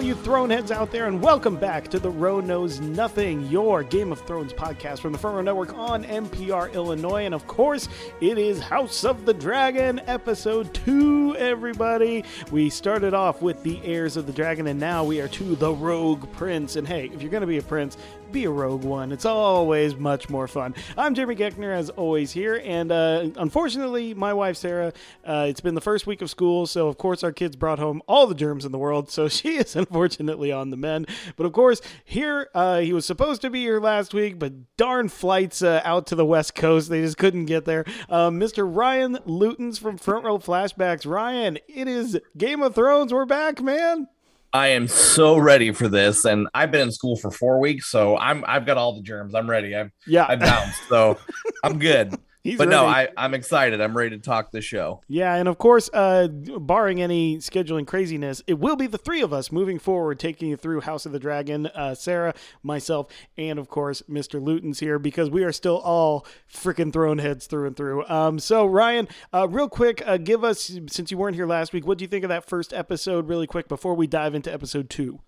All 0.00 0.06
you 0.06 0.14
throne 0.14 0.48
heads 0.48 0.70
out 0.70 0.90
there, 0.90 1.08
and 1.08 1.20
welcome 1.20 1.56
back 1.56 1.86
to 1.88 1.98
the 1.98 2.08
Row 2.08 2.40
Knows 2.40 2.80
Nothing, 2.80 3.46
your 3.48 3.82
Game 3.82 4.12
of 4.12 4.22
Thrones 4.22 4.54
podcast 4.54 5.00
from 5.00 5.12
the 5.12 5.18
Front 5.18 5.36
Row 5.36 5.42
Network 5.42 5.76
on 5.76 6.04
NPR 6.04 6.72
Illinois. 6.72 7.26
And 7.26 7.34
of 7.34 7.46
course, 7.46 7.86
it 8.18 8.38
is 8.38 8.60
House 8.60 9.04
of 9.04 9.26
the 9.26 9.34
Dragon, 9.34 10.00
episode 10.06 10.72
two, 10.72 11.36
everybody. 11.36 12.24
We 12.50 12.70
started 12.70 13.12
off 13.12 13.42
with 13.42 13.62
the 13.62 13.78
heirs 13.84 14.16
of 14.16 14.24
the 14.24 14.32
dragon, 14.32 14.68
and 14.68 14.80
now 14.80 15.04
we 15.04 15.20
are 15.20 15.28
to 15.28 15.54
the 15.54 15.74
Rogue 15.74 16.32
Prince. 16.32 16.76
And 16.76 16.88
hey, 16.88 17.10
if 17.12 17.20
you're 17.20 17.30
going 17.30 17.42
to 17.42 17.46
be 17.46 17.58
a 17.58 17.62
prince, 17.62 17.98
be 18.30 18.44
a 18.44 18.50
rogue 18.50 18.84
one. 18.84 19.10
It's 19.12 19.24
always 19.24 19.96
much 19.96 20.30
more 20.30 20.46
fun. 20.46 20.74
I'm 20.96 21.14
Jeremy 21.14 21.34
Geckner, 21.34 21.74
as 21.74 21.90
always, 21.90 22.30
here. 22.30 22.62
And 22.64 22.92
uh, 22.92 23.30
unfortunately, 23.36 24.14
my 24.14 24.32
wife, 24.32 24.56
Sarah, 24.56 24.92
uh, 25.24 25.46
it's 25.48 25.60
been 25.60 25.74
the 25.74 25.80
first 25.80 26.06
week 26.06 26.22
of 26.22 26.30
school, 26.30 26.66
so 26.66 26.86
of 26.86 26.96
course, 26.96 27.24
our 27.24 27.32
kids 27.32 27.56
brought 27.56 27.78
home 27.78 28.02
all 28.06 28.26
the 28.26 28.34
germs 28.34 28.64
in 28.64 28.72
the 28.72 28.78
world. 28.78 29.10
So 29.10 29.28
she 29.28 29.56
is 29.56 29.74
unfortunately 29.74 30.52
on 30.52 30.70
the 30.70 30.76
mend. 30.76 31.08
But 31.36 31.46
of 31.46 31.52
course, 31.52 31.80
here, 32.04 32.48
uh, 32.54 32.80
he 32.80 32.92
was 32.92 33.04
supposed 33.04 33.42
to 33.42 33.50
be 33.50 33.60
here 33.62 33.80
last 33.80 34.14
week, 34.14 34.38
but 34.38 34.76
darn 34.76 35.08
flights 35.08 35.62
uh, 35.62 35.80
out 35.84 36.06
to 36.08 36.14
the 36.14 36.26
West 36.26 36.54
Coast. 36.54 36.88
They 36.88 37.02
just 37.02 37.18
couldn't 37.18 37.46
get 37.46 37.64
there. 37.64 37.84
Mr. 38.10 38.68
Ryan 38.70 39.16
Lutens 39.26 39.78
from 39.78 39.98
Front 39.98 40.24
Row 40.24 40.38
Flashbacks. 40.38 41.06
Ryan, 41.06 41.58
it 41.68 41.88
is 41.88 42.18
Game 42.36 42.62
of 42.62 42.74
Thrones. 42.74 43.12
We're 43.12 43.24
back, 43.24 43.60
man. 43.60 44.08
I 44.52 44.68
am 44.68 44.88
so 44.88 45.38
ready 45.38 45.72
for 45.72 45.88
this, 45.88 46.24
and 46.24 46.48
I've 46.54 46.72
been 46.72 46.80
in 46.80 46.90
school 46.90 47.16
for 47.16 47.30
four 47.30 47.60
weeks, 47.60 47.86
so 47.86 48.16
I'm 48.16 48.44
I've 48.46 48.66
got 48.66 48.76
all 48.76 48.96
the 48.96 49.02
germs. 49.02 49.34
I'm 49.34 49.48
ready. 49.48 49.76
I'm 49.76 49.92
yeah, 50.06 50.26
I 50.28 50.36
bounced, 50.36 50.80
so 50.88 51.18
I'm 51.64 51.78
good. 51.78 52.14
He's 52.42 52.56
but 52.56 52.68
ready. 52.68 52.76
no, 52.76 52.86
I, 52.86 53.08
I'm 53.18 53.34
excited. 53.34 53.82
I'm 53.82 53.94
ready 53.94 54.16
to 54.16 54.22
talk 54.22 54.50
the 54.50 54.62
show. 54.62 55.02
Yeah, 55.08 55.34
and 55.34 55.46
of 55.46 55.58
course, 55.58 55.90
uh, 55.92 56.28
barring 56.28 57.02
any 57.02 57.36
scheduling 57.36 57.86
craziness, 57.86 58.42
it 58.46 58.58
will 58.58 58.76
be 58.76 58.86
the 58.86 58.96
three 58.96 59.20
of 59.20 59.32
us 59.32 59.52
moving 59.52 59.78
forward, 59.78 60.18
taking 60.18 60.48
you 60.48 60.56
through 60.56 60.80
House 60.80 61.04
of 61.04 61.12
the 61.12 61.18
Dragon. 61.18 61.66
Uh, 61.66 61.94
Sarah, 61.94 62.32
myself, 62.62 63.08
and 63.36 63.58
of 63.58 63.68
course, 63.68 64.02
Mr. 64.08 64.42
Luton's 64.42 64.80
here 64.80 64.98
because 64.98 65.28
we 65.28 65.44
are 65.44 65.52
still 65.52 65.78
all 65.78 66.26
freaking 66.50 66.92
throne 66.92 67.18
heads 67.18 67.46
through 67.46 67.66
and 67.66 67.76
through. 67.76 68.06
Um, 68.08 68.38
so 68.38 68.64
Ryan, 68.64 69.06
uh, 69.34 69.46
real 69.46 69.68
quick, 69.68 70.02
uh, 70.06 70.16
give 70.16 70.42
us 70.42 70.78
since 70.88 71.10
you 71.10 71.18
weren't 71.18 71.36
here 71.36 71.46
last 71.46 71.74
week, 71.74 71.86
what 71.86 71.98
do 71.98 72.04
you 72.04 72.08
think 72.08 72.24
of 72.24 72.30
that 72.30 72.48
first 72.48 72.72
episode? 72.72 73.28
Really 73.28 73.46
quick 73.46 73.68
before 73.68 73.94
we 73.94 74.06
dive 74.06 74.34
into 74.34 74.50
episode 74.52 74.88
two. 74.88 75.20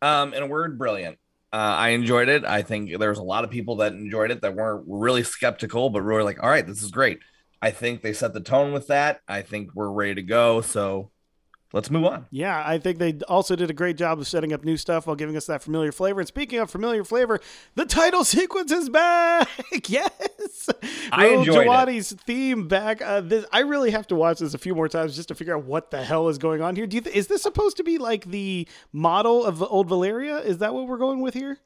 Um, 0.00 0.32
in 0.32 0.42
a 0.42 0.46
word, 0.46 0.78
brilliant. 0.78 1.18
Uh, 1.52 1.56
I 1.56 1.90
enjoyed 1.90 2.28
it. 2.30 2.44
I 2.44 2.62
think 2.62 2.98
there's 2.98 3.18
a 3.18 3.22
lot 3.22 3.44
of 3.44 3.50
people 3.50 3.76
that 3.76 3.92
enjoyed 3.92 4.30
it 4.30 4.40
that 4.40 4.54
weren't 4.54 4.84
really 4.88 5.22
skeptical, 5.22 5.90
but 5.90 6.00
really 6.00 6.22
like, 6.22 6.42
all 6.42 6.48
right, 6.48 6.66
this 6.66 6.82
is 6.82 6.90
great. 6.90 7.18
I 7.60 7.70
think 7.70 8.00
they 8.00 8.14
set 8.14 8.32
the 8.32 8.40
tone 8.40 8.72
with 8.72 8.86
that. 8.86 9.20
I 9.28 9.42
think 9.42 9.74
we're 9.74 9.90
ready 9.90 10.14
to 10.14 10.22
go. 10.22 10.62
So 10.62 11.10
let's 11.72 11.90
move 11.90 12.04
on. 12.04 12.26
Yeah, 12.30 12.62
I 12.64 12.78
think 12.78 12.98
they 12.98 13.14
also 13.28 13.56
did 13.56 13.70
a 13.70 13.74
great 13.74 13.96
job 13.96 14.18
of 14.18 14.28
setting 14.28 14.52
up 14.52 14.64
new 14.64 14.76
stuff 14.76 15.06
while 15.06 15.16
giving 15.16 15.36
us 15.36 15.46
that 15.46 15.62
familiar 15.62 15.92
flavor. 15.92 16.20
And 16.20 16.28
speaking 16.28 16.58
of 16.58 16.70
familiar 16.70 17.04
flavor, 17.04 17.40
the 17.74 17.84
title 17.84 18.24
sequence 18.26 18.70
is 18.70 18.88
back. 18.88 19.48
yes, 19.88 20.68
I 21.10 21.28
enjoyed 21.28 21.66
Djawadi's 21.66 22.12
theme 22.12 22.68
back. 22.68 23.02
Uh, 23.02 23.20
this, 23.20 23.44
I 23.52 23.60
really 23.60 23.90
have 23.90 24.06
to 24.08 24.14
watch 24.14 24.38
this 24.38 24.54
a 24.54 24.58
few 24.58 24.74
more 24.74 24.88
times 24.88 25.16
just 25.16 25.28
to 25.28 25.34
figure 25.34 25.56
out 25.56 25.64
what 25.64 25.90
the 25.90 26.02
hell 26.02 26.28
is 26.28 26.38
going 26.38 26.62
on 26.62 26.76
here. 26.76 26.86
Do 26.86 26.96
you 26.96 27.00
th- 27.00 27.14
is 27.14 27.26
this 27.26 27.42
supposed 27.42 27.76
to 27.78 27.84
be 27.84 27.98
like 27.98 28.26
the 28.26 28.68
model 28.92 29.44
of 29.44 29.62
old 29.62 29.88
Valyria? 29.88 30.44
Is 30.44 30.58
that 30.58 30.74
what 30.74 30.86
we're 30.86 30.98
going 30.98 31.20
with 31.20 31.34
here? 31.34 31.58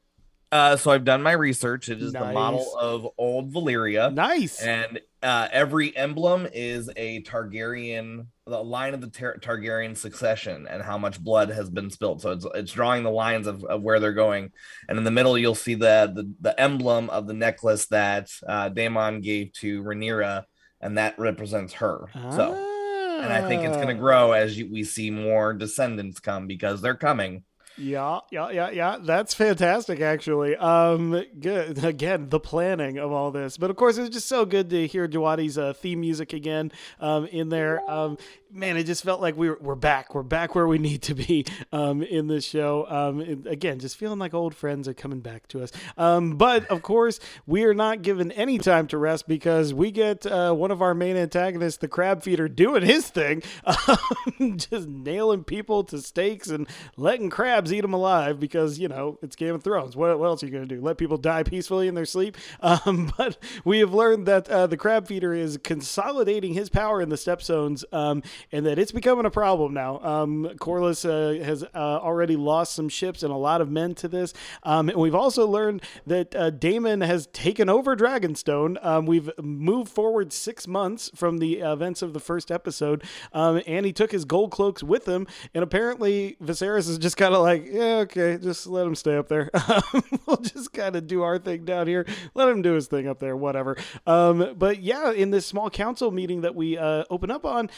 Uh, 0.53 0.77
so 0.77 0.91
I've 0.93 1.05
done 1.05 1.23
my 1.23 1.33
research. 1.33 1.89
It 1.89 2.01
is 2.01 2.13
nice. 2.13 2.23
the 2.23 2.33
model 2.33 2.77
of 2.79 3.09
old 3.19 3.53
Valyria. 3.53 4.13
Nice. 4.15 4.61
And 4.61 5.01
uh, 5.27 5.49
every 5.51 5.95
emblem 5.97 6.47
is 6.53 6.89
a 6.97 7.21
Targaryen, 7.25 8.29
the 8.47 8.63
line 8.63 8.95
of 8.95 9.01
the 9.01 9.09
Tar- 9.09 9.39
Targaryen 9.39 9.97
succession, 9.97 10.69
and 10.69 10.81
how 10.81 10.97
much 10.97 11.21
blood 11.21 11.51
has 11.51 11.69
been 11.69 11.91
spilled. 11.91 12.23
So 12.23 12.31
it's 12.31 12.47
it's 12.55 12.71
drawing 12.71 13.03
the 13.03 13.11
lines 13.11 13.49
of, 13.49 13.65
of 13.65 13.83
where 13.83 13.99
they're 13.99 14.13
going. 14.13 14.53
And 14.89 14.97
in 14.99 15.03
the 15.03 15.11
middle, 15.11 15.37
you'll 15.37 15.57
see 15.57 15.75
the 15.75 16.13
the, 16.15 16.33
the 16.41 16.61
emblem 16.61 17.11
of 17.11 17.27
the 17.27 17.35
necklace 17.35 17.87
that 17.87 18.31
uh, 18.47 18.69
Daemon 18.69 19.21
gave 19.21 19.53
to 19.55 19.83
Rhaenyra, 19.83 20.45
and 20.81 20.97
that 20.97 21.19
represents 21.19 21.73
her. 21.75 22.07
Ah. 22.15 22.31
So, 22.31 23.21
and 23.21 23.33
I 23.33 23.49
think 23.49 23.65
it's 23.65 23.77
going 23.77 23.89
to 23.89 23.95
grow 23.95 24.31
as 24.31 24.57
you, 24.57 24.71
we 24.71 24.85
see 24.85 25.11
more 25.11 25.55
descendants 25.55 26.21
come 26.21 26.47
because 26.47 26.81
they're 26.81 26.95
coming. 26.95 27.43
Yeah, 27.79 28.21
yeah, 28.31 28.51
yeah, 28.51 28.71
yeah. 28.71 28.99
That's 29.01 29.35
fantastic, 29.35 30.01
actually. 30.01 30.57
Um, 30.57 31.25
good. 31.39 31.85
Again, 31.85 32.29
the 32.31 32.41
planning 32.41 32.99
of 32.99 33.13
all 33.13 33.31
this, 33.31 33.57
but 33.57 33.71
of 33.71 33.77
course, 33.77 33.99
it's 33.99 34.11
just 34.11 34.29
so 34.29 34.45
good 34.45 34.71
to 34.71 34.87
hear 34.87 35.07
Djawadi's 35.07 35.59
uh, 35.59 35.73
theme 35.75 36.01
music 36.01 36.33
again 36.33 36.73
um, 37.01 37.27
in 37.27 37.49
there. 37.51 37.89
Um, 37.91 38.17
man, 38.51 38.77
it 38.77 38.85
just 38.85 39.03
felt 39.05 39.21
like 39.21 39.37
we 39.37 39.51
were, 39.51 39.59
we're 39.61 39.75
back. 39.75 40.15
We're 40.15 40.23
back 40.23 40.55
where 40.55 40.67
we 40.67 40.79
need 40.79 41.03
to 41.03 41.15
be 41.15 41.45
um, 41.73 42.03
in 42.03 42.27
this 42.27 42.45
show. 42.45 42.87
Um, 42.89 43.47
again, 43.47 43.79
just 43.79 43.97
feeling 43.97 44.19
like 44.19 44.35
old 44.35 44.55
friends 44.55 44.89
are 44.89 44.95
coming 44.95 45.21
back 45.21 45.49
to 45.49 45.63
us. 45.63 45.73
Um, 45.97 46.37
but 46.37 46.67
of 46.67 46.83
course, 46.83 47.21
we 47.47 47.65
are 47.65 47.75
not 47.75 48.03
given 48.03 48.33
any 48.33 48.59
time 48.59 48.87
to 48.89 48.99
rest 48.99 49.29
because 49.29 49.75
we 49.75 49.91
get 49.91 50.27
uh, 50.27 50.53
one 50.53 50.71
of 50.71 50.83
our 50.83 50.95
main 50.95 51.17
antagonists, 51.17 51.79
the 51.79 51.89
crab 51.89 52.23
feeder, 52.23 52.49
doing 52.49 52.83
his 52.83 53.09
thing, 53.09 53.43
just 54.57 54.89
nailing 54.89 55.45
people 55.45 55.85
to 55.85 56.01
stakes 56.01 56.49
and 56.49 56.69
letting 56.97 57.31
crabs 57.31 57.73
eat 57.73 57.83
them 57.83 57.95
alive 57.95 58.39
because 58.41 58.79
you 58.79 58.89
know 58.89 59.19
it's 59.23 59.37
Game 59.37 59.55
of 59.55 59.63
Thrones. 59.63 59.97
What, 59.97 60.19
what 60.19 60.27
else 60.27 60.43
are 60.43 60.47
you 60.47 60.53
going 60.53 60.69
to 60.69 60.75
do? 60.75 60.81
Let 60.81 60.99
people 60.99 61.19
die 61.19 61.43
peacefully 61.43 61.89
in 61.89 61.95
their 61.95 62.05
sleep? 62.05 62.37
Um, 62.67 63.13
but 63.17 63.39
we 63.65 63.79
have 63.79 63.95
learned 63.95 64.27
that 64.27 64.49
uh, 64.49 64.67
the 64.67 64.77
crab 64.77 65.07
feeder 65.07 65.33
is 65.33 65.59
consolidating 65.63 66.55
his 66.55 66.69
power 66.69 67.01
in 67.01 67.11
the 67.11 67.17
Stepstones, 67.17 67.85
um, 67.93 68.23
and 68.53 68.67
that 68.67 68.79
it's 68.79 68.93
becoming 68.93 69.27
a 69.27 69.31
problem 69.31 69.75
now. 69.75 70.01
Um, 70.01 70.51
Corlys 70.57 71.05
uh, 71.05 71.43
has 71.45 71.63
uh, 71.63 71.69
already 71.75 72.37
lost 72.37 72.75
some 72.75 72.89
ships 72.89 73.23
and 73.23 73.33
a 73.33 73.37
lot 73.37 73.61
of 73.61 73.71
men 73.71 73.95
to 73.97 74.09
this, 74.09 74.33
um, 74.63 74.89
and 74.89 74.99
we've 74.99 75.15
also 75.15 75.47
learned 75.47 75.83
that 76.07 76.35
uh, 76.35 76.51
Daemon 76.51 77.01
has 77.03 77.27
taken 77.29 77.69
over 77.69 77.97
Dragonstone. 77.97 78.85
Um, 78.85 79.07
we've 79.07 79.31
moved 79.41 79.91
forward 79.93 80.33
six 80.33 80.67
months 80.67 81.11
from 81.15 81.39
the 81.39 81.61
events 81.61 82.03
of 82.03 82.13
the 82.13 82.21
first 82.21 82.51
episode, 82.51 83.03
um, 83.33 83.63
and 83.67 83.87
he 83.87 83.93
took 83.93 84.13
his 84.13 84.25
gold 84.25 84.51
cloaks 84.51 84.83
with 84.83 85.07
him, 85.07 85.27
and 85.55 85.63
apparently 85.63 86.37
Viserys 86.43 86.89
is 86.89 86.99
just 86.99 87.17
kind 87.17 87.35
of 87.35 87.43
like 87.43 87.67
yeah, 87.71 87.97
okay, 87.99 88.39
just 88.39 88.67
let 88.67 88.87
him 88.87 88.95
stay 88.95 89.17
up 89.17 89.29
there. 89.29 89.51
we'll 90.27 90.37
just 90.39 90.73
kind 90.73 90.97
of 90.97 91.07
do 91.07 91.23
our 91.23 91.39
thing 91.39 91.65
down 91.65 91.87
here. 91.87 92.07
Let 92.35 92.49
him 92.49 92.63
do 92.63 92.73
his 92.73 92.87
thing 92.87 93.09
up 93.09 93.19
there, 93.19 93.37
whatever. 93.37 93.77
Um, 94.07 94.55
but 94.57 94.81
yeah, 94.81 95.13
in 95.13 95.31
this 95.31 95.47
small 95.47 95.71
council 95.71 96.11
meeting 96.11 96.43
that 96.43 96.55
we 96.55 96.79
uh, 96.79 97.05
open 97.11 97.31
up 97.31 97.45
on, 97.45 97.71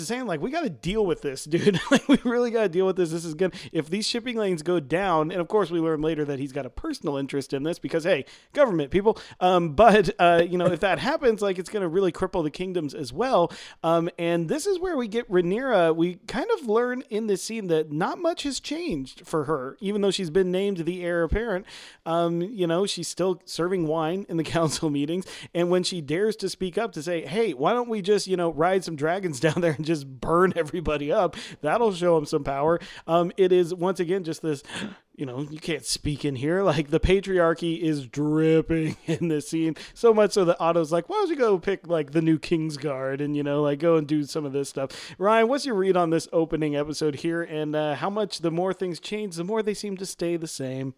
Is 0.00 0.08
saying 0.08 0.26
like, 0.26 0.40
we 0.40 0.50
got 0.50 0.62
to 0.62 0.70
deal 0.70 1.04
with 1.04 1.22
this, 1.22 1.44
dude. 1.46 1.80
like, 1.90 2.08
we 2.08 2.18
really 2.24 2.50
got 2.50 2.62
to 2.62 2.68
deal 2.68 2.86
with 2.86 2.96
this. 2.96 3.10
This 3.10 3.24
is 3.24 3.34
good. 3.34 3.54
If 3.72 3.90
these 3.90 4.06
shipping 4.06 4.36
lanes 4.36 4.62
go 4.62 4.80
down, 4.80 5.30
and 5.30 5.40
of 5.40 5.48
course 5.48 5.70
we 5.70 5.80
learn 5.80 6.00
later 6.00 6.24
that 6.24 6.38
he's 6.38 6.52
got 6.52 6.66
a 6.66 6.70
personal 6.70 7.16
interest 7.16 7.52
in 7.52 7.62
this 7.62 7.78
because 7.78 8.04
hey, 8.04 8.24
government 8.52 8.90
people. 8.90 9.18
Um, 9.40 9.70
but 9.74 10.10
uh, 10.18 10.42
you 10.48 10.58
know, 10.58 10.66
if 10.66 10.80
that 10.80 10.98
happens, 10.98 11.42
like 11.42 11.58
it's 11.58 11.70
going 11.70 11.82
to 11.82 11.88
really 11.88 12.12
cripple 12.12 12.42
the 12.42 12.50
kingdoms 12.50 12.94
as 12.94 13.12
well. 13.12 13.52
Um, 13.82 14.08
and 14.18 14.48
this 14.48 14.66
is 14.66 14.78
where 14.78 14.96
we 14.96 15.08
get 15.08 15.30
Rhaenyra. 15.30 15.94
We 15.94 16.16
kind 16.26 16.50
of 16.58 16.66
learn 16.66 17.02
in 17.10 17.26
this 17.26 17.42
scene 17.42 17.66
that 17.68 17.92
not 17.92 18.18
much 18.18 18.42
has 18.44 18.60
changed 18.60 18.76
changed 18.76 19.26
for 19.26 19.44
her, 19.44 19.76
even 19.80 20.00
though 20.00 20.10
she's 20.10 20.30
been 20.30 20.50
named 20.50 20.78
the 20.78 21.02
heir 21.02 21.22
apparent. 21.22 21.66
Um, 22.04 22.42
you 22.42 22.66
know, 22.66 22.86
she's 22.86 23.08
still 23.08 23.40
serving 23.44 23.86
wine 23.86 24.26
in 24.28 24.36
the 24.36 24.44
council 24.56 24.90
meetings, 24.90 25.26
and 25.54 25.70
when 25.70 25.82
she 25.82 26.00
dares 26.00 26.36
to 26.36 26.48
speak 26.48 26.78
up 26.78 26.92
to 26.92 27.02
say, 27.02 27.26
"Hey, 27.26 27.52
why 27.52 27.72
don't 27.72 27.88
we 27.88 28.02
just 28.02 28.26
you 28.26 28.36
know 28.36 28.52
ride 28.52 28.84
some 28.84 28.96
dragons 28.96 29.40
down 29.40 29.60
there 29.60 29.72
and 29.72 29.84
just 29.86 30.06
burn 30.20 30.52
everybody 30.56 31.10
up?" 31.12 31.36
That'll 31.60 31.92
show 31.92 32.16
them 32.16 32.26
some 32.26 32.44
power. 32.44 32.80
Um, 33.06 33.32
it 33.36 33.52
is 33.52 33.74
once 33.74 34.00
again 34.00 34.24
just 34.24 34.42
this 34.42 34.62
you 35.16 35.24
know, 35.24 35.40
you 35.50 35.58
can't 35.58 35.84
speak 35.84 36.24
in 36.24 36.36
here. 36.36 36.62
Like 36.62 36.90
the 36.90 37.00
patriarchy 37.00 37.80
is 37.80 38.06
dripping 38.06 38.96
in 39.06 39.28
this 39.28 39.48
scene 39.48 39.76
so 39.94 40.12
much 40.12 40.32
so 40.32 40.44
that 40.44 40.60
Otto's 40.60 40.92
like, 40.92 41.08
why 41.08 41.16
don't 41.16 41.30
you 41.30 41.36
go 41.36 41.58
pick 41.58 41.86
like 41.88 42.12
the 42.12 42.22
new 42.22 42.38
King's 42.38 42.76
Guard 42.76 43.20
and 43.20 43.36
you 43.36 43.42
know, 43.42 43.62
like 43.62 43.78
go 43.78 43.96
and 43.96 44.06
do 44.06 44.24
some 44.24 44.44
of 44.44 44.52
this 44.52 44.68
stuff. 44.68 45.14
Ryan, 45.18 45.48
what's 45.48 45.64
your 45.64 45.74
read 45.74 45.96
on 45.96 46.10
this 46.10 46.28
opening 46.32 46.76
episode 46.76 47.16
here, 47.16 47.42
and 47.42 47.74
uh, 47.74 47.94
how 47.94 48.10
much 48.10 48.40
the 48.40 48.50
more 48.50 48.74
things 48.74 49.00
change, 49.00 49.36
the 49.36 49.44
more 49.44 49.62
they 49.62 49.74
seem 49.74 49.96
to 49.96 50.06
stay 50.06 50.36
the 50.36 50.46
same? 50.46 50.94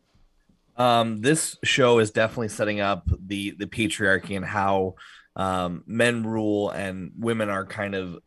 Um, 0.76 1.22
this 1.22 1.56
show 1.64 1.98
is 1.98 2.10
definitely 2.10 2.48
setting 2.48 2.80
up 2.80 3.08
the 3.08 3.52
the 3.52 3.66
patriarchy 3.66 4.36
and 4.36 4.44
how 4.44 4.94
um, 5.38 5.84
men 5.86 6.26
rule 6.26 6.70
and 6.70 7.12
women 7.16 7.48
are 7.48 7.64
kind 7.64 7.94
of 7.94 8.18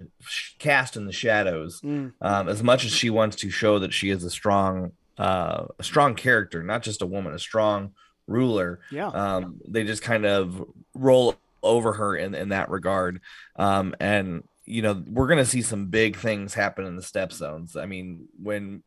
cast 0.57 0.95
in 0.95 1.05
the 1.05 1.11
shadows. 1.11 1.81
Mm. 1.81 2.13
Um, 2.21 2.47
as 2.47 2.63
much 2.63 2.85
as 2.85 2.91
she 2.91 3.09
wants 3.09 3.35
to 3.37 3.49
show 3.49 3.79
that 3.79 3.93
she 3.93 4.09
is 4.09 4.23
a 4.23 4.29
strong 4.29 4.93
uh, 5.17 5.65
a 5.77 5.83
strong 5.83 6.15
character, 6.15 6.63
not 6.63 6.81
just 6.81 7.01
a 7.01 7.05
woman, 7.05 7.33
a 7.33 7.39
strong 7.39 7.91
ruler. 8.27 8.79
Yeah. 8.89 9.09
Um, 9.09 9.59
they 9.67 9.83
just 9.83 10.01
kind 10.01 10.25
of 10.25 10.63
roll 10.95 11.35
over 11.61 11.93
her 11.93 12.15
in, 12.15 12.33
in 12.33 12.49
that 12.49 12.69
regard. 12.69 13.21
Um, 13.57 13.93
and 13.99 14.43
you 14.65 14.81
know, 14.81 15.03
we're 15.05 15.27
gonna 15.27 15.45
see 15.45 15.61
some 15.61 15.87
big 15.87 16.15
things 16.15 16.53
happen 16.53 16.85
in 16.85 16.95
the 16.95 17.01
Stepstones. 17.01 17.75
I 17.75 17.85
mean, 17.87 18.29
when 18.41 18.83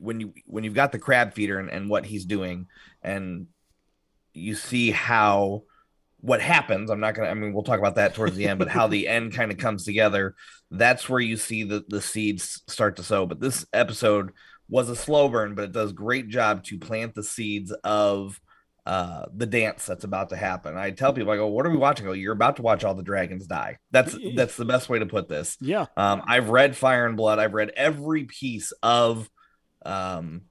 when 0.00 0.18
you 0.18 0.34
when 0.46 0.64
you've 0.64 0.74
got 0.74 0.90
the 0.90 0.98
crab 0.98 1.34
feeder 1.34 1.60
and, 1.60 1.70
and 1.70 1.88
what 1.88 2.04
he's 2.04 2.24
doing, 2.24 2.66
and 3.00 3.46
you 4.32 4.56
see 4.56 4.90
how 4.90 5.62
what 6.24 6.40
happens 6.40 6.90
i'm 6.90 7.00
not 7.00 7.14
gonna 7.14 7.28
i 7.28 7.34
mean 7.34 7.52
we'll 7.52 7.62
talk 7.62 7.78
about 7.78 7.96
that 7.96 8.14
towards 8.14 8.34
the 8.34 8.48
end 8.48 8.58
but 8.58 8.68
how 8.68 8.86
the 8.86 9.06
end 9.16 9.32
kind 9.34 9.50
of 9.52 9.58
comes 9.58 9.84
together 9.84 10.34
that's 10.70 11.08
where 11.08 11.20
you 11.20 11.36
see 11.36 11.62
the 11.64 11.84
the 11.88 12.00
seeds 12.00 12.62
start 12.66 12.96
to 12.96 13.02
sow 13.02 13.26
but 13.26 13.40
this 13.40 13.66
episode 13.72 14.32
was 14.68 14.88
a 14.88 14.96
slow 14.96 15.28
burn, 15.28 15.54
but 15.54 15.64
it 15.64 15.72
does 15.72 15.92
great 15.92 16.28
job 16.28 16.64
to 16.64 16.78
plant 16.78 17.14
the 17.14 17.22
seeds 17.22 17.72
of 17.84 18.40
uh 18.86 19.24
the 19.34 19.46
dance 19.46 19.86
that's 19.86 20.04
about 20.04 20.28
to 20.28 20.36
happen. 20.36 20.76
I 20.76 20.90
tell 20.90 21.12
people, 21.12 21.32
I 21.32 21.36
go, 21.36 21.46
"What 21.46 21.64
are 21.64 21.70
we 21.70 21.76
watching?" 21.76 22.06
I 22.06 22.10
go, 22.10 22.12
"You're 22.12 22.34
about 22.34 22.56
to 22.56 22.62
watch 22.62 22.84
all 22.84 22.94
the 22.94 23.02
dragons 23.02 23.46
die." 23.46 23.78
That's 23.90 24.16
that's 24.34 24.56
the 24.56 24.66
best 24.66 24.88
way 24.88 24.98
to 24.98 25.06
put 25.06 25.28
this. 25.28 25.56
Yeah. 25.60 25.86
Um, 25.96 26.22
I've 26.26 26.50
read 26.50 26.76
Fire 26.76 27.06
and 27.06 27.16
Blood. 27.16 27.38
I've 27.38 27.54
read 27.54 27.72
every 27.76 28.24
piece 28.24 28.72
of 28.82 29.28
um 29.86 30.42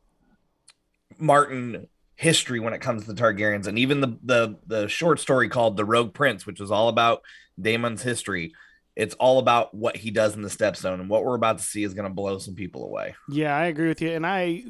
Martin 1.19 1.87
history 2.15 2.59
when 2.59 2.73
it 2.73 2.81
comes 2.81 3.05
to 3.05 3.13
the 3.13 3.21
Targaryens, 3.21 3.67
and 3.67 3.77
even 3.79 4.01
the 4.01 4.17
the 4.23 4.57
the 4.65 4.87
short 4.87 5.19
story 5.19 5.49
called 5.49 5.77
"The 5.77 5.85
Rogue 5.85 6.13
Prince," 6.13 6.45
which 6.45 6.59
was 6.59 6.71
all 6.71 6.89
about 6.89 7.21
Daemon's 7.59 8.03
history 8.03 8.53
it's 8.95 9.15
all 9.15 9.39
about 9.39 9.73
what 9.73 9.97
he 9.97 10.11
does 10.11 10.35
in 10.35 10.41
the 10.43 10.49
stepstone 10.49 10.95
and 10.95 11.09
what 11.09 11.25
we're 11.25 11.35
about 11.35 11.57
to 11.57 11.63
see 11.63 11.83
is 11.83 11.93
going 11.93 12.07
to 12.07 12.13
blow 12.13 12.37
some 12.37 12.55
people 12.55 12.85
away 12.85 13.15
yeah 13.29 13.55
i 13.55 13.65
agree 13.65 13.87
with 13.87 14.01
you 14.01 14.11
and 14.11 14.25
i 14.25 14.63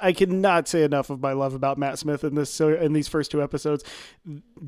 i 0.00 0.12
cannot 0.12 0.68
say 0.68 0.82
enough 0.82 1.10
of 1.10 1.20
my 1.20 1.32
love 1.32 1.54
about 1.54 1.78
matt 1.78 1.98
smith 1.98 2.24
in 2.24 2.34
this 2.34 2.60
in 2.60 2.92
these 2.92 3.08
first 3.08 3.30
two 3.30 3.42
episodes 3.42 3.84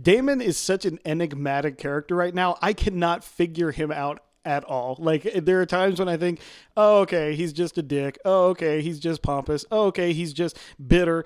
daemon 0.01 0.41
is 0.41 0.57
such 0.57 0.85
an 0.85 0.99
enigmatic 1.05 1.79
character 1.79 2.15
right 2.15 2.35
now 2.35 2.57
i 2.61 2.73
cannot 2.73 3.23
figure 3.23 3.71
him 3.71 3.91
out 3.91 4.21
at 4.45 4.65
all. 4.65 4.97
Like 4.99 5.23
there 5.23 5.61
are 5.61 5.67
times 5.67 5.99
when 5.99 6.09
I 6.09 6.17
think, 6.17 6.41
oh, 6.77 7.01
okay, 7.01 7.35
he's 7.35 7.53
just 7.53 7.79
a 7.79 7.83
dick. 7.83 8.19
Oh, 8.25 8.49
okay, 8.49 8.83
he's 8.83 8.99
just 8.99 9.23
pompous. 9.23 9.65
Oh, 9.71 9.87
okay, 9.87 10.13
he's 10.13 10.33
just 10.33 10.59
bitter 10.85 11.25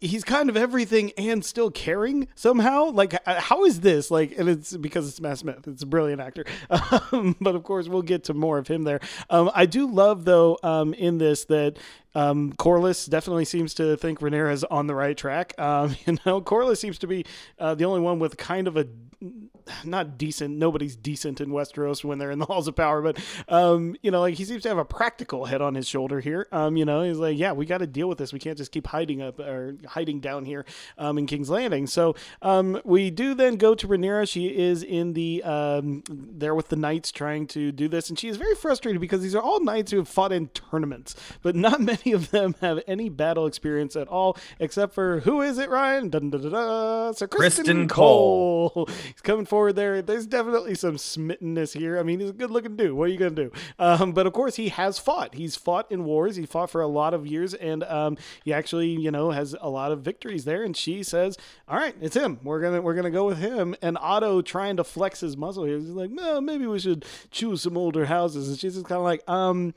he's 0.00 0.24
kind 0.24 0.48
of 0.48 0.56
everything 0.56 1.12
and 1.16 1.44
still 1.44 1.70
caring 1.70 2.28
somehow. 2.34 2.90
Like, 2.90 3.14
how 3.26 3.64
is 3.64 3.80
this? 3.80 4.10
Like, 4.10 4.36
and 4.38 4.48
it's 4.48 4.76
because 4.76 5.08
it's 5.08 5.20
Matt 5.20 5.38
Smith. 5.38 5.66
It's 5.66 5.82
a 5.82 5.86
brilliant 5.86 6.20
actor. 6.20 6.44
Um, 7.12 7.36
but 7.40 7.54
of 7.54 7.62
course, 7.62 7.88
we'll 7.88 8.02
get 8.02 8.24
to 8.24 8.34
more 8.34 8.58
of 8.58 8.68
him 8.68 8.84
there. 8.84 9.00
Um, 9.30 9.50
I 9.54 9.66
do 9.66 9.90
love, 9.90 10.24
though, 10.24 10.58
um, 10.62 10.94
in 10.94 11.18
this 11.18 11.44
that 11.46 11.78
um, 12.14 12.52
Corlys 12.54 13.08
definitely 13.08 13.44
seems 13.44 13.74
to 13.74 13.96
think 13.96 14.20
Rhaenyra 14.20 14.52
is 14.52 14.64
on 14.64 14.86
the 14.86 14.94
right 14.94 15.16
track. 15.16 15.54
Um, 15.58 15.96
you 16.06 16.18
know, 16.26 16.40
Corlys 16.40 16.78
seems 16.78 16.98
to 17.00 17.06
be 17.06 17.24
uh, 17.58 17.74
the 17.74 17.84
only 17.84 18.00
one 18.00 18.18
with 18.18 18.36
kind 18.36 18.68
of 18.68 18.76
a 18.76 18.86
not 19.84 20.18
decent. 20.18 20.56
Nobody's 20.56 20.96
decent 20.96 21.40
in 21.40 21.50
Westeros 21.50 22.04
when 22.04 22.18
they're 22.18 22.30
in 22.30 22.38
the 22.38 22.46
halls 22.52 22.68
of 22.68 22.76
power, 22.76 23.02
but 23.02 23.18
um, 23.48 23.96
you 24.02 24.10
know, 24.10 24.20
like 24.20 24.34
he 24.34 24.44
seems 24.44 24.62
to 24.62 24.68
have 24.68 24.78
a 24.78 24.84
practical 24.84 25.46
head 25.46 25.60
on 25.60 25.74
his 25.74 25.88
shoulder 25.88 26.20
here. 26.20 26.48
Um, 26.52 26.76
you 26.76 26.84
know, 26.84 27.02
he's 27.02 27.18
like, 27.18 27.38
yeah, 27.38 27.52
we 27.52 27.66
got 27.66 27.78
to 27.78 27.86
deal 27.86 28.08
with 28.08 28.18
this. 28.18 28.32
We 28.32 28.38
can't 28.38 28.58
just 28.58 28.72
keep 28.72 28.86
hiding 28.86 29.22
up 29.22 29.38
or 29.38 29.76
hiding 29.86 30.20
down 30.20 30.44
here 30.44 30.64
um, 30.98 31.18
in 31.18 31.26
King's 31.26 31.50
Landing. 31.50 31.86
So 31.86 32.14
um, 32.40 32.80
we 32.84 33.10
do 33.10 33.34
then 33.34 33.56
go 33.56 33.74
to 33.74 33.86
Rhaenyra. 33.86 34.28
She 34.28 34.46
is 34.56 34.82
in 34.82 35.12
the 35.12 35.42
um, 35.42 36.02
there 36.08 36.54
with 36.54 36.68
the 36.68 36.76
knights 36.76 37.12
trying 37.12 37.46
to 37.48 37.72
do 37.72 37.88
this, 37.88 38.08
and 38.08 38.18
she 38.18 38.28
is 38.28 38.36
very 38.36 38.54
frustrated 38.54 39.00
because 39.00 39.22
these 39.22 39.34
are 39.34 39.42
all 39.42 39.60
knights 39.60 39.90
who 39.90 39.98
have 39.98 40.08
fought 40.08 40.32
in 40.32 40.48
tournaments, 40.48 41.14
but 41.42 41.54
not 41.56 41.80
many 41.92 42.12
of 42.12 42.30
them 42.30 42.54
have 42.60 42.80
any 42.86 43.08
battle 43.08 43.46
experience 43.46 43.96
at 43.96 44.08
all, 44.08 44.36
except 44.58 44.94
for 44.94 45.20
who 45.20 45.40
is 45.40 45.58
it, 45.58 45.70
Ryan? 45.70 46.08
Dun, 46.08 46.30
dun, 46.30 46.42
dun, 46.42 46.52
dun. 46.52 47.14
Sir 47.14 47.26
Criston, 47.26 47.64
Criston 47.64 47.88
Cole. 47.88 48.70
Cole. 48.70 48.88
He's 49.06 49.20
coming 49.22 49.46
forward 49.52 49.76
there. 49.76 50.00
There's 50.00 50.26
definitely 50.26 50.74
some 50.74 50.96
smittenness 50.96 51.74
here. 51.74 51.98
I 51.98 52.02
mean, 52.02 52.20
he's 52.20 52.30
a 52.30 52.32
good 52.32 52.50
looking 52.50 52.74
dude. 52.74 52.94
What 52.94 53.04
are 53.04 53.12
you 53.12 53.18
going 53.18 53.34
to 53.34 53.44
do? 53.44 53.52
Um, 53.78 54.12
but 54.12 54.26
of 54.26 54.32
course, 54.32 54.56
he 54.56 54.70
has 54.70 54.98
fought. 54.98 55.34
He's 55.34 55.56
fought 55.56 55.92
in 55.92 56.04
wars. 56.04 56.36
He 56.36 56.46
fought 56.46 56.70
for 56.70 56.80
a 56.80 56.86
lot 56.86 57.12
of 57.12 57.26
years, 57.26 57.52
and 57.52 57.84
um, 57.84 58.16
he 58.46 58.54
actually, 58.54 58.88
you 58.88 59.10
know, 59.10 59.30
has 59.30 59.54
a 59.60 59.68
lot 59.68 59.92
of 59.92 60.00
victories 60.00 60.46
there. 60.46 60.62
And 60.62 60.74
she 60.74 61.02
says, 61.02 61.36
"All 61.68 61.76
right, 61.76 61.94
it's 62.00 62.16
him. 62.16 62.40
We're 62.42 62.62
gonna 62.62 62.80
we're 62.80 62.94
gonna 62.94 63.10
go 63.10 63.26
with 63.26 63.40
him." 63.40 63.76
And 63.82 63.98
Otto 64.00 64.40
trying 64.40 64.78
to 64.78 64.84
flex 64.84 65.20
his 65.20 65.36
muscle 65.36 65.64
here. 65.64 65.78
He's 65.78 65.88
like, 65.90 66.10
"No, 66.10 66.40
maybe 66.40 66.66
we 66.66 66.78
should 66.78 67.04
choose 67.30 67.60
some 67.60 67.76
older 67.76 68.06
houses." 68.06 68.48
And 68.48 68.58
she's 68.58 68.72
just 68.72 68.86
kind 68.86 69.00
of 69.00 69.04
like, 69.04 69.22
"Um." 69.28 69.74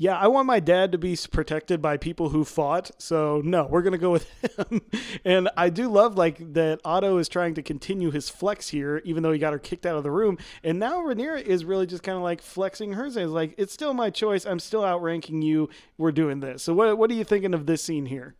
Yeah, 0.00 0.16
I 0.16 0.28
want 0.28 0.46
my 0.46 0.60
dad 0.60 0.92
to 0.92 0.98
be 0.98 1.18
protected 1.30 1.82
by 1.82 1.96
people 1.96 2.28
who 2.28 2.44
fought. 2.44 2.92
So 2.98 3.42
no, 3.44 3.66
we're 3.66 3.82
gonna 3.82 3.98
go 3.98 4.12
with 4.12 4.30
him. 4.56 4.80
and 5.24 5.50
I 5.56 5.70
do 5.70 5.88
love 5.88 6.16
like 6.16 6.54
that 6.54 6.80
Otto 6.84 7.18
is 7.18 7.28
trying 7.28 7.54
to 7.54 7.62
continue 7.62 8.12
his 8.12 8.28
flex 8.28 8.68
here, 8.68 9.02
even 9.04 9.24
though 9.24 9.32
he 9.32 9.40
got 9.40 9.52
her 9.52 9.58
kicked 9.58 9.86
out 9.86 9.96
of 9.96 10.04
the 10.04 10.12
room. 10.12 10.38
And 10.62 10.78
now 10.78 11.00
Rhaenyra 11.00 11.42
is 11.42 11.64
really 11.64 11.86
just 11.86 12.04
kind 12.04 12.16
of 12.16 12.22
like 12.22 12.40
flexing 12.40 12.92
hers. 12.92 13.16
It's 13.16 13.28
like 13.28 13.56
it's 13.58 13.72
still 13.72 13.92
my 13.92 14.08
choice. 14.08 14.46
I'm 14.46 14.60
still 14.60 14.84
outranking 14.84 15.42
you. 15.42 15.68
We're 15.96 16.12
doing 16.12 16.38
this. 16.38 16.62
So 16.62 16.74
what 16.74 16.96
what 16.96 17.10
are 17.10 17.14
you 17.14 17.24
thinking 17.24 17.52
of 17.52 17.66
this 17.66 17.82
scene 17.82 18.06
here? 18.06 18.36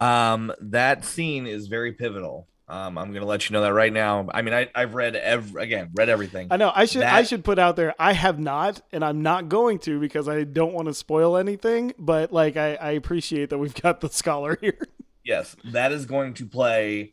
Um, 0.00 0.52
that 0.58 1.04
scene 1.04 1.46
is 1.46 1.68
very 1.68 1.92
pivotal. 1.92 2.48
Um, 2.66 2.96
I'm 2.96 3.12
gonna 3.12 3.26
let 3.26 3.48
you 3.48 3.52
know 3.52 3.60
that 3.60 3.74
right 3.74 3.92
now. 3.92 4.26
I 4.32 4.40
mean, 4.40 4.54
I, 4.54 4.68
I've 4.74 4.94
read 4.94 5.16
every 5.16 5.62
again, 5.62 5.90
read 5.94 6.08
everything. 6.08 6.48
I 6.50 6.56
know. 6.56 6.72
I 6.74 6.86
should 6.86 7.02
that, 7.02 7.12
I 7.12 7.22
should 7.22 7.44
put 7.44 7.58
out 7.58 7.76
there. 7.76 7.94
I 7.98 8.12
have 8.14 8.38
not, 8.38 8.80
and 8.90 9.04
I'm 9.04 9.22
not 9.22 9.50
going 9.50 9.78
to 9.80 10.00
because 10.00 10.28
I 10.28 10.44
don't 10.44 10.72
want 10.72 10.88
to 10.88 10.94
spoil 10.94 11.36
anything. 11.36 11.92
But 11.98 12.32
like, 12.32 12.56
I, 12.56 12.76
I 12.76 12.90
appreciate 12.92 13.50
that 13.50 13.58
we've 13.58 13.74
got 13.74 14.00
the 14.00 14.08
scholar 14.08 14.56
here. 14.60 14.78
Yes, 15.24 15.56
that 15.64 15.92
is 15.92 16.06
going 16.06 16.34
to 16.34 16.46
play 16.46 17.12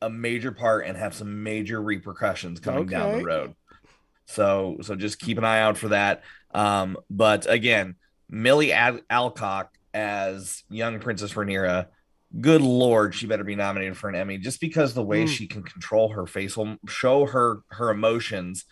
a 0.00 0.10
major 0.10 0.50
part 0.50 0.84
and 0.84 0.96
have 0.96 1.14
some 1.14 1.44
major 1.44 1.80
repercussions 1.80 2.58
coming 2.58 2.82
okay. 2.82 2.90
down 2.90 3.18
the 3.18 3.24
road. 3.24 3.54
So 4.26 4.78
so 4.82 4.96
just 4.96 5.20
keep 5.20 5.38
an 5.38 5.44
eye 5.44 5.60
out 5.60 5.78
for 5.78 5.88
that. 5.88 6.24
Um, 6.52 6.96
but 7.08 7.48
again, 7.48 7.94
Milly 8.28 8.72
Al- 8.72 9.00
Alcock 9.08 9.68
as 9.94 10.64
young 10.68 10.98
Princess 10.98 11.34
Rhaenyra 11.34 11.86
good 12.40 12.62
lord 12.62 13.14
she 13.14 13.26
better 13.26 13.44
be 13.44 13.54
nominated 13.54 13.96
for 13.96 14.08
an 14.08 14.14
emmy 14.14 14.38
just 14.38 14.60
because 14.60 14.94
the 14.94 15.02
way 15.02 15.24
mm. 15.24 15.28
she 15.28 15.46
can 15.46 15.62
control 15.62 16.08
her 16.08 16.26
face 16.26 16.56
will 16.56 16.76
show 16.88 17.26
her 17.26 17.60
her 17.68 17.90
emotions 17.90 18.64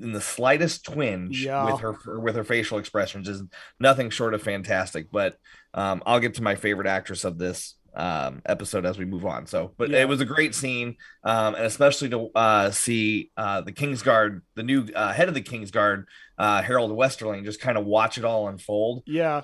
in 0.00 0.12
the 0.12 0.20
slightest 0.20 0.84
twinge 0.84 1.44
yeah. 1.44 1.64
with 1.64 1.80
her 1.80 2.20
with 2.20 2.36
her 2.36 2.44
facial 2.44 2.78
expressions 2.78 3.28
is 3.28 3.42
nothing 3.80 4.10
short 4.10 4.34
of 4.34 4.42
fantastic 4.42 5.10
but 5.10 5.38
um, 5.74 6.02
i'll 6.04 6.20
get 6.20 6.34
to 6.34 6.42
my 6.42 6.54
favorite 6.54 6.86
actress 6.86 7.24
of 7.24 7.38
this 7.38 7.76
um, 7.94 8.40
episode 8.46 8.86
as 8.86 8.98
we 8.98 9.04
move 9.04 9.26
on 9.26 9.46
so 9.46 9.72
but 9.76 9.90
yeah. 9.90 10.00
it 10.00 10.08
was 10.08 10.20
a 10.20 10.26
great 10.26 10.54
scene 10.54 10.96
um, 11.24 11.54
and 11.54 11.64
especially 11.64 12.08
to 12.08 12.30
uh, 12.34 12.70
see 12.70 13.30
uh, 13.36 13.60
the 13.60 13.72
kingsguard 13.72 14.40
the 14.54 14.62
new 14.62 14.86
uh, 14.94 15.12
head 15.12 15.28
of 15.28 15.34
the 15.34 15.42
kingsguard 15.42 16.04
uh, 16.38 16.62
harrold 16.62 16.90
westerling 16.90 17.44
just 17.44 17.60
kind 17.60 17.76
of 17.76 17.84
watch 17.84 18.16
it 18.16 18.24
all 18.24 18.48
unfold 18.48 19.02
yeah 19.06 19.42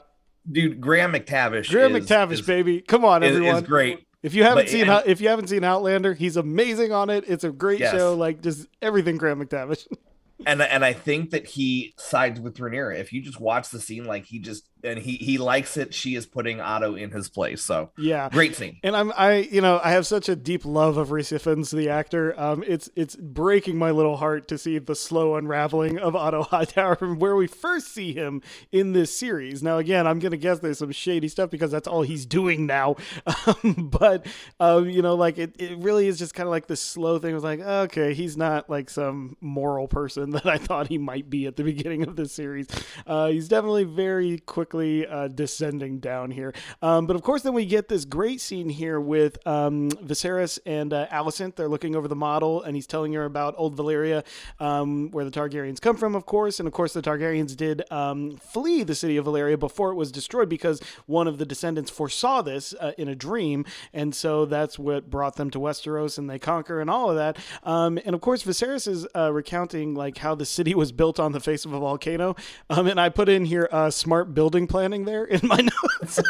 dude, 0.50 0.80
Graham 0.80 1.12
McTavish. 1.12 1.70
Graham 1.70 1.94
is, 1.96 2.06
McTavish, 2.06 2.32
is, 2.32 2.42
baby, 2.42 2.80
come 2.80 3.04
on, 3.04 3.22
everyone, 3.22 3.56
is, 3.56 3.62
is 3.62 3.68
great. 3.68 4.06
If 4.22 4.34
you 4.34 4.42
haven't 4.42 4.64
but, 4.64 4.70
seen 4.70 4.88
and, 4.88 5.06
if 5.06 5.20
you 5.20 5.28
haven't 5.28 5.48
seen 5.48 5.62
Outlander, 5.62 6.12
he's 6.14 6.36
amazing 6.36 6.92
on 6.92 7.08
it. 7.08 7.24
It's 7.28 7.44
a 7.44 7.50
great 7.50 7.80
yes. 7.80 7.92
show. 7.92 8.14
Like 8.14 8.42
just 8.42 8.66
everything 8.82 9.16
Graham 9.16 9.44
McTavish. 9.44 9.86
and 10.46 10.60
and 10.60 10.84
I 10.84 10.92
think 10.92 11.30
that 11.30 11.46
he 11.46 11.94
sides 11.96 12.40
with 12.40 12.56
Rhaenyra. 12.56 12.98
If 12.98 13.12
you 13.12 13.22
just 13.22 13.40
watch 13.40 13.70
the 13.70 13.80
scene, 13.80 14.04
like 14.04 14.24
he 14.24 14.40
just 14.40 14.64
and 14.84 14.98
he 14.98 15.12
he 15.16 15.38
likes 15.38 15.76
it. 15.76 15.94
She 15.94 16.14
is 16.14 16.26
putting 16.26 16.60
Otto 16.60 16.94
in 16.94 17.10
his 17.10 17.28
place. 17.28 17.62
So 17.62 17.90
yeah, 17.96 18.28
great 18.30 18.54
scene. 18.56 18.78
And 18.82 18.96
I'm 18.96 19.12
I 19.16 19.36
you 19.50 19.60
know 19.60 19.80
I 19.82 19.90
have 19.92 20.06
such 20.06 20.28
a 20.28 20.36
deep 20.36 20.64
love 20.64 20.96
of 20.96 21.10
Rhys 21.10 21.30
Ifans, 21.30 21.74
the 21.74 21.88
actor. 21.88 22.38
Um, 22.38 22.64
it's 22.66 22.88
it's 22.96 23.16
breaking 23.16 23.76
my 23.76 23.90
little 23.90 24.16
heart 24.16 24.48
to 24.48 24.58
see 24.58 24.78
the 24.78 24.94
slow 24.94 25.36
unraveling 25.36 25.98
of 25.98 26.14
Otto 26.14 26.42
Hightower 26.44 26.96
from 26.96 27.18
where 27.18 27.36
we 27.36 27.46
first 27.46 27.92
see 27.92 28.12
him 28.12 28.42
in 28.72 28.92
this 28.92 29.16
series. 29.16 29.62
Now 29.62 29.78
again, 29.78 30.06
I'm 30.06 30.18
gonna 30.18 30.36
guess 30.36 30.60
there's 30.60 30.78
some 30.78 30.92
shady 30.92 31.28
stuff 31.28 31.50
because 31.50 31.70
that's 31.70 31.88
all 31.88 32.02
he's 32.02 32.26
doing 32.26 32.66
now. 32.66 32.96
Um, 33.46 33.88
but 33.90 34.26
um, 34.60 34.90
you 34.90 35.00
know, 35.00 35.14
like 35.14 35.38
it 35.38 35.54
it 35.58 35.78
really 35.78 36.06
is 36.06 36.18
just 36.18 36.34
kind 36.34 36.46
of 36.46 36.50
like 36.50 36.66
this 36.66 36.80
slow 36.80 37.18
thing. 37.18 37.30
It 37.30 37.34
was 37.34 37.44
like 37.44 37.60
okay, 37.60 38.12
he's 38.12 38.36
not 38.36 38.68
like 38.68 38.90
some 38.90 39.36
moral 39.40 39.88
person 39.88 40.30
that 40.30 40.46
I 40.46 40.58
thought 40.58 40.88
he 40.88 40.98
might 40.98 41.30
be 41.30 41.46
at 41.46 41.56
the 41.56 41.64
beginning 41.64 42.02
of 42.02 42.16
this 42.16 42.32
series. 42.32 42.66
Uh, 43.06 43.28
he's 43.28 43.48
definitely 43.48 43.84
very 43.84 44.38
quick 44.38 44.67
quickly 44.68 45.06
uh, 45.06 45.28
descending 45.28 45.98
down 45.98 46.30
here. 46.30 46.52
Um, 46.82 47.06
but 47.06 47.16
of 47.16 47.22
course, 47.22 47.40
then 47.40 47.54
we 47.54 47.64
get 47.64 47.88
this 47.88 48.04
great 48.04 48.38
scene 48.38 48.68
here 48.68 49.00
with 49.00 49.38
um, 49.46 49.90
Viserys 49.90 50.58
and 50.66 50.92
uh, 50.92 51.06
Alicent. 51.06 51.54
They're 51.54 51.68
looking 51.68 51.96
over 51.96 52.06
the 52.06 52.16
model, 52.16 52.62
and 52.62 52.76
he's 52.76 52.86
telling 52.86 53.14
her 53.14 53.24
about 53.24 53.54
Old 53.56 53.78
Valyria, 53.78 54.24
um, 54.60 55.10
where 55.10 55.24
the 55.24 55.30
Targaryens 55.30 55.80
come 55.80 55.96
from, 55.96 56.14
of 56.14 56.26
course. 56.26 56.60
And 56.60 56.66
of 56.66 56.74
course, 56.74 56.92
the 56.92 57.00
Targaryens 57.00 57.56
did 57.56 57.90
um, 57.90 58.36
flee 58.36 58.82
the 58.82 58.94
city 58.94 59.16
of 59.16 59.24
Valyria 59.24 59.58
before 59.58 59.90
it 59.90 59.94
was 59.94 60.12
destroyed 60.12 60.50
because 60.50 60.82
one 61.06 61.26
of 61.26 61.38
the 61.38 61.46
descendants 61.46 61.90
foresaw 61.90 62.42
this 62.42 62.74
uh, 62.78 62.92
in 62.98 63.08
a 63.08 63.14
dream, 63.14 63.64
and 63.94 64.14
so 64.14 64.44
that's 64.44 64.78
what 64.78 65.08
brought 65.08 65.36
them 65.36 65.48
to 65.50 65.58
Westeros, 65.58 66.18
and 66.18 66.28
they 66.28 66.38
conquer 66.38 66.82
and 66.82 66.90
all 66.90 67.08
of 67.08 67.16
that. 67.16 67.38
Um, 67.62 67.98
and 68.04 68.14
of 68.14 68.20
course, 68.20 68.42
Viserys 68.42 68.86
is 68.86 69.06
uh, 69.16 69.32
recounting 69.32 69.94
like 69.94 70.18
how 70.18 70.34
the 70.34 70.44
city 70.44 70.74
was 70.74 70.92
built 70.92 71.18
on 71.18 71.32
the 71.32 71.40
face 71.40 71.64
of 71.64 71.72
a 71.72 71.80
volcano. 71.80 72.36
Um, 72.68 72.86
and 72.86 73.00
I 73.00 73.08
put 73.08 73.30
in 73.30 73.46
here 73.46 73.66
uh, 73.72 73.90
smart 73.90 74.34
building 74.34 74.57
building 74.58 74.66
planning 74.66 75.04
there 75.04 75.24
in 75.24 75.40
my 75.46 75.56
notes. 76.00 76.20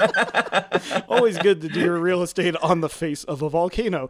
Always 1.09 1.39
good 1.39 1.61
to 1.63 1.69
do 1.69 1.81
your 1.81 1.99
real 1.99 2.23
estate 2.23 2.57
on 2.57 2.81
the 2.81 2.89
face 2.89 3.25
of 3.25 3.43
a 3.43 3.49
volcano. 3.49 4.09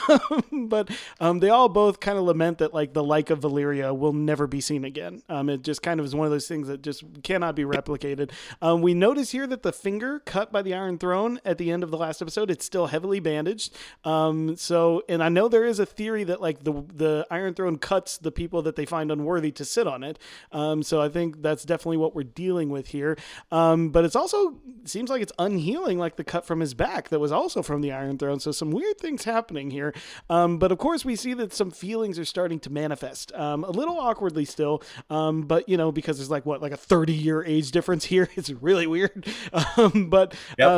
but 0.52 0.90
um, 1.20 1.40
they 1.40 1.50
all 1.50 1.68
both 1.68 2.00
kind 2.00 2.18
of 2.18 2.24
lament 2.24 2.58
that 2.58 2.72
like 2.72 2.92
the 2.92 3.02
like 3.02 3.30
of 3.30 3.40
Valyria 3.40 3.96
will 3.96 4.12
never 4.12 4.46
be 4.46 4.60
seen 4.60 4.84
again. 4.84 5.22
Um, 5.28 5.48
it 5.48 5.62
just 5.62 5.82
kind 5.82 5.98
of 5.98 6.06
is 6.06 6.14
one 6.14 6.26
of 6.26 6.30
those 6.30 6.46
things 6.46 6.68
that 6.68 6.82
just 6.82 7.04
cannot 7.22 7.56
be 7.56 7.64
replicated. 7.64 8.30
Um, 8.62 8.82
we 8.82 8.94
notice 8.94 9.30
here 9.30 9.46
that 9.46 9.62
the 9.62 9.72
finger 9.72 10.20
cut 10.20 10.52
by 10.52 10.62
the 10.62 10.74
Iron 10.74 10.98
Throne 10.98 11.40
at 11.44 11.58
the 11.58 11.70
end 11.70 11.82
of 11.82 11.90
the 11.90 11.98
last 11.98 12.22
episode, 12.22 12.50
it's 12.50 12.64
still 12.64 12.86
heavily 12.86 13.20
bandaged. 13.20 13.74
Um, 14.04 14.56
so, 14.56 15.02
and 15.08 15.22
I 15.22 15.28
know 15.28 15.48
there 15.48 15.64
is 15.64 15.78
a 15.78 15.86
theory 15.86 16.24
that 16.24 16.40
like 16.40 16.64
the 16.64 16.84
the 16.94 17.26
Iron 17.30 17.54
Throne 17.54 17.78
cuts 17.78 18.18
the 18.18 18.30
people 18.30 18.62
that 18.62 18.76
they 18.76 18.84
find 18.84 19.10
unworthy 19.10 19.50
to 19.52 19.64
sit 19.64 19.86
on 19.86 20.04
it. 20.04 20.18
Um, 20.52 20.82
so 20.82 21.00
I 21.00 21.08
think 21.08 21.42
that's 21.42 21.64
definitely 21.64 21.96
what 21.96 22.14
we're 22.14 22.22
dealing 22.22 22.70
with 22.70 22.88
here. 22.88 23.16
Um, 23.50 23.90
but 23.90 24.04
it's 24.04 24.16
also 24.16 24.60
seems 24.84 25.10
like 25.10 25.22
it's 25.22 25.32
unhealing, 25.38 25.98
like 25.98 26.16
the 26.16 26.24
cut 26.24 26.44
from 26.46 26.60
his 26.60 26.74
back 26.74 27.08
that 27.08 27.18
was 27.18 27.32
also 27.32 27.62
from 27.62 27.80
the 27.80 27.92
Iron 27.92 28.18
Throne. 28.18 28.40
So 28.40 28.52
some 28.52 28.70
weird 28.70 28.98
things 28.98 29.24
happening 29.24 29.70
here. 29.70 29.94
Um, 30.30 30.58
but 30.58 30.72
of 30.72 30.78
course, 30.78 31.04
we 31.04 31.16
see 31.16 31.34
that 31.34 31.52
some 31.52 31.70
feelings 31.70 32.18
are 32.18 32.24
starting 32.24 32.60
to 32.60 32.70
manifest 32.70 33.32
um, 33.34 33.64
a 33.64 33.70
little 33.70 33.98
awkwardly 33.98 34.44
still. 34.44 34.82
Um, 35.10 35.42
but 35.42 35.68
you 35.68 35.76
know, 35.76 35.92
because 35.92 36.18
there's 36.18 36.30
like 36.30 36.46
what 36.46 36.62
like 36.62 36.72
a 36.72 36.76
30 36.76 37.14
year 37.14 37.42
age 37.44 37.70
difference 37.70 38.04
here, 38.04 38.28
it's 38.36 38.50
really 38.50 38.86
weird. 38.86 39.26
Um, 39.76 40.08
but 40.08 40.34
Yep. 40.58 40.68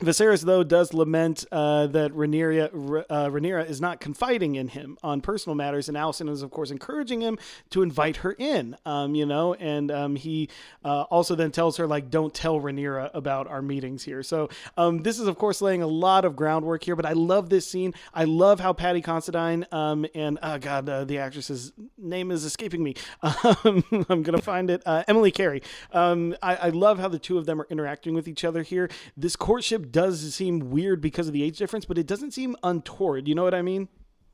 Viserys, 0.00 0.42
though, 0.42 0.62
does 0.62 0.92
lament 0.92 1.46
uh, 1.50 1.86
that 1.86 2.12
Rhaenyra, 2.12 3.04
uh, 3.08 3.30
Rhaenyra 3.30 3.66
is 3.66 3.80
not 3.80 3.98
confiding 3.98 4.56
in 4.56 4.68
him 4.68 4.98
on 5.02 5.22
personal 5.22 5.54
matters, 5.54 5.88
and 5.88 5.96
Alicent 5.96 6.28
is, 6.28 6.42
of 6.42 6.50
course, 6.50 6.70
encouraging 6.70 7.22
him 7.22 7.38
to 7.70 7.80
invite 7.80 8.18
her 8.18 8.32
in. 8.32 8.76
Um, 8.84 9.14
you 9.14 9.24
know, 9.24 9.54
and 9.54 9.90
um, 9.90 10.14
he 10.14 10.50
uh, 10.84 11.04
also 11.04 11.34
then 11.34 11.50
tells 11.50 11.78
her 11.78 11.86
like, 11.86 12.10
"Don't 12.10 12.34
tell 12.34 12.60
Rhaenyra 12.60 13.10
about 13.14 13.46
our 13.46 13.62
meetings 13.62 14.04
here." 14.04 14.22
So 14.22 14.50
um, 14.76 14.98
this 14.98 15.18
is, 15.18 15.28
of 15.28 15.38
course, 15.38 15.62
laying 15.62 15.80
a 15.80 15.86
lot 15.86 16.26
of 16.26 16.36
groundwork 16.36 16.84
here. 16.84 16.94
But 16.94 17.06
I 17.06 17.12
love 17.12 17.48
this 17.48 17.66
scene. 17.66 17.94
I 18.12 18.24
love 18.24 18.60
how 18.60 18.74
Paddy 18.74 19.00
Considine 19.00 19.64
um, 19.72 20.04
and 20.14 20.38
oh 20.42 20.58
god, 20.58 20.90
uh, 20.90 21.04
the 21.04 21.16
actress's 21.16 21.72
name 21.96 22.30
is 22.30 22.44
escaping 22.44 22.82
me. 22.82 22.94
Um, 23.64 23.84
I'm 24.08 24.22
gonna 24.22 24.42
find 24.42 24.70
it. 24.70 24.82
Uh, 24.84 25.04
Emily 25.08 25.30
Carey. 25.30 25.62
Um, 25.92 26.34
I, 26.42 26.56
I 26.56 26.68
love 26.70 26.98
how 26.98 27.08
the 27.08 27.18
two 27.18 27.38
of 27.38 27.46
them 27.46 27.60
are 27.60 27.66
interacting 27.70 28.14
with 28.14 28.28
each 28.28 28.44
other 28.44 28.62
here. 28.62 28.88
This 29.16 29.36
courtship 29.36 29.85
does 29.92 30.34
seem 30.34 30.70
weird 30.70 31.00
because 31.00 31.26
of 31.26 31.32
the 31.32 31.42
age 31.42 31.58
difference, 31.58 31.84
but 31.84 31.98
it 31.98 32.06
doesn't 32.06 32.32
seem 32.32 32.56
untoward. 32.62 33.28
You 33.28 33.34
know 33.34 33.44
what 33.44 33.54
I 33.54 33.62
mean? 33.62 33.88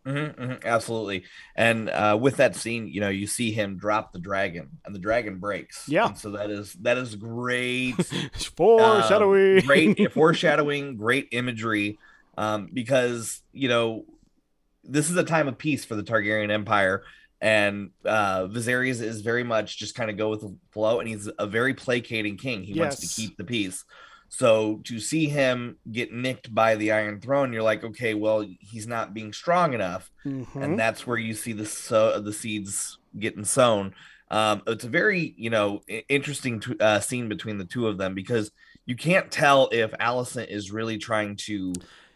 Mhm, 0.07 0.35
mhm, 0.35 0.65
absolutely. 0.65 1.25
And 1.55 1.89
uh, 1.89 2.19
with 2.21 2.37
that 2.39 2.57
scene, 2.57 2.89
you 2.89 3.01
know, 3.01 3.09
you 3.09 3.27
see 3.29 3.53
him 3.53 3.79
drop 3.79 4.13
the 4.13 4.19
dragon, 4.19 4.69
and 4.85 4.95
the 4.95 4.99
dragon 4.99 5.39
breaks. 5.39 5.89
Yeah. 5.89 6.07
And 6.07 6.19
so 6.19 6.33
that 6.33 6.51
is 6.51 6.73
that 6.83 6.99
is 6.99 7.15
great. 7.15 7.95
Foreshadowing. 8.57 9.59
Um, 9.61 9.67
great 9.67 10.13
foreshadowing, 10.13 10.97
great 10.97 11.29
imagery. 11.31 11.99
Um, 12.37 12.69
because 12.73 13.43
you 13.53 13.69
know, 13.69 14.05
this 14.83 15.09
is 15.09 15.17
a 15.17 15.25
time 15.25 15.47
of 15.47 15.57
peace 15.57 15.85
for 15.85 15.95
the 15.95 16.03
Targaryen 16.03 16.51
Empire, 16.51 17.05
and 17.41 17.91
uh 18.05 18.47
Viserys 18.47 19.01
is 19.01 19.21
very 19.21 19.45
much 19.45 19.79
just 19.79 19.95
kind 19.95 20.11
of 20.11 20.17
go 20.17 20.31
with 20.31 20.41
the 20.41 20.57
flow, 20.73 20.99
and 20.99 21.09
he's 21.09 21.29
a 21.39 21.47
very 21.47 21.75
placating 21.75 22.37
king. 22.37 22.65
He 22.65 22.79
wants 22.81 22.97
to 23.01 23.07
keep 23.07 23.37
the 23.37 23.45
peace. 23.45 23.85
So 24.35 24.81
to 24.85 24.99
see 24.99 25.27
him 25.27 25.77
get 25.93 26.11
nicked 26.11 26.55
by 26.55 26.75
the 26.77 26.91
Iron 26.91 27.21
Throne, 27.21 27.53
you're 27.53 27.63
like, 27.63 27.85
okay, 27.85 28.15
well, 28.15 28.43
he's 28.61 28.87
not 28.87 29.13
being 29.13 29.31
strong 29.35 29.75
enough 29.75 30.11
Mhm. 30.25 30.57
and 30.57 30.79
that's 30.79 31.07
where 31.07 31.19
you 31.19 31.35
see 31.35 31.53
the 31.53 31.67
so 31.67 32.19
the 32.19 32.33
seeds 32.33 32.97
getting 33.19 33.45
sown. 33.45 33.95
Um, 34.31 34.63
it's 34.67 34.85
a 34.85 34.89
very 34.89 35.35
you 35.37 35.51
know 35.51 35.83
interesting 36.09 36.61
t- 36.61 36.77
uh, 36.81 37.01
scene 37.01 37.29
between 37.29 37.59
the 37.59 37.67
two 37.67 37.87
of 37.87 37.99
them 37.99 38.15
because 38.15 38.51
you 38.87 38.97
can't 38.97 39.31
tell 39.31 39.69
if 39.71 39.91
Alicent 40.01 40.49
is 40.49 40.73
really 40.73 40.97
trying 40.97 41.37
to 41.49 41.75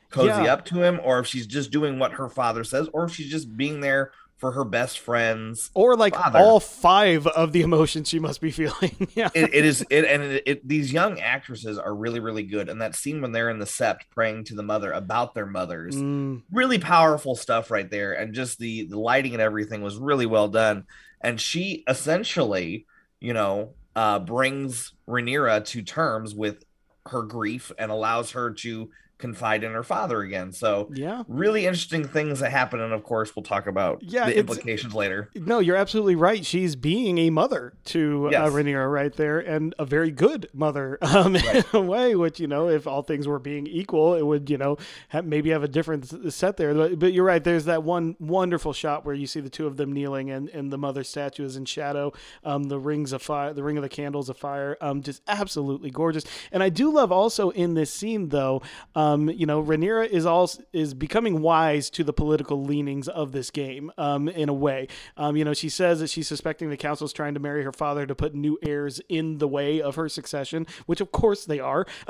cozy 0.09 0.45
Yeah. 0.45 0.55
up 0.55 0.65
to 0.67 0.83
him 0.83 0.99
or 1.05 1.19
if 1.19 1.27
she's 1.27 1.47
just 1.47 1.71
doing 1.71 1.99
what 1.99 2.13
her 2.13 2.31
father 2.31 2.65
says 2.65 2.89
or 2.95 3.05
if 3.05 3.13
she's 3.15 3.31
just 3.31 3.55
being 3.59 3.81
there 3.83 4.13
for 4.37 4.53
her 4.53 4.65
best 4.65 4.99
friends. 4.99 5.71
or 5.75 5.97
like 5.97 6.15
Father. 6.15 6.39
all 6.39 6.61
five 6.61 7.27
of 7.27 7.53
the 7.53 7.63
emotions 7.63 8.09
she 8.09 8.19
must 8.19 8.41
be 8.41 8.51
feeling. 8.53 9.09
yeah. 9.15 9.31
It, 9.35 9.55
it 9.55 9.65
is 9.65 9.85
it 9.89 10.05
and 10.05 10.23
it, 10.23 10.43
it, 10.47 10.69
these 10.69 10.93
young 10.93 11.19
actresses 11.21 11.79
are 11.79 11.95
really 11.95 12.21
really 12.21 12.43
good 12.43 12.69
and 12.69 12.81
that 12.83 12.95
scene 12.95 13.23
when 13.23 13.33
they're 13.33 13.49
in 13.51 13.59
the 13.59 13.65
sept 13.65 14.01
praying 14.11 14.45
to 14.45 14.55
the 14.55 14.63
mother 14.63 14.93
about 14.93 15.35
their 15.35 15.47
mothers 15.47 15.97
Mm, 15.97 16.43
really 16.53 16.79
powerful 16.79 17.35
stuff 17.35 17.71
right 17.71 17.91
there 17.91 18.13
and 18.13 18.35
just 18.35 18.59
the 18.59 18.85
the 18.87 18.99
lighting 18.99 19.33
and 19.33 19.41
everything 19.43 19.81
was 19.83 19.97
really 19.97 20.27
well 20.27 20.49
done 20.49 20.85
and 21.23 21.41
she 21.41 21.83
essentially 21.89 22.87
you 23.21 23.33
know 23.33 23.71
uh 23.95 24.19
brings 24.19 24.93
Rhaenyra 25.09 25.65
to 25.67 25.83
terms 25.83 26.35
with 26.35 26.63
her 27.07 27.23
grief 27.23 27.73
and 27.79 27.91
allows 27.91 28.33
her 28.33 28.53
to 28.53 28.91
confide 29.19 29.65
in 29.65 29.73
her 29.73 29.83
father 29.83 30.21
again 30.21 30.53
so 30.53 30.91
yeah. 30.93 31.23
really 31.29 31.67
interesting 31.67 32.07
things 32.07 32.41
that 32.41 32.51
happen 32.51 32.81
and 32.81 32.93
of 32.93 33.03
course 33.03 33.35
we'll 33.35 33.43
talk 33.43 33.67
about 33.67 34.03
Yeah, 34.03 34.27
the 34.27 34.39
implications 34.39 34.95
later 34.95 35.31
No, 35.35 35.59
you're 35.59 35.77
absolutely 35.77 36.17
right. 36.17 36.45
She's 36.45 36.77
being 36.77 37.19
a 37.19 37.31
mother 37.31 37.75
to 37.87 38.29
uh, 38.29 38.51
Rhaenyra 38.51 38.91
right 38.91 39.13
there, 39.13 39.39
and 39.39 39.75
a 39.79 39.85
very 39.85 40.11
good 40.11 40.49
mother 40.53 40.99
um, 41.03 41.37
in 41.37 41.65
a 41.73 41.81
way. 41.81 42.15
Which 42.15 42.41
you 42.41 42.47
know, 42.47 42.69
if 42.69 42.87
all 42.87 43.03
things 43.03 43.27
were 43.29 43.39
being 43.39 43.67
equal, 43.67 44.15
it 44.15 44.23
would 44.23 44.51
you 44.51 44.59
know 44.59 44.77
have, 45.09 45.25
maybe 45.25 45.51
have 45.51 45.63
a 45.63 45.69
different 45.69 46.33
set 46.33 46.57
there. 46.57 46.75
But, 46.75 46.99
but 46.99 47.13
you're 47.13 47.25
right. 47.25 47.43
There's 47.43 47.67
that 47.67 47.83
one 47.83 48.17
wonderful 48.19 48.73
shot 48.73 49.05
where 49.05 49.15
you 49.15 49.27
see 49.27 49.41
the 49.41 49.51
two 49.51 49.67
of 49.67 49.77
them 49.77 49.93
kneeling, 49.93 50.31
and, 50.31 50.49
and 50.51 50.73
the 50.73 50.79
mother 50.79 51.05
statue 51.05 51.45
is 51.45 51.57
in 51.57 51.65
shadow. 51.65 52.13
Um, 52.45 52.65
the 52.65 52.79
rings 52.79 53.13
of 53.13 53.23
fire, 53.23 53.53
the 53.53 53.63
ring 53.63 53.77
of 53.77 53.83
the 53.83 53.89
candles 53.89 54.29
of 54.29 54.37
fire, 54.37 54.77
um, 54.81 55.03
just 55.03 55.23
absolutely 55.29 55.91
gorgeous. 55.91 56.25
And 56.53 56.63
I 56.63 56.69
do 56.69 56.93
love 56.93 57.13
also 57.13 57.51
in 57.51 57.75
this 57.75 57.93
scene 57.93 58.29
though, 58.29 58.63
um, 58.95 59.06
you 59.29 59.47
know, 59.47 59.63
Rhaenyra 59.63 60.09
is 60.09 60.25
also 60.27 60.63
is 60.73 60.95
becoming 60.95 61.41
wise 61.43 61.91
to 61.91 62.05
the 62.05 62.13
political 62.13 62.63
leanings 62.65 63.09
of 63.09 63.33
this 63.33 63.51
game, 63.51 63.91
um, 63.99 64.29
in 64.29 64.49
a 64.49 64.55
way. 64.55 64.89
Um, 65.17 65.37
you 65.37 65.45
know, 65.45 65.55
she 65.55 65.69
says 65.69 66.01
that 66.01 66.09
she's 66.11 66.27
suspecting 66.29 66.71
the 66.71 66.77
council 66.77 67.05
is 67.05 67.13
trying 67.13 67.35
to 67.35 67.41
marry 67.41 67.63
her 67.65 67.73
father 67.73 68.07
to 68.07 68.15
put 68.15 68.35
new 68.35 68.59
heirs 68.63 69.01
in 69.09 69.39
the 69.39 69.49
way 69.49 69.81
of 69.81 69.95
her 69.97 70.09
succession, 70.09 70.67
which 70.87 71.01
of 71.01 71.13
course 71.13 71.45
they 71.45 71.61
are. 71.61 71.87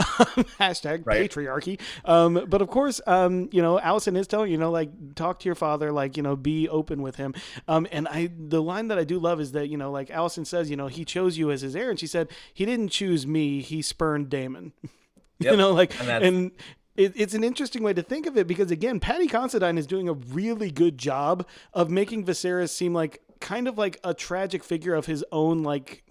Hashtag 0.61 1.03
Right. 1.07 1.31
patriarchy. 1.31 1.81
Um, 2.05 2.45
but 2.49 2.63
of 2.63 2.69
course, 2.69 3.01
um, 3.07 3.49
you 3.53 3.63
know, 3.63 3.79
Alicent 3.79 4.17
is 4.17 4.27
telling 4.27 4.51
you 4.51 4.59
know, 4.59 4.71
like 4.71 5.15
talk 5.15 5.39
to 5.41 5.49
your 5.49 5.55
father, 5.55 5.93
like 5.93 6.17
you 6.17 6.23
know, 6.23 6.37
be 6.37 6.69
open 6.69 7.03
with 7.03 7.17
him. 7.17 7.35
Um, 7.69 7.87
and 7.93 8.09
I, 8.09 8.31
the 8.37 8.63
line 8.63 8.89
that 8.89 8.99
I 8.99 9.05
do 9.05 9.19
love 9.19 9.41
is 9.41 9.53
that 9.53 9.69
you 9.69 9.77
know, 9.77 9.91
like 9.91 10.09
Alicent 10.09 10.47
says, 10.47 10.71
you 10.71 10.77
know, 10.77 10.87
he 10.87 11.05
chose 11.05 11.37
you 11.39 11.51
as 11.51 11.61
his 11.63 11.75
heir, 11.77 11.91
and 11.91 11.99
she 11.99 12.07
said 12.07 12.29
he 12.53 12.65
didn't 12.65 12.89
choose 12.89 13.27
me, 13.27 13.61
he 13.61 13.83
spurned 13.83 14.29
Daemon. 14.31 14.73
you 15.39 15.57
know, 15.57 15.73
like 15.73 15.93
And 16.01 16.11
and. 16.25 16.51
It, 16.97 17.13
it's 17.15 17.35
an 17.35 17.45
interesting 17.45 17.83
way 17.83 17.93
to 17.93 18.03
think 18.03 18.27
of 18.27 18.37
it 18.37 18.47
because 18.47 18.71
again, 18.71 19.01
Paddy 19.01 19.27
Considine 19.27 19.79
is 19.79 19.87
doing 19.87 20.09
a 20.09 20.15
really 20.15 20.71
good 20.71 20.99
job 20.99 21.47
of 21.75 21.91
making 21.91 22.25
Viserys 22.25 22.71
seem 22.71 22.95
like 22.95 23.23
kind 23.41 23.69
of 23.69 23.79
like 23.79 23.99
a 24.05 24.15
tragic 24.15 24.65
figure 24.65 24.95
of 24.95 25.07
his 25.07 25.25
own. 25.33 25.63
Like, 25.63 26.05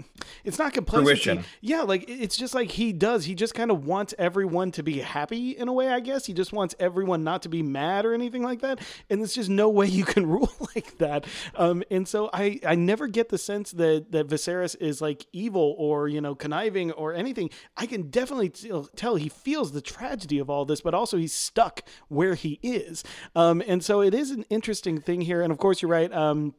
it's 0.44 0.60
not 0.60 0.74
complacency. 0.74 1.06
Fruition. 1.06 1.46
Yeah, 1.62 1.82
like 1.82 2.06
it's 2.10 2.38
just 2.38 2.54
like 2.54 2.72
he 2.72 2.94
does. 2.94 3.26
He 3.26 3.36
just 3.36 3.54
kind 3.54 3.72
of 3.72 3.86
wants 3.86 4.14
everyone 4.18 4.72
to 4.72 4.84
be 4.84 5.00
happy 5.00 5.52
in 5.52 5.68
a 5.68 5.74
way. 5.74 5.90
I 5.90 6.00
guess 6.00 6.26
he 6.26 6.34
just 6.34 6.54
wants 6.54 6.76
everyone 6.80 7.24
not 7.24 7.42
to 7.44 7.50
be 7.50 7.64
mad 7.64 8.06
or 8.06 8.14
anything 8.14 8.44
like 8.44 8.62
that. 8.62 8.80
And 9.10 9.22
there's 9.22 9.34
just 9.34 9.50
no 9.50 9.70
way 9.70 9.88
you 9.88 10.06
can 10.06 10.26
rule 10.30 10.52
like 10.76 10.98
that. 10.98 11.26
Um, 11.56 11.84
and 11.92 12.08
so 12.08 12.30
I 12.34 12.60
I 12.66 12.76
never 12.76 13.08
get 13.08 13.30
the 13.30 13.38
sense 13.38 13.72
that 13.72 14.12
that 14.12 14.28
Viserys 14.28 14.76
is 14.80 15.02
like 15.02 15.26
evil 15.34 15.76
or 15.78 16.08
you 16.08 16.22
know 16.22 16.36
conniving 16.36 16.92
or 16.92 17.14
anything. 17.14 17.50
I 17.78 17.86
can 17.86 18.10
definitely 18.10 18.50
tell, 18.50 18.86
tell 18.96 19.16
he 19.16 19.30
feels 19.30 19.72
the 19.72 19.82
tragedy 19.82 20.40
of 20.40 20.50
all 20.50 20.66
this, 20.66 20.82
but 20.82 20.94
also 20.94 21.18
he's 21.18 21.34
stuck 21.34 21.82
where 22.08 22.36
he 22.36 22.60
is. 22.62 23.04
Um, 23.36 23.62
and 23.68 23.84
so 23.84 24.02
it 24.02 24.14
is 24.14 24.32
an 24.32 24.46
interesting 24.50 25.00
thing 25.00 25.22
here. 25.22 25.42
And 25.42 25.52
of 25.52 25.58
course, 25.58 25.82
you're 25.82 25.92
right. 25.92 26.12
Um, 26.14 26.54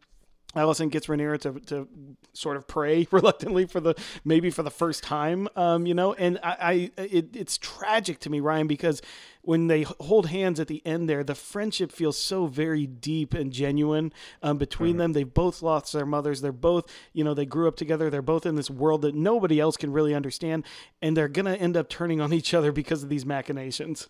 Alicent 0.56 0.90
gets 0.90 1.06
Rhaenyra 1.06 1.40
to, 1.42 1.60
to 1.66 1.88
sort 2.32 2.56
of 2.56 2.66
pray 2.66 3.06
reluctantly 3.12 3.66
for 3.66 3.80
the 3.80 3.94
maybe 4.24 4.50
for 4.50 4.62
the 4.62 4.70
first 4.70 5.02
time, 5.02 5.48
um, 5.56 5.86
you 5.86 5.94
know, 5.94 6.14
and 6.14 6.38
I, 6.42 6.90
I 6.96 7.02
it, 7.02 7.36
it's 7.36 7.58
tragic 7.58 8.18
to 8.20 8.30
me, 8.30 8.40
Ryan, 8.40 8.66
because 8.66 9.02
when 9.42 9.68
they 9.68 9.82
hold 9.82 10.28
hands 10.28 10.58
at 10.58 10.66
the 10.66 10.84
end 10.84 11.08
there, 11.08 11.22
the 11.22 11.34
friendship 11.34 11.92
feels 11.92 12.18
so 12.18 12.46
very 12.46 12.86
deep 12.86 13.32
and 13.32 13.52
genuine 13.52 14.12
um, 14.42 14.58
between 14.58 14.96
them. 14.96 15.12
They've 15.12 15.32
both 15.32 15.62
lost 15.62 15.92
their 15.92 16.06
mothers. 16.06 16.40
They're 16.40 16.50
both, 16.50 16.92
you 17.12 17.22
know, 17.22 17.32
they 17.32 17.46
grew 17.46 17.68
up 17.68 17.76
together. 17.76 18.10
They're 18.10 18.22
both 18.22 18.44
in 18.44 18.56
this 18.56 18.70
world 18.70 19.02
that 19.02 19.14
nobody 19.14 19.60
else 19.60 19.76
can 19.76 19.92
really 19.92 20.14
understand, 20.14 20.64
and 21.00 21.16
they're 21.16 21.28
gonna 21.28 21.54
end 21.54 21.76
up 21.76 21.88
turning 21.88 22.20
on 22.20 22.32
each 22.32 22.54
other 22.54 22.72
because 22.72 23.02
of 23.02 23.08
these 23.08 23.24
machinations. 23.24 24.08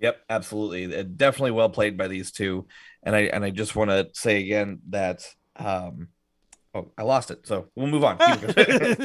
Yep, 0.00 0.18
absolutely. 0.30 1.04
Definitely 1.04 1.50
well 1.50 1.68
played 1.68 1.96
by 1.96 2.08
these 2.08 2.32
two. 2.32 2.66
And 3.02 3.14
I 3.14 3.20
and 3.20 3.44
I 3.44 3.50
just 3.50 3.76
want 3.76 3.90
to 3.90 4.08
say 4.14 4.42
again 4.42 4.80
that 4.88 5.22
um 5.60 6.08
oh 6.74 6.88
I 6.98 7.02
lost 7.02 7.30
it. 7.30 7.46
So 7.46 7.66
we'll 7.74 7.86
move 7.88 8.04
on. 8.04 8.18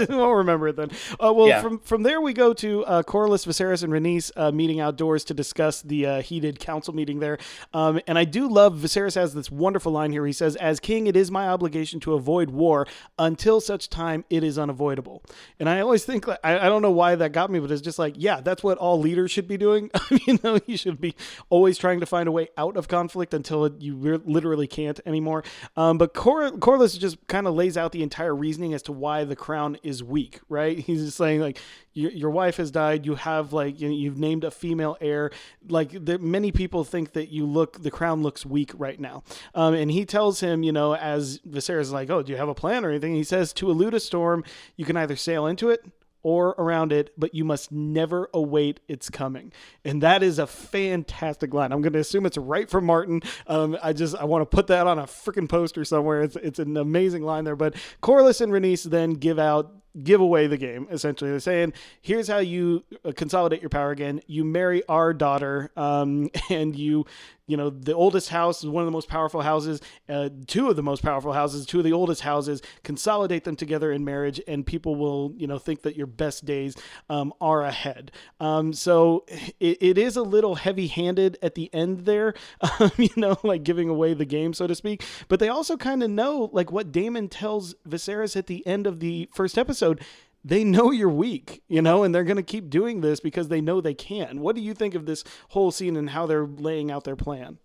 We'll 0.09 0.33
remember 0.35 0.67
it 0.67 0.75
then. 0.75 0.91
Uh, 1.23 1.33
well, 1.33 1.47
Yeah. 1.47 1.61
from 1.61 1.79
from 1.79 2.03
there 2.03 2.21
we 2.21 2.33
go 2.33 2.53
to 2.53 2.85
uh, 2.85 3.03
Corlys, 3.03 3.45
Viserys, 3.45 3.83
and 3.83 3.91
Rhaenys 3.91 4.31
uh, 4.35 4.51
meeting 4.51 4.79
outdoors 4.79 5.23
to 5.25 5.33
discuss 5.33 5.81
the 5.81 6.05
uh, 6.05 6.21
heated 6.21 6.59
council 6.59 6.93
meeting 6.93 7.19
there. 7.19 7.37
Um, 7.73 7.99
and 8.07 8.17
I 8.17 8.25
do 8.25 8.47
love 8.47 8.75
Viserys 8.75 9.15
has 9.15 9.33
this 9.33 9.49
wonderful 9.51 9.91
line 9.91 10.11
here. 10.11 10.25
He 10.25 10.33
says, 10.33 10.55
"As 10.57 10.79
king, 10.79 11.07
it 11.07 11.15
is 11.15 11.31
my 11.31 11.47
obligation 11.47 11.99
to 12.01 12.13
avoid 12.13 12.49
war 12.49 12.87
until 13.17 13.59
such 13.61 13.89
time 13.89 14.25
it 14.29 14.43
is 14.43 14.57
unavoidable." 14.57 15.23
And 15.59 15.67
I 15.69 15.79
always 15.81 16.05
think 16.05 16.27
like, 16.27 16.39
I, 16.43 16.59
I 16.59 16.63
don't 16.65 16.81
know 16.81 16.91
why 16.91 17.15
that 17.15 17.31
got 17.31 17.49
me, 17.49 17.59
but 17.59 17.71
it's 17.71 17.81
just 17.81 17.99
like, 17.99 18.15
yeah, 18.17 18.41
that's 18.41 18.63
what 18.63 18.77
all 18.77 18.99
leaders 18.99 19.31
should 19.31 19.47
be 19.47 19.57
doing. 19.57 19.89
you 20.27 20.39
know, 20.43 20.59
you 20.65 20.77
should 20.77 20.99
be 21.01 21.15
always 21.49 21.77
trying 21.77 21.99
to 21.99 22.05
find 22.05 22.27
a 22.27 22.31
way 22.31 22.49
out 22.57 22.77
of 22.77 22.87
conflict 22.87 23.33
until 23.33 23.65
it, 23.65 23.73
you 23.79 23.95
re- 23.95 24.19
literally 24.25 24.67
can't 24.67 24.99
anymore. 25.05 25.43
Um, 25.75 25.97
but 25.97 26.13
Cor- 26.13 26.51
Corlys 26.51 26.97
just 26.99 27.25
kind 27.27 27.47
of 27.47 27.54
lays 27.55 27.77
out 27.77 27.91
the 27.91 28.03
entire 28.03 28.35
reasoning 28.35 28.73
as 28.73 28.81
to 28.83 28.91
why 28.91 29.23
the 29.23 29.35
crown 29.35 29.77
is 29.83 30.03
weak, 30.03 30.39
right? 30.49 30.77
He's 30.85 31.05
just 31.05 31.17
saying 31.17 31.41
like 31.41 31.59
your, 31.93 32.11
your 32.11 32.29
wife 32.29 32.57
has 32.57 32.71
died, 32.71 33.05
you 33.05 33.15
have 33.15 33.53
like 33.53 33.79
you 33.79 33.89
know, 33.89 33.95
you've 33.95 34.17
named 34.17 34.43
a 34.43 34.51
female 34.51 34.97
heir. 35.01 35.31
Like 35.67 35.93
many 36.19 36.51
people 36.51 36.83
think 36.83 37.13
that 37.13 37.29
you 37.29 37.45
look 37.45 37.81
the 37.81 37.91
crown 37.91 38.21
looks 38.21 38.45
weak 38.45 38.71
right 38.75 38.99
now. 38.99 39.23
Um, 39.53 39.73
and 39.73 39.89
he 39.91 40.05
tells 40.05 40.39
him, 40.39 40.63
you 40.63 40.71
know, 40.71 40.95
as 40.95 41.39
Viserys 41.39 41.81
is 41.81 41.91
like, 41.91 42.09
oh, 42.09 42.21
do 42.21 42.31
you 42.31 42.37
have 42.37 42.49
a 42.49 42.55
plan 42.55 42.85
or 42.85 42.89
anything? 42.89 43.15
He 43.15 43.23
says 43.23 43.53
to 43.53 43.69
elude 43.69 43.93
a 43.93 43.99
storm, 43.99 44.43
you 44.75 44.85
can 44.85 44.97
either 44.97 45.15
sail 45.15 45.47
into 45.47 45.69
it 45.69 45.85
or 46.25 46.55
around 46.57 46.91
it, 46.91 47.13
but 47.19 47.35
you 47.35 47.45
must 47.45 47.71
never 47.71 48.31
await 48.33 48.79
its 48.87 49.11
coming. 49.11 49.53
And 49.83 50.01
that 50.01 50.23
is 50.23 50.39
a 50.39 50.47
fantastic 50.47 51.53
line. 51.53 51.71
I'm 51.71 51.83
going 51.83 51.93
to 51.93 51.99
assume 51.99 52.25
it's 52.25 52.35
right 52.35 52.67
from 52.67 52.83
Martin. 52.83 53.21
Um, 53.45 53.77
I 53.83 53.93
just 53.93 54.15
I 54.15 54.23
want 54.23 54.41
to 54.41 54.47
put 54.47 54.65
that 54.67 54.87
on 54.87 54.97
a 54.97 55.03
freaking 55.03 55.47
poster 55.47 55.85
somewhere. 55.85 56.23
It's 56.23 56.35
it's 56.37 56.57
an 56.57 56.77
amazing 56.77 57.21
line 57.21 57.43
there. 57.43 57.55
But 57.55 57.75
Corlys 58.01 58.41
and 58.41 58.51
Rhaenys 58.51 58.85
then 58.85 59.13
give 59.13 59.37
out 59.37 59.71
give 60.03 60.19
away 60.19 60.45
the 60.45 60.57
game 60.57 60.85
essentially 60.91 61.31
they're 61.31 61.39
saying 61.39 61.71
here's 62.01 62.27
how 62.27 62.39
you 62.39 62.83
uh, 63.05 63.13
consolidate 63.15 63.61
your 63.61 63.69
power 63.69 63.91
again 63.91 64.19
you 64.27 64.43
marry 64.43 64.85
our 64.89 65.13
daughter 65.13 65.71
um, 65.77 66.29
and 66.49 66.75
you 66.75 67.05
you 67.47 67.57
know 67.57 67.69
the 67.69 67.93
oldest 67.93 68.29
house 68.29 68.63
is 68.63 68.69
one 68.69 68.81
of 68.81 68.85
the 68.85 68.91
most 68.91 69.07
powerful 69.07 69.41
houses 69.41 69.81
uh, 70.09 70.29
two 70.47 70.69
of 70.69 70.75
the 70.75 70.83
most 70.83 71.03
powerful 71.03 71.33
houses 71.33 71.65
two 71.65 71.79
of 71.79 71.83
the 71.83 71.93
oldest 71.93 72.21
houses. 72.21 72.61
Consolidate 72.83 73.43
them 73.43 73.55
together 73.55 73.91
in 73.91 74.03
marriage 74.03 74.41
and 74.47 74.65
people 74.65 74.95
will 74.95 75.33
you 75.37 75.47
know 75.47 75.57
think 75.57 75.81
that 75.83 75.95
your 75.95 76.07
best 76.07 76.45
days 76.45 76.75
um, 77.09 77.33
are 77.39 77.61
ahead. 77.63 78.11
Um, 78.39 78.73
so 78.73 79.25
it, 79.59 79.77
it 79.81 79.97
is 79.97 80.15
a 80.15 80.23
little 80.23 80.55
heavy 80.55 80.87
handed 80.87 81.37
at 81.41 81.55
the 81.55 81.73
end 81.73 82.05
there 82.05 82.33
um, 82.79 82.91
you 82.97 83.09
know 83.15 83.37
like 83.43 83.63
giving 83.63 83.89
away 83.89 84.13
the 84.13 84.25
game 84.25 84.53
so 84.53 84.67
to 84.67 84.75
speak. 84.75 85.03
But 85.27 85.39
they 85.39 85.49
also 85.49 85.77
kind 85.77 86.03
of 86.03 86.09
know 86.09 86.49
like 86.51 86.71
what 86.71 86.91
daemon 86.91 87.29
tells 87.29 87.75
Viserys 87.87 88.35
at 88.35 88.47
the 88.47 88.65
end 88.65 88.87
of 88.87 88.99
the 88.99 89.29
first 89.33 89.57
episode 89.57 89.75
episode, 89.75 90.01
they 90.45 90.63
know 90.63 90.91
you're 90.91 91.09
weak, 91.09 91.63
you 91.67 91.81
know, 91.81 92.03
and 92.03 92.13
they're 92.13 92.23
going 92.23 92.37
to 92.37 92.43
keep 92.43 92.69
doing 92.69 93.01
this 93.01 93.19
because 93.19 93.47
they 93.47 93.61
know 93.61 93.81
they 93.81 93.95
can. 93.95 94.39
What 94.39 94.55
do 94.55 94.61
you 94.61 94.75
think 94.75 94.93
of 94.93 95.07
this 95.07 95.23
whole 95.49 95.71
scene 95.71 95.97
and 95.97 96.11
how 96.11 96.27
they're 96.27 96.45
laying 96.45 96.91
out 96.91 97.03
their 97.03 97.15
plan? 97.15 97.57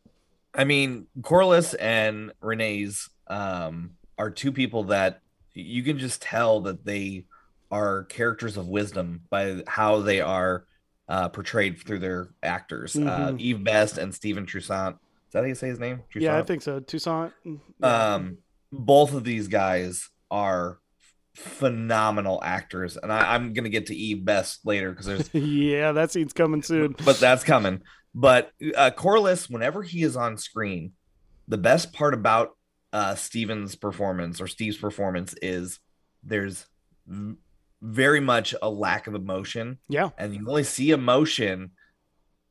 I 0.55 0.65
mean, 0.65 1.07
Corlys 1.21 1.75
and 1.79 2.33
Rhaenys 2.43 3.11
um, 3.29 3.93
are 4.19 4.31
two 4.31 4.51
people 4.51 4.85
that 4.85 5.21
you 5.53 5.83
can 5.83 5.99
just 5.99 6.23
tell 6.23 6.63
that 6.63 6.87
they 6.87 7.27
are 7.71 8.05
characters 8.05 8.57
of 8.57 8.67
wisdom 8.67 9.21
by 9.29 9.63
how 9.67 10.01
they 10.01 10.23
are 10.23 10.65
uh, 11.07 11.29
portrayed 11.29 11.79
through 11.79 11.99
their 11.99 12.31
actors. 12.43 12.97
Uh, 12.97 13.01
mm-hmm. 13.01 13.35
Uh, 13.35 13.39
Eve 13.39 13.63
Best 13.63 13.99
and 13.99 14.15
Stephen 14.15 14.47
Toussaint. 14.47 14.97
Is 15.29 15.33
that 15.33 15.41
how 15.41 15.47
you 15.47 15.55
say 15.55 15.69
his 15.69 15.79
name? 15.79 16.03
Toussaint? 16.11 16.25
Yeah, 16.25 16.39
I 16.39 16.43
think 16.43 16.63
so. 16.63 16.81
Toussaint. 16.81 17.33
Um, 17.83 18.39
both 18.73 19.13
of 19.13 19.23
these 19.23 19.49
guys 19.49 20.09
are 20.31 20.79
phenomenal 21.35 22.41
actors, 22.43 22.97
and 22.97 23.13
I, 23.13 23.35
am 23.35 23.53
gonna 23.53 23.69
get 23.69 23.87
to 23.87 23.97
Eve 23.97 24.25
Best 24.25 24.67
later 24.67 24.91
because 24.91 25.07
there's 25.07 25.35
yeah, 25.35 25.93
that 25.93 26.11
scene's 26.11 26.33
coming 26.33 26.63
soon. 26.63 26.95
But 27.05 27.19
that's 27.19 27.45
coming. 27.45 27.83
But 28.15 28.51
uh, 28.77 28.91
Corlys, 28.97 29.49
whenever 29.49 29.83
he 29.83 30.03
is 30.03 30.17
on 30.17 30.37
screen, 30.37 30.93
the 31.49 31.59
best 31.59 31.93
part 31.93 32.15
about 32.15 32.57
uh, 32.93 33.15
Steven's 33.15 33.77
performance 33.77 34.41
or 34.41 34.47
Steve's 34.47 34.77
performance 34.77 35.35
is 35.41 35.79
there's 36.25 36.67
v- 37.07 37.37
very 37.81 38.21
much 38.21 38.55
a 38.61 38.69
lack 38.69 39.07
of 39.07 39.15
emotion. 39.15 39.79
Yeah, 39.89 40.11
and 40.19 40.35
you 40.35 40.49
only 40.49 40.65
see 40.65 40.91
emotion 40.91 41.71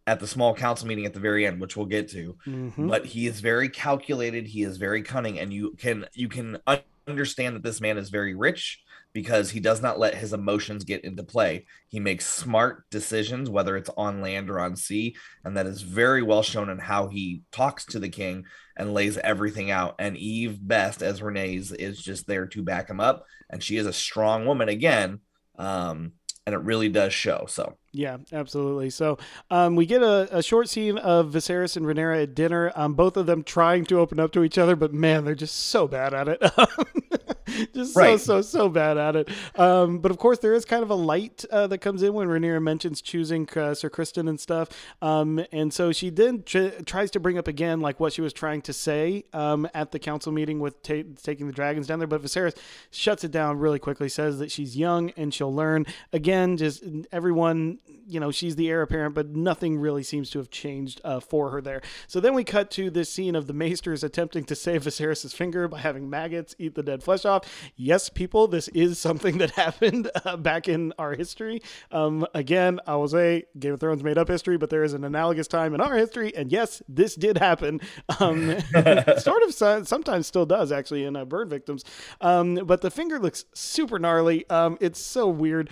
at 0.08 0.20
the 0.20 0.28
small 0.28 0.56
council 0.56 0.88
meeting 0.88 1.06
at 1.06 1.14
the 1.14 1.20
very 1.20 1.46
end, 1.46 1.62
which 1.62 1.78
we'll 1.78 1.86
get 1.86 2.10
to. 2.10 2.36
Mm-hmm. 2.48 2.88
But 2.88 3.06
he 3.06 3.28
is 3.28 3.42
very 3.42 3.70
calculated. 3.70 4.48
He 4.48 4.64
is 4.64 4.78
very 4.78 5.04
cunning, 5.04 5.40
and 5.40 5.54
you 5.54 5.76
can 5.78 6.06
you 6.14 6.30
can 6.30 6.58
understand 7.10 7.56
that 7.56 7.64
this 7.64 7.82
man 7.82 7.98
is 7.98 8.10
very 8.10 8.36
rich 8.36 8.82
because 9.14 9.50
he 9.50 9.60
does 9.60 9.82
not 9.82 9.98
let 9.98 10.14
his 10.14 10.34
emotions 10.34 10.84
get 10.84 11.04
into 11.04 11.24
play. 11.24 11.66
He 11.88 12.00
makes 12.00 12.28
smart 12.28 12.88
decisions, 12.92 13.50
whether 13.50 13.76
it's 13.76 13.90
on 13.98 14.22
land 14.22 14.50
or 14.50 14.60
on 14.60 14.76
sea. 14.76 15.16
And 15.44 15.58
that 15.58 15.66
is 15.66 15.82
very 15.82 16.22
well 16.22 16.44
shown 16.44 16.70
in 16.70 16.78
how 16.78 17.08
he 17.08 17.42
talks 17.52 17.86
to 17.86 18.00
the 18.00 18.10
king 18.10 18.46
and 18.78 18.94
lays 18.94 19.18
everything 19.18 19.72
out. 19.72 19.96
And 19.98 20.16
Eve 20.16 20.60
Best, 20.62 21.02
as 21.02 21.22
Rhaenys, 21.22 21.74
is 21.74 22.00
just 22.00 22.28
there 22.28 22.46
to 22.48 22.64
back 22.64 22.90
him 22.90 23.00
up. 23.00 23.26
And 23.50 23.64
she 23.64 23.78
is 23.78 23.88
a 23.88 23.94
strong 23.94 24.46
woman 24.46 24.70
again. 24.70 25.20
Um, 25.58 26.14
and 26.50 26.56
it 26.56 26.66
really 26.66 26.90
does 26.90 27.14
show. 27.14 27.46
So 27.48 27.76
yeah, 27.92 28.18
absolutely. 28.34 28.90
So 28.90 29.20
um, 29.52 29.76
we 29.76 29.86
get 29.86 30.02
a, 30.02 30.28
a, 30.36 30.42
short 30.42 30.68
scene 30.68 30.98
of 30.98 31.28
Viserys 31.28 31.78
and 31.78 31.86
Rhaenyra 31.86 32.24
at 32.24 32.34
dinner. 32.34 32.72
Um, 32.76 32.96
both 32.96 33.18
of 33.18 33.28
them 33.28 33.44
trying 33.44 33.86
to 33.86 34.00
open 34.00 34.20
up 34.20 34.32
to 34.32 34.44
each 34.44 34.58
other, 34.58 34.76
but 34.76 34.92
man, 34.92 35.26
they're 35.26 35.36
just 35.36 35.56
so 35.56 35.88
bad 35.88 36.14
at 36.16 36.28
it. 36.28 36.42
just 37.74 37.96
right. 37.96 38.20
so 38.20 38.42
so 38.42 38.60
so 38.60 38.70
bad 38.70 38.98
at 38.98 39.16
it. 39.16 39.30
Um, 39.56 40.00
but 40.00 40.12
of 40.12 40.18
course, 40.18 40.40
there 40.40 40.54
is 40.54 40.66
kind 40.66 40.84
of 40.84 40.90
a 40.90 40.96
light 40.96 41.46
uh, 41.52 41.68
that 41.68 41.80
comes 41.80 42.04
in 42.04 42.14
when 42.14 42.28
Rhaenyra 42.28 42.62
mentions 42.62 43.02
choosing 43.02 43.48
uh, 43.56 43.74
Sir 43.74 43.90
Criston 43.90 44.30
and 44.30 44.40
stuff. 44.40 44.70
Um, 45.02 45.44
and 45.52 45.74
so 45.74 45.92
she 45.92 46.10
then 46.10 46.44
tr- 46.44 46.82
tries 46.86 47.12
to 47.12 47.20
bring 47.20 47.38
up 47.38 47.48
again 47.48 47.80
like 47.80 48.00
what 48.00 48.14
she 48.14 48.22
was 48.22 48.34
trying 48.34 48.62
to 48.64 48.74
say 48.74 49.24
um, 49.34 49.68
at 49.74 49.92
the 49.92 50.00
council 50.00 50.32
meeting 50.32 50.60
with 50.60 50.82
ta- 50.84 51.04
taking 51.22 51.48
the 51.48 51.54
dragons 51.54 51.88
down 51.88 52.00
there. 52.00 52.08
But 52.08 52.22
Viserys 52.24 52.56
shuts 52.92 53.24
it 53.24 53.32
down 53.32 53.60
really 53.60 53.80
quickly. 53.80 54.10
Says 54.10 54.40
that 54.40 54.52
she's 54.52 54.76
young 54.78 55.12
and 55.12 55.34
she'll 55.34 55.54
learn. 55.54 55.86
Again, 56.14 56.58
just 56.58 56.84
everyone 57.12 57.80
you 58.10 58.20
know 58.20 58.32
she's 58.32 58.56
the 58.56 58.70
heir 58.70 58.82
apparent, 58.82 59.14
but 59.14 59.30
nothing 59.30 59.78
really 59.80 60.04
seems 60.04 60.30
to 60.32 60.40
have 60.40 60.50
changed 60.50 61.00
uh, 61.04 61.20
for 61.20 61.52
her 61.52 61.62
there. 61.62 61.82
So 62.08 62.20
then 62.20 62.34
we 62.34 62.44
cut 62.44 62.72
to 62.72 62.90
this 62.90 63.12
scene 63.12 63.36
of 63.36 63.48
the 63.48 63.54
Maesters 63.54 64.04
attempting 64.10 64.46
to 64.46 64.56
save 64.56 64.84
Viserys' 64.84 65.34
finger 65.34 65.68
by 65.68 65.80
having 65.80 66.10
maggots 66.10 66.56
eat 66.58 66.76
the 66.76 66.84
dead 66.84 67.04
flesh 67.04 67.24
off. 67.24 67.39
Yes, 67.76 68.10
people, 68.10 68.48
this 68.48 68.68
is 68.70 69.00
something 69.00 69.38
that 69.40 69.52
happened 69.56 70.10
uh, 70.26 70.38
back 70.38 70.68
in 70.68 70.94
our 70.98 71.14
history. 71.14 71.62
Um, 71.92 72.26
again, 72.34 72.80
I 72.88 72.96
will 72.96 73.08
say 73.08 73.44
Game 73.58 73.74
of 73.74 73.80
Thrones 73.80 74.04
made 74.04 74.18
up 74.18 74.28
history, 74.28 74.58
but 74.58 74.70
there 74.70 74.84
is 74.84 74.94
an 74.94 75.04
analogous 75.04 75.48
time 75.48 75.74
in 75.74 75.82
our 75.82 75.96
history, 75.96 76.36
and 76.36 76.52
yes, 76.52 76.82
this 76.88 77.16
did 77.16 77.38
happen. 77.38 77.82
Um, 78.20 78.60
sort 79.18 79.44
of 79.44 79.54
sometimes 79.54 80.28
still 80.28 80.46
does 80.46 80.72
actually 80.72 81.06
in 81.06 81.16
uh, 81.16 81.26
burn 81.26 81.50
victims. 81.50 81.84
Um, 82.22 82.56
but 82.56 82.82
the 82.82 82.92
finger 82.92 83.20
looks 83.20 83.46
super 83.54 84.00
gnarly. 84.00 84.50
Um, 84.50 84.78
it's 84.82 85.00
so 85.00 85.28
weird. 85.28 85.70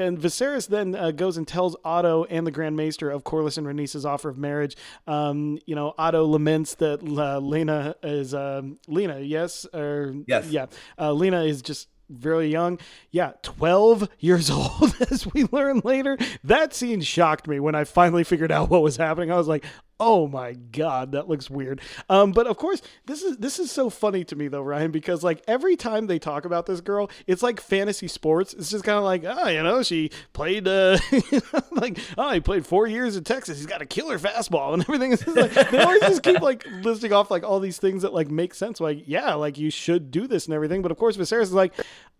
And 0.00 0.18
Viserys 0.18 0.66
then 0.66 0.94
uh, 0.94 1.10
goes 1.10 1.36
and 1.36 1.46
tells 1.46 1.76
Otto 1.84 2.24
and 2.24 2.46
the 2.46 2.50
Grand 2.50 2.76
Maester 2.76 3.10
of 3.10 3.22
Corlys 3.22 3.58
and 3.58 3.66
Rhaenys' 3.66 4.04
offer 4.04 4.30
of 4.30 4.38
marriage. 4.38 4.76
Um, 5.06 5.58
you 5.66 5.74
know, 5.74 5.94
Otto 5.98 6.24
laments 6.24 6.74
that 6.76 7.00
uh, 7.00 7.40
Laena 7.40 7.94
is 8.02 8.34
um, 8.34 8.78
Laena, 8.88 9.20
yes, 9.26 9.66
or 9.74 10.14
yes, 10.26 10.48
yeah, 10.48 10.66
uh, 10.98 11.10
Laena 11.10 11.46
is 11.46 11.60
just 11.62 11.88
very 12.08 12.48
young. 12.48 12.78
Yeah, 13.10 13.32
12 13.42 14.08
years 14.18 14.50
old, 14.50 14.94
as 15.10 15.26
we 15.32 15.46
learn 15.52 15.80
later. 15.84 16.18
That 16.44 16.74
scene 16.74 17.00
shocked 17.02 17.46
me 17.46 17.60
when 17.60 17.74
I 17.74 17.84
finally 17.84 18.24
figured 18.24 18.50
out 18.50 18.70
what 18.70 18.82
was 18.82 18.96
happening. 18.96 19.30
I 19.30 19.36
was 19.36 19.48
like, 19.48 19.64
oh 20.00 20.26
my 20.26 20.54
god 20.54 21.12
that 21.12 21.28
looks 21.28 21.48
weird. 21.48 21.80
Um, 22.08 22.32
but 22.32 22.46
of 22.46 22.56
course 22.56 22.82
this 23.06 23.22
is 23.22 23.36
this 23.36 23.58
is 23.58 23.70
so 23.70 23.90
funny 23.90 24.24
to 24.24 24.34
me 24.36 24.48
though 24.48 24.62
ryan 24.62 24.90
because 24.90 25.22
like 25.22 25.42
every 25.46 25.76
time 25.76 26.06
they 26.06 26.18
talk 26.18 26.44
about 26.44 26.66
this 26.66 26.80
girl 26.80 27.10
it's 27.26 27.42
like 27.42 27.60
fantasy 27.60 28.08
sports. 28.08 28.54
It's 28.54 28.70
just 28.70 28.84
kind 28.84 28.98
of 28.98 29.04
like 29.04 29.24
oh 29.24 29.48
you 29.48 29.62
know 29.62 29.82
she 29.82 30.10
played 30.32 30.66
uh 30.66 30.98
like 31.70 31.98
oh 32.18 32.32
he 32.32 32.40
played 32.40 32.66
four 32.66 32.86
years 32.86 33.16
in 33.16 33.24
texas. 33.24 33.58
He's 33.58 33.66
got 33.66 33.82
a 33.82 33.86
killer 33.86 34.18
fastball 34.18 34.74
and 34.74 34.82
everything. 34.82 35.10
Like 35.40 35.70
they 35.70 35.78
always 35.78 36.00
just 36.00 36.22
keep 36.22 36.40
like 36.40 36.66
listing 36.82 37.12
off 37.12 37.30
like 37.30 37.44
all 37.44 37.60
these 37.60 37.78
things 37.78 38.02
that 38.02 38.12
like 38.12 38.30
make 38.30 38.54
sense. 38.54 38.80
Like 38.80 39.04
yeah 39.06 39.34
like 39.34 39.58
you 39.58 39.70
should 39.70 40.10
do 40.10 40.26
this 40.26 40.46
and 40.46 40.54
everything. 40.54 40.82
But 40.82 40.90
of 40.90 40.98
course 40.98 41.16
Viserys 41.16 41.42
is 41.42 41.52
like 41.52 41.72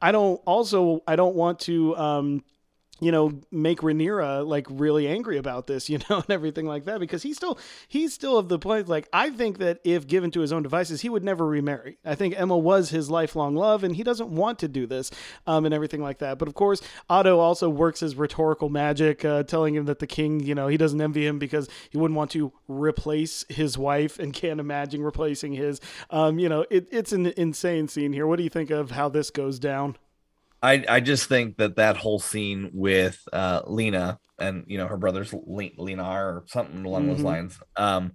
i 0.03 0.13
don't 0.13 0.41
also 0.47 1.03
i 1.07 1.17
don't 1.17 1.35
want 1.35 1.59
to 1.61 1.97
um 1.97 2.43
you 3.01 3.11
know, 3.11 3.33
make 3.51 3.81
Rhaenyra 3.81 4.47
like 4.47 4.67
really 4.71 5.09
angry 5.09 5.39
about 5.39 5.67
this, 5.67 5.89
you 5.91 5.99
know, 6.09 6.17
and 6.17 6.31
everything 6.31 6.67
like 6.67 6.85
that, 6.85 7.01
because 7.01 7.23
he's 7.23 7.37
still 7.37 7.59
he's 7.89 8.15
still 8.15 8.39
of 8.39 8.49
the 8.49 8.59
point. 8.59 8.89
Like 8.89 9.09
I 9.13 9.31
think 9.31 9.59
that 9.59 9.81
if 9.85 10.07
given 10.07 10.31
to 10.33 10.41
his 10.41 10.53
own 10.53 10.63
devices, 10.63 11.01
he 11.01 11.09
would 11.09 11.25
never 11.25 11.47
remarry. 11.47 11.99
I 12.05 12.15
think 12.15 12.35
Aemma 12.35 12.61
was 12.61 12.91
his 12.91 13.11
lifelong 13.11 13.57
love, 13.57 13.85
and 13.85 13.97
he 13.97 14.03
doesn't 14.03 14.31
want 14.31 14.59
to 14.61 14.69
do 14.69 14.87
this, 14.87 15.11
um, 15.47 15.65
and 15.65 15.75
everything 15.75 16.03
like 16.03 16.19
that. 16.19 16.39
But 16.39 16.49
of 16.49 16.55
course, 16.55 16.83
Otto 17.09 17.39
also 17.39 17.69
works 17.69 18.01
his 18.01 18.15
rhetorical 18.15 18.69
magic, 18.69 19.25
uh, 19.25 19.43
telling 19.45 19.75
him 19.75 19.87
that 19.87 19.99
the 19.99 20.07
king, 20.07 20.41
you 20.41 20.55
know, 20.55 20.69
he 20.69 20.77
doesn't 20.77 21.01
envy 21.01 21.27
him 21.27 21.39
because 21.39 21.69
he 21.91 21.99
wouldn't 21.99 22.17
want 22.17 22.31
to 22.33 22.53
replace 22.69 23.45
his 23.49 23.77
wife 23.77 24.19
and 24.19 24.33
can't 24.33 24.61
imagine 24.61 25.03
replacing 25.03 25.55
his. 25.55 25.81
Um, 26.11 26.39
you 26.39 26.49
know, 26.49 26.65
it, 26.71 26.89
it's 26.91 27.13
an 27.13 27.27
insane 27.37 27.89
scene 27.89 28.13
here. 28.13 28.27
What 28.27 28.37
do 28.37 28.43
you 28.43 28.51
think 28.51 28.71
of 28.71 28.91
how 28.93 29.09
this 29.09 29.31
goes 29.31 29.59
down? 29.59 29.97
I 30.63 30.85
I 30.89 31.01
just 31.01 31.29
think 31.29 31.57
that 31.57 31.77
that 31.77 31.97
whole 31.97 32.19
scene 32.19 32.71
with 32.73 33.21
uh, 33.33 33.63
Laena 33.63 34.19
and 34.39 34.65
you 34.67 34.79
know 34.79 34.87
her 34.87 34.97
brothers 34.97 35.35
Lena 35.47 36.05
or 36.05 36.45
something 36.47 36.85
along 36.85 37.03
mm-hmm. 37.03 37.13
those 37.13 37.23
lines. 37.23 37.59
Um, 37.77 38.13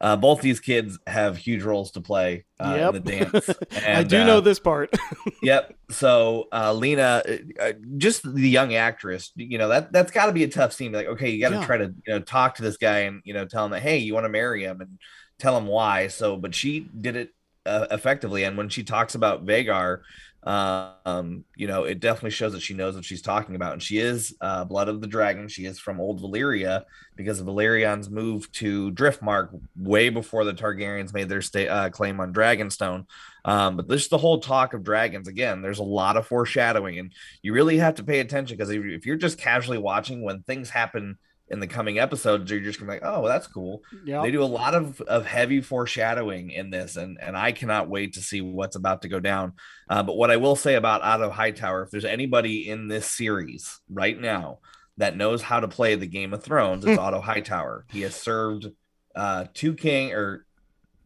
uh, 0.00 0.16
both 0.16 0.40
these 0.40 0.60
kids 0.60 0.98
have 1.08 1.36
huge 1.36 1.62
roles 1.62 1.90
to 1.90 2.00
play 2.00 2.44
uh, 2.60 2.74
yep. 2.76 2.94
in 2.94 3.02
the 3.02 3.10
dance. 3.10 3.50
And, 3.84 3.98
I 3.98 4.02
do 4.04 4.24
know 4.24 4.38
uh, 4.38 4.40
this 4.40 4.60
part. 4.60 4.94
yep. 5.42 5.74
So 5.90 6.46
uh, 6.52 6.72
Laena, 6.72 7.22
uh, 7.28 7.62
uh, 7.62 7.72
just 7.96 8.22
the 8.22 8.48
young 8.48 8.74
actress, 8.74 9.32
you 9.34 9.58
know 9.58 9.68
that 9.68 9.92
that's 9.92 10.12
got 10.12 10.26
to 10.26 10.32
be 10.32 10.44
a 10.44 10.48
tough 10.48 10.72
scene. 10.72 10.92
Like, 10.92 11.06
okay, 11.06 11.30
you 11.30 11.40
got 11.40 11.50
to 11.50 11.56
yeah. 11.56 11.66
try 11.66 11.78
to 11.78 11.86
you 12.06 12.14
know 12.14 12.20
talk 12.20 12.56
to 12.56 12.62
this 12.62 12.76
guy 12.76 13.00
and 13.00 13.22
you 13.24 13.34
know 13.34 13.44
tell 13.44 13.64
him 13.64 13.72
that 13.72 13.82
hey, 13.82 13.98
you 13.98 14.14
want 14.14 14.24
to 14.24 14.30
marry 14.30 14.64
him 14.64 14.80
and 14.80 14.98
tell 15.38 15.56
him 15.56 15.66
why. 15.66 16.08
So, 16.08 16.36
but 16.36 16.54
she 16.54 16.80
did 16.80 17.16
it 17.16 17.30
effectively. 17.66 18.44
And 18.44 18.56
when 18.56 18.68
she 18.68 18.82
talks 18.82 19.14
about 19.14 19.44
Vhagar, 19.44 20.00
um, 20.44 21.44
you 21.56 21.66
know, 21.66 21.84
it 21.84 22.00
definitely 22.00 22.30
shows 22.30 22.52
that 22.52 22.62
she 22.62 22.74
knows 22.74 22.94
what 22.94 23.04
she's 23.04 23.22
talking 23.22 23.56
about. 23.56 23.72
And 23.72 23.82
she 23.82 23.98
is 23.98 24.36
uh, 24.40 24.64
Blood 24.64 24.88
of 24.88 25.00
the 25.00 25.06
Dragon. 25.06 25.48
She 25.48 25.66
is 25.66 25.78
from 25.78 26.00
Old 26.00 26.22
Valyria 26.22 26.84
because 27.16 27.38
the 27.38 27.50
Valyrians 27.50 28.08
moved 28.08 28.54
to 28.56 28.92
Driftmark 28.92 29.60
way 29.76 30.08
before 30.08 30.44
the 30.44 30.54
Targaryens 30.54 31.12
made 31.12 31.28
their 31.28 31.42
sta- 31.42 31.68
uh, 31.68 31.90
claim 31.90 32.20
on 32.20 32.32
Dragonstone. 32.32 33.06
Um, 33.44 33.76
but 33.76 33.88
this 33.88 34.02
is 34.02 34.08
the 34.08 34.18
whole 34.18 34.40
talk 34.40 34.74
of 34.74 34.84
dragons. 34.84 35.26
Again, 35.26 35.62
there's 35.62 35.78
a 35.78 35.84
lot 35.84 36.16
of 36.16 36.26
foreshadowing, 36.26 36.98
and 36.98 37.12
you 37.42 37.52
really 37.52 37.78
have 37.78 37.94
to 37.96 38.04
pay 38.04 38.20
attention 38.20 38.56
because 38.56 38.70
if 38.70 39.06
you're 39.06 39.16
just 39.16 39.38
casually 39.38 39.78
watching 39.78 40.22
when 40.22 40.42
things 40.42 40.70
happen 40.70 41.18
in 41.50 41.60
the 41.60 41.66
coming 41.66 41.98
episodes, 41.98 42.50
you're 42.50 42.60
just 42.60 42.78
gonna 42.78 42.92
be 42.92 42.96
like, 42.96 43.04
oh, 43.04 43.20
well, 43.20 43.32
that's 43.32 43.46
cool. 43.46 43.82
Yeah. 44.04 44.22
They 44.22 44.30
do 44.30 44.42
a 44.42 44.44
lot 44.44 44.74
of, 44.74 45.00
of 45.02 45.26
heavy 45.26 45.60
foreshadowing 45.60 46.50
in 46.50 46.70
this, 46.70 46.96
and 46.96 47.18
and 47.20 47.36
I 47.36 47.52
cannot 47.52 47.88
wait 47.88 48.14
to 48.14 48.20
see 48.20 48.40
what's 48.40 48.76
about 48.76 49.02
to 49.02 49.08
go 49.08 49.20
down. 49.20 49.54
Uh, 49.88 50.02
but 50.02 50.16
what 50.16 50.30
I 50.30 50.36
will 50.36 50.56
say 50.56 50.74
about 50.74 51.02
Otto 51.02 51.30
Hightower, 51.30 51.82
if 51.82 51.90
there's 51.90 52.04
anybody 52.04 52.68
in 52.68 52.88
this 52.88 53.06
series 53.06 53.80
right 53.88 54.18
now 54.18 54.58
that 54.98 55.16
knows 55.16 55.42
how 55.42 55.60
to 55.60 55.68
play 55.68 55.94
the 55.94 56.06
Game 56.06 56.34
of 56.34 56.42
Thrones, 56.42 56.84
it's 56.84 56.98
Otto 57.00 57.20
Hightower. 57.20 57.86
He 57.90 58.02
has 58.02 58.14
served 58.14 58.66
uh, 59.14 59.46
two 59.54 59.74
king 59.74 60.12
or 60.12 60.44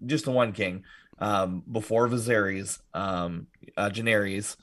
just 0.04 0.24
the 0.24 0.32
one 0.32 0.52
king 0.52 0.84
um, 1.18 1.62
before 1.70 2.08
Viserys, 2.08 2.80
um, 2.94 3.46
uh, 3.76 3.90
Daenerys, 3.90 4.56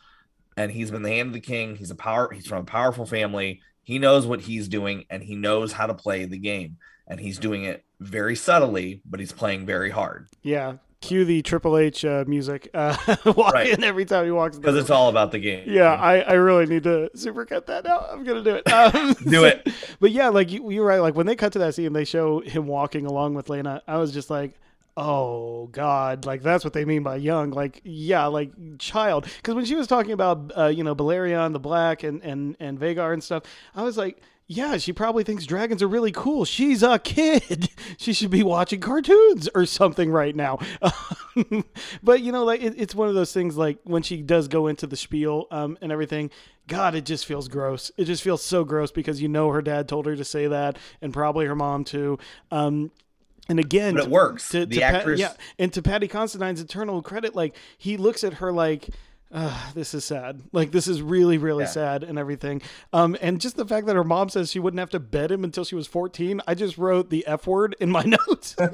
and 0.58 0.72
he's 0.72 0.92
been 0.92 1.04
the 1.04 1.10
hand 1.10 1.28
of 1.28 1.34
the 1.34 1.40
king. 1.40 1.78
He's 1.78 1.92
a 1.92 1.96
power. 1.96 2.30
He's 2.34 2.48
from 2.48 2.60
a 2.60 2.66
powerful 2.66 3.06
family 3.06 3.62
he 3.90 3.98
knows 3.98 4.28
what 4.28 4.42
he's 4.42 4.68
doing 4.68 5.06
and 5.10 5.24
he 5.24 5.36
knows 5.36 5.72
how 5.74 5.88
to 5.88 5.96
play 5.96 6.26
the 6.26 6.38
game. 6.38 6.78
And 7.08 7.20
he's 7.20 7.40
doing 7.40 7.64
it 7.64 7.84
very 8.00 8.36
subtly, 8.36 9.02
but 9.04 9.20
he's 9.20 9.32
playing 9.32 9.66
very 9.66 9.90
hard. 9.90 10.28
Yeah. 10.44 10.76
Cue 11.02 11.26
the 11.26 11.42
Triple 11.42 11.76
H 11.76 12.06
uh, 12.06 12.24
music 12.28 12.70
uh, 12.76 12.96
walk 13.26 13.54
Right. 13.56 13.70
in 13.70 13.84
every 13.84 14.06
time 14.06 14.26
he 14.26 14.32
walks 14.32 14.58
Because 14.60 14.76
it's 14.76 14.92
all 14.92 15.10
about 15.10 15.32
the 15.32 15.40
game. 15.40 15.64
Yeah, 15.66 15.94
I, 15.96 16.20
I 16.20 16.34
really 16.34 16.68
need 16.68 16.84
to 16.84 17.10
supercut 17.16 17.66
that 17.66 17.86
now. 17.86 18.06
I'm 18.12 18.24
gonna 18.24 18.44
do 18.44 18.56
it. 18.56 18.72
Um, 18.72 19.14
Do 19.28 19.46
it. 19.46 19.68
But 20.00 20.12
yeah, 20.12 20.28
like 20.30 20.52
you, 20.52 20.70
you're 20.70 20.86
right. 20.86 21.00
Like 21.00 21.16
when 21.16 21.26
they 21.26 21.36
cut 21.36 21.54
to 21.54 21.60
that 21.60 21.74
scene, 21.74 21.94
they 21.94 22.06
show 22.06 22.42
him 22.42 22.68
walking 22.68 23.08
along 23.08 23.34
with 23.34 23.48
Laena. 23.48 23.82
I 23.88 23.98
was 23.98 24.12
just 24.14 24.30
like, 24.30 24.54
oh 24.98 25.68
god, 25.68 26.26
like 26.26 26.42
that's 26.42 26.64
what 26.64 26.74
they 26.74 26.86
mean 26.86 27.04
by 27.04 27.16
young. 27.16 27.52
Like 27.52 27.82
yeah, 27.84 28.26
like 28.28 28.52
child. 28.80 29.28
Because 29.38 29.56
when 29.56 29.66
she 29.66 29.76
was 29.76 29.88
talking 29.88 30.12
about 30.12 30.52
uh, 30.58 30.68
you 30.68 30.84
know 30.84 30.96
Balerion 30.96 31.54
the 31.54 31.60
Black 31.60 32.04
and 32.04 32.22
and 32.24 32.56
and 32.60 32.80
Vhagar 32.80 33.14
and 33.14 33.24
stuff, 33.24 33.44
I 33.76 33.84
was 33.84 33.98
like. 33.98 34.22
Yeah, 34.52 34.78
she 34.78 34.94
probably 34.94 35.24
thinks 35.24 35.46
dragons 35.46 35.84
are 35.84 35.88
really 35.88 36.12
cool. 36.12 36.44
She's 36.44 36.82
a 36.82 36.98
kid. 36.98 37.70
She 38.00 38.14
should 38.14 38.32
be 38.32 38.42
watching 38.44 38.80
cartoons 38.80 39.48
or 39.54 39.66
something 39.66 40.10
right 40.10 40.36
now. 40.36 40.58
but 42.02 42.22
you 42.22 42.32
know, 42.32 42.46
like 42.46 42.64
it, 42.64 42.74
it's 42.78 42.96
one 42.96 43.10
of 43.10 43.14
those 43.14 43.32
things. 43.32 43.58
Like 43.58 43.78
when 43.84 44.02
she 44.02 44.24
does 44.24 44.48
go 44.48 44.66
into 44.68 44.88
the 44.88 44.96
spiel 44.96 45.48
um, 45.52 45.78
and 45.82 45.92
everything, 45.92 46.32
God, 46.68 46.96
it 46.96 47.06
just 47.06 47.26
feels 47.26 47.48
gross. 47.48 47.92
It 47.98 48.06
just 48.06 48.24
feels 48.24 48.44
so 48.44 48.64
gross 48.64 48.92
because 48.92 49.22
you 49.22 49.28
know 49.28 49.50
her 49.50 49.62
dad 49.62 49.88
told 49.88 50.06
her 50.06 50.16
to 50.16 50.24
say 50.24 50.48
that, 50.48 50.78
and 51.02 51.14
probably 51.14 51.46
her 51.46 51.56
mom 51.56 51.84
too. 51.84 52.18
Um, 52.52 52.92
and 53.50 53.60
again, 53.60 53.96
But 53.96 54.02
it 54.04 54.06
to- 54.06 54.12
works. 54.12 54.50
To, 54.50 54.66
The 54.66 54.76
to 54.76 54.82
Pat- 54.82 54.96
actress- 54.96 55.20
yeah, 55.20 55.34
and 55.58 55.74
to 55.74 55.82
Paddy 55.82 56.08
Considine's 56.08 56.62
eternal 56.62 57.02
credit, 57.02 57.36
like 57.36 57.56
he 57.78 57.98
looks 57.98 58.24
at 58.24 58.36
her 58.36 58.52
like. 58.54 58.90
Uh, 59.32 59.72
this 59.76 59.94
is 59.94 60.04
sad. 60.04 60.42
Like 60.52 60.72
this 60.72 60.88
is 60.88 61.04
really, 61.04 61.38
really 61.38 61.66
Yeah. 61.66 61.70
sad 61.70 62.04
and 62.04 62.18
everything. 62.18 62.64
Um, 62.92 63.16
and 63.22 63.40
just 63.40 63.58
the 63.58 63.66
fact 63.66 63.86
that 63.86 63.96
her 63.96 64.04
mom 64.04 64.30
says 64.30 64.50
she 64.50 64.58
wouldn't 64.60 64.80
have 64.80 64.90
to 64.90 65.00
bed 65.00 65.32
him 65.32 65.44
until 65.44 65.64
she 65.64 65.76
was 65.76 65.86
fourteen. 65.86 66.42
I 66.48 66.56
just 66.56 66.80
wrote 66.80 67.12
the 67.12 67.28
f 67.28 67.46
word 67.46 67.76
in 67.80 67.92
my 67.92 68.02
notes. 68.28 68.56
Like, 68.58 68.74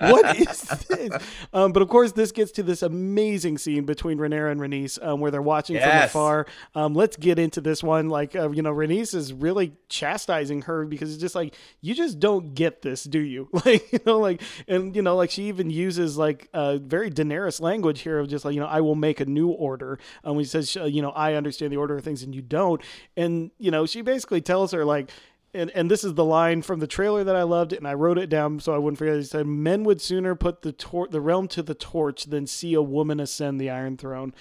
what 0.00 0.36
is 0.36 0.60
this? 0.60 1.10
Um, 1.52 1.72
but 1.72 1.82
of 1.82 1.88
course, 1.88 2.12
this 2.12 2.30
gets 2.30 2.52
to 2.52 2.62
this 2.62 2.82
amazing 2.82 3.58
scene 3.58 3.84
between 3.84 4.18
Rhaenyra 4.18 4.52
and 4.52 4.60
Rhaenys, 4.60 5.04
um, 5.04 5.18
where 5.18 5.32
they're 5.32 5.42
watching 5.42 5.76
from 5.80 5.88
afar. 5.90 6.46
Um, 6.76 6.94
let's 6.94 7.16
get 7.16 7.40
into 7.40 7.60
this 7.60 7.82
one. 7.82 8.08
Like, 8.08 8.36
uh, 8.36 8.50
you 8.50 8.62
know, 8.62 8.72
Rhaenys 8.72 9.12
is 9.12 9.32
really 9.32 9.72
chastising 9.88 10.62
her 10.62 10.84
because 10.84 11.12
it's 11.12 11.20
just 11.20 11.34
like 11.34 11.56
you 11.80 11.94
just 11.96 12.20
don't 12.20 12.54
get 12.54 12.82
this, 12.82 13.02
do 13.04 13.18
you? 13.18 13.48
Like, 13.64 13.92
you 13.92 13.98
know, 14.04 14.18
like, 14.18 14.42
and 14.68 14.94
you 14.94 15.00
know, 15.02 15.16
like 15.16 15.30
she 15.30 15.44
even 15.44 15.70
uses 15.70 16.16
like 16.18 16.48
uh, 16.52 16.76
very 16.76 17.10
Daenerys 17.10 17.60
language 17.62 18.00
here 18.02 18.18
of 18.18 18.28
just 18.28 18.44
like, 18.44 18.54
you 18.54 18.60
know, 18.60 18.66
I 18.66 18.82
will 18.82 18.94
make 18.94 19.20
a 19.20 19.24
new 19.24 19.48
order. 19.64 19.98
Um, 20.24 20.38
he 20.38 20.44
says, 20.44 20.76
uh, 20.76 20.84
you 20.84 21.02
know, 21.02 21.10
I 21.10 21.34
understand 21.34 21.72
the 21.72 21.76
order 21.76 21.96
of 21.96 22.04
things 22.04 22.22
and 22.22 22.34
you 22.34 22.42
don't, 22.42 22.80
and 23.16 23.50
you 23.58 23.70
know, 23.70 23.86
she 23.86 24.02
basically 24.02 24.40
tells 24.40 24.72
her 24.72 24.84
like 24.84 25.10
and 25.54 25.70
and 25.70 25.90
this 25.90 26.04
is 26.04 26.14
the 26.14 26.24
line 26.24 26.62
from 26.62 26.80
the 26.80 26.86
trailer 26.86 27.24
that 27.24 27.36
I 27.36 27.44
loved, 27.44 27.72
and 27.72 27.86
I 27.86 27.94
wrote 27.94 28.18
it 28.18 28.28
down 28.28 28.60
so 28.60 28.74
I 28.74 28.78
wouldn't 28.78 28.98
forget. 28.98 29.16
He 29.16 29.22
said, 29.22 29.46
"Men 29.46 29.84
would 29.84 30.00
sooner 30.00 30.34
put 30.34 30.62
the 30.62 30.72
tor- 30.72 31.08
the 31.08 31.20
realm 31.20 31.48
to 31.48 31.62
the 31.62 31.74
torch 31.74 32.24
than 32.24 32.46
see 32.46 32.74
a 32.74 32.82
woman 32.82 33.20
ascend 33.20 33.60
the 33.60 33.70
Iron 33.70 33.96
Throne," 33.96 34.34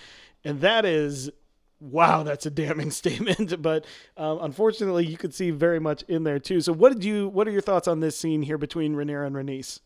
and 0.43 0.59
that 0.61 0.85
is. 0.85 1.29
Wow, 1.79 2.23
that's 2.23 2.45
a 2.45 2.49
damning 2.49 2.91
statement, 2.91 3.61
but 3.61 3.85
um, 4.15 4.39
unfortunately, 4.41 5.05
you 5.05 5.17
could 5.17 5.33
see 5.33 5.51
very 5.51 5.79
much 5.79 6.01
in 6.03 6.23
there 6.23 6.39
too. 6.39 6.61
So, 6.61 6.71
what 6.71 6.93
did 6.93 7.03
you? 7.03 7.27
What 7.27 7.45
are 7.45 7.51
your 7.51 7.61
thoughts 7.61 7.89
on 7.89 7.99
this 7.99 8.17
scene 8.17 8.41
here 8.41 8.57
between 8.57 8.95
Rhaenyra 8.95 9.27
and 9.27 9.35
Rhaenys? 9.35 9.81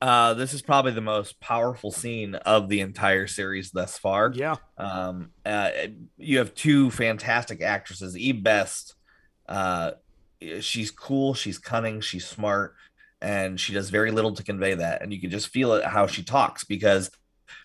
Uh, 0.00 0.32
this 0.34 0.54
is 0.54 0.62
probably 0.62 0.92
the 0.92 1.00
most 1.00 1.38
powerful 1.40 1.90
scene 1.90 2.34
of 2.34 2.68
the 2.68 2.80
entire 2.80 3.26
series 3.26 3.70
thus 3.70 3.98
far. 3.98 4.32
Yeah, 4.34 4.56
Um, 4.78 5.30
uh, 5.44 5.70
you 6.16 6.38
have 6.38 6.54
two 6.54 6.90
fantastic 6.90 7.60
actresses. 7.60 8.16
Eve 8.16 8.42
Best, 8.42 8.94
uh, 9.48 9.92
she's 10.60 10.90
cool, 10.90 11.34
she's 11.34 11.58
cunning, 11.58 12.00
she's 12.00 12.26
smart, 12.26 12.74
and 13.20 13.60
she 13.60 13.74
does 13.74 13.90
very 13.90 14.10
little 14.10 14.34
to 14.36 14.42
convey 14.42 14.74
that. 14.74 15.02
And 15.02 15.12
you 15.12 15.20
can 15.20 15.30
just 15.30 15.48
feel 15.48 15.74
it 15.74 15.84
how 15.84 16.06
she 16.06 16.22
talks 16.22 16.64
because 16.64 17.10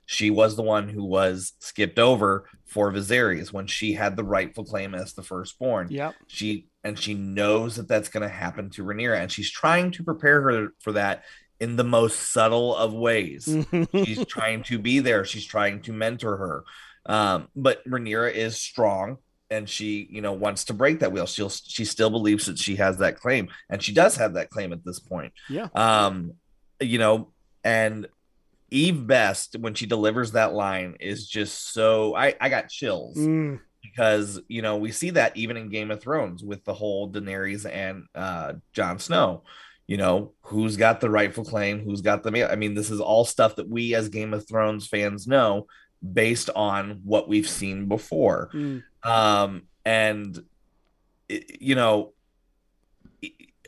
she 0.06 0.30
was 0.30 0.56
the 0.56 0.62
one 0.63 0.89
who 0.89 1.06
was 1.06 1.54
skipped 1.60 2.00
over 2.00 2.50
for 2.65 2.91
Viserys 2.91 3.54
when 3.54 3.67
she 3.67 3.93
had 3.93 4.15
the 4.17 4.24
rightful 4.24 4.65
claim 4.65 4.93
as 4.93 5.13
the 5.13 5.24
firstborn. 5.24 5.88
yeah, 5.89 6.12
She 6.28 6.67
and 6.84 7.00
she 7.00 7.13
knows 7.13 7.78
that 7.78 7.88
that's 7.88 8.10
going 8.10 8.21
to 8.21 8.30
happen 8.30 8.69
to 8.71 8.84
Rhaenyra, 8.84 9.19
and 9.21 9.32
she's 9.32 9.50
trying 9.50 9.91
to 9.91 10.04
prepare 10.04 10.41
her 10.41 10.67
for 10.82 10.91
that 10.91 11.24
in 11.60 11.76
the 11.76 11.84
most 11.84 12.32
subtle 12.34 12.76
of 12.76 12.94
ways. 12.94 13.46
She's 13.94 14.26
trying 14.28 14.63
to 14.63 14.78
be 14.80 15.00
there. 15.00 15.24
She's 15.26 15.46
trying 15.46 15.82
to 15.84 15.94
mentor 15.94 16.38
her. 16.38 16.63
Um 17.06 17.48
but 17.56 17.84
Rhaenyra 17.88 18.34
is 18.34 18.58
strong 18.60 19.18
and 19.52 19.70
she 19.70 20.08
you 20.10 20.22
know 20.22 20.34
wants 20.34 20.65
to 20.65 20.74
break 20.74 21.00
that 21.00 21.12
wheel. 21.12 21.26
She'll 21.28 21.50
she 21.50 21.86
still 21.86 22.10
believes 22.10 22.48
that 22.48 22.58
she 22.58 22.76
has 22.78 22.98
that 22.98 23.20
claim 23.20 23.50
and 23.70 23.82
she 23.82 23.94
does 23.94 24.15
have 24.18 24.34
that 24.34 24.50
claim 24.50 24.74
at 24.74 24.84
this 24.84 25.00
point. 25.00 25.34
Yeah, 25.50 25.68
um 25.76 26.34
you 26.82 26.98
know 26.98 27.32
and 27.63 28.08
eve 28.72 29.06
best 29.06 29.56
when 29.60 29.76
she 29.76 29.86
delivers 29.86 30.32
that 30.32 30.54
line 30.54 30.98
is 31.00 31.28
just 31.30 31.72
so 31.72 32.15
i 32.15 32.34
i 32.41 32.50
got 32.50 32.68
chills 32.68 33.15
Mm, 33.15 33.60
because 33.84 34.41
you 34.48 34.63
know 34.63 34.78
we 34.78 34.91
see 34.91 35.12
that 35.12 35.38
even 35.38 35.56
in 35.56 35.70
Game 35.70 35.91
of 35.91 36.02
Thrones 36.02 36.44
with 36.44 36.63
the 36.65 36.74
whole 36.74 37.10
Daenerys 37.12 37.70
and 37.72 38.06
uh 38.15 38.54
Jon 38.74 38.98
Snow. 38.98 39.44
You 39.88 39.98
know, 39.98 40.34
who's 40.41 40.78
got 40.78 41.00
the 41.00 41.10
rightful 41.10 41.45
claim, 41.45 41.80
who's 41.84 42.02
got 42.02 42.24
the 42.24 42.52
I 42.52 42.56
mean, 42.56 42.74
this 42.74 42.89
is 42.89 43.00
all 43.00 43.24
stuff 43.26 43.56
that 43.58 43.69
we 43.69 43.93
as 43.93 44.10
Game 44.10 44.34
of 44.34 44.48
Thrones 44.48 44.88
fans 44.88 45.28
know 45.28 45.67
based 46.13 46.50
on 46.56 47.02
what 47.04 47.28
we've 47.28 47.48
seen 47.50 47.88
before. 47.88 48.50
mm, 48.54 48.84
Um 49.04 49.63
and 49.86 50.43
it- 51.30 51.62
you 51.62 51.76
know, 51.76 52.13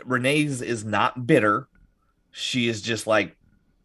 Rhaenys 0.05 0.61
is 0.61 0.85
not 0.85 1.25
bitter. 1.27 1.67
She 2.31 2.67
is 2.67 2.81
just 2.81 3.07
like 3.07 3.35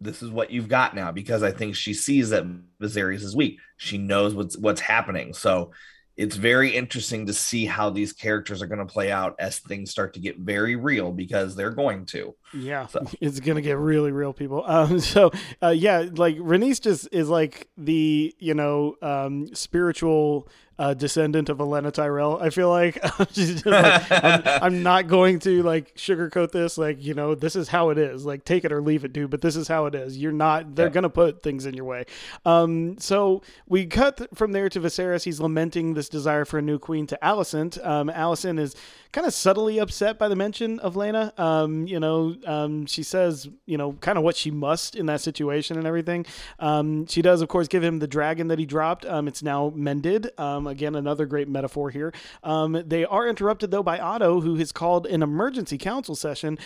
this 0.00 0.20
is 0.22 0.30
what 0.30 0.50
you've 0.50 0.68
got 0.68 0.94
now 0.96 1.12
because 1.12 1.42
I 1.42 1.52
think 1.52 1.76
she 1.76 1.94
sees 1.94 2.30
that 2.30 2.44
Viserys 2.80 3.22
is 3.22 3.36
weak. 3.36 3.58
She 3.76 3.98
knows 3.98 4.34
what's 4.34 4.56
what's 4.56 4.80
happening. 4.80 5.32
So 5.32 5.70
it's 6.16 6.36
very 6.36 6.70
interesting 6.74 7.26
to 7.26 7.32
see 7.32 7.64
how 7.64 7.88
these 7.90 8.12
characters 8.12 8.60
are 8.60 8.66
going 8.66 8.86
to 8.86 8.92
play 8.92 9.10
out 9.10 9.34
as 9.38 9.58
things 9.60 9.90
start 9.90 10.12
to 10.14 10.20
get 10.20 10.38
very 10.38 10.76
real 10.76 11.10
because 11.10 11.56
they're 11.56 11.70
going 11.70 12.04
to. 12.06 12.34
Yeah, 12.54 12.86
So- 12.86 13.04
it's 13.20 13.40
gonna 13.40 13.62
get 13.62 13.78
really 13.78 14.12
real, 14.12 14.32
people. 14.32 14.64
Um, 14.72 15.00
so 15.00 15.30
uh, 15.62 15.68
yeah, 15.68 16.06
like 16.14 16.36
Rhaenys 16.36 16.80
just 16.80 17.08
is 17.12 17.28
like 17.28 17.68
the 17.76 18.34
you 18.38 18.54
know 18.54 18.96
um, 19.02 19.54
spiritual 19.54 20.48
uh, 20.82 20.94
descendant 20.94 21.48
of 21.48 21.58
Olenna 21.58 21.92
Tyrell. 21.92 22.40
I 22.42 22.50
feel 22.50 22.68
like 22.68 22.98
she's 23.32 23.52
just 23.62 23.66
like 23.66 24.10
I'm, 24.10 24.42
I'm 24.44 24.82
not 24.82 25.06
going 25.06 25.38
to 25.40 25.62
like 25.62 25.94
sugarcoat 25.94 26.50
this. 26.50 26.76
Like 26.76 27.02
you 27.02 27.14
know, 27.14 27.34
this 27.36 27.54
is 27.54 27.68
how 27.68 27.90
it 27.90 27.98
is. 27.98 28.24
Like 28.26 28.44
take 28.44 28.64
it 28.64 28.72
or 28.72 28.82
leave 28.82 29.04
it, 29.04 29.12
dude. 29.12 29.30
But 29.30 29.42
this 29.42 29.54
is 29.54 29.68
how 29.68 29.86
it 29.86 29.94
is. 29.94 30.18
You're 30.18 30.32
not. 30.32 30.74
They're 30.74 30.86
Yeah. 30.88 30.92
gonna 30.92 31.08
put 31.10 31.42
things 31.42 31.66
in 31.66 31.74
your 31.74 31.84
way. 31.84 32.04
Um, 32.44 32.98
so 32.98 33.42
we 33.68 33.86
cut 33.86 34.16
th- 34.16 34.30
from 34.34 34.50
there 34.52 34.68
to 34.70 34.80
Viserys. 34.80 35.22
He's 35.24 35.40
lamenting 35.40 35.94
this 35.94 36.08
desire 36.08 36.44
for 36.44 36.58
a 36.58 36.62
new 36.62 36.78
queen 36.78 37.06
to 37.06 37.18
Alicent. 37.22 37.84
Um, 37.86 38.08
Alicent 38.08 38.58
is 38.58 38.74
kind 39.12 39.26
of 39.26 39.34
subtly 39.34 39.78
upset 39.78 40.18
by 40.18 40.28
the 40.28 40.36
mention 40.36 40.78
of 40.80 40.94
Laena. 40.94 41.38
Um, 41.38 41.86
you 41.86 42.00
know, 42.00 42.34
um, 42.46 42.86
she 42.86 43.02
says, 43.02 43.48
you 43.66 43.76
know, 43.76 43.92
kind 43.94 44.16
of 44.16 44.24
what 44.24 44.36
she 44.36 44.50
must 44.50 44.96
in 44.96 45.06
that 45.06 45.20
situation 45.20 45.76
and 45.76 45.86
everything. 45.86 46.24
Um, 46.58 47.06
she 47.06 47.20
does, 47.20 47.42
of 47.42 47.48
course, 47.48 47.68
give 47.68 47.84
him 47.84 47.98
the 47.98 48.06
dragon 48.06 48.48
that 48.48 48.58
he 48.58 48.66
dropped. 48.66 49.04
Um, 49.04 49.28
it's 49.28 49.42
now 49.42 49.72
mended. 49.74 50.30
Um, 50.38 50.66
again, 50.66 50.94
another 50.94 51.26
great 51.26 51.48
metaphor 51.48 51.90
here. 51.90 52.12
Um, 52.42 52.82
they 52.86 53.04
are 53.04 53.28
interrupted 53.28 53.70
though 53.70 53.82
by 53.82 53.98
Otto, 53.98 54.40
who 54.40 54.56
has 54.56 54.72
called 54.72 55.06
an 55.06 55.22
emergency 55.22 55.78
council 55.78 56.14
session 56.14 56.58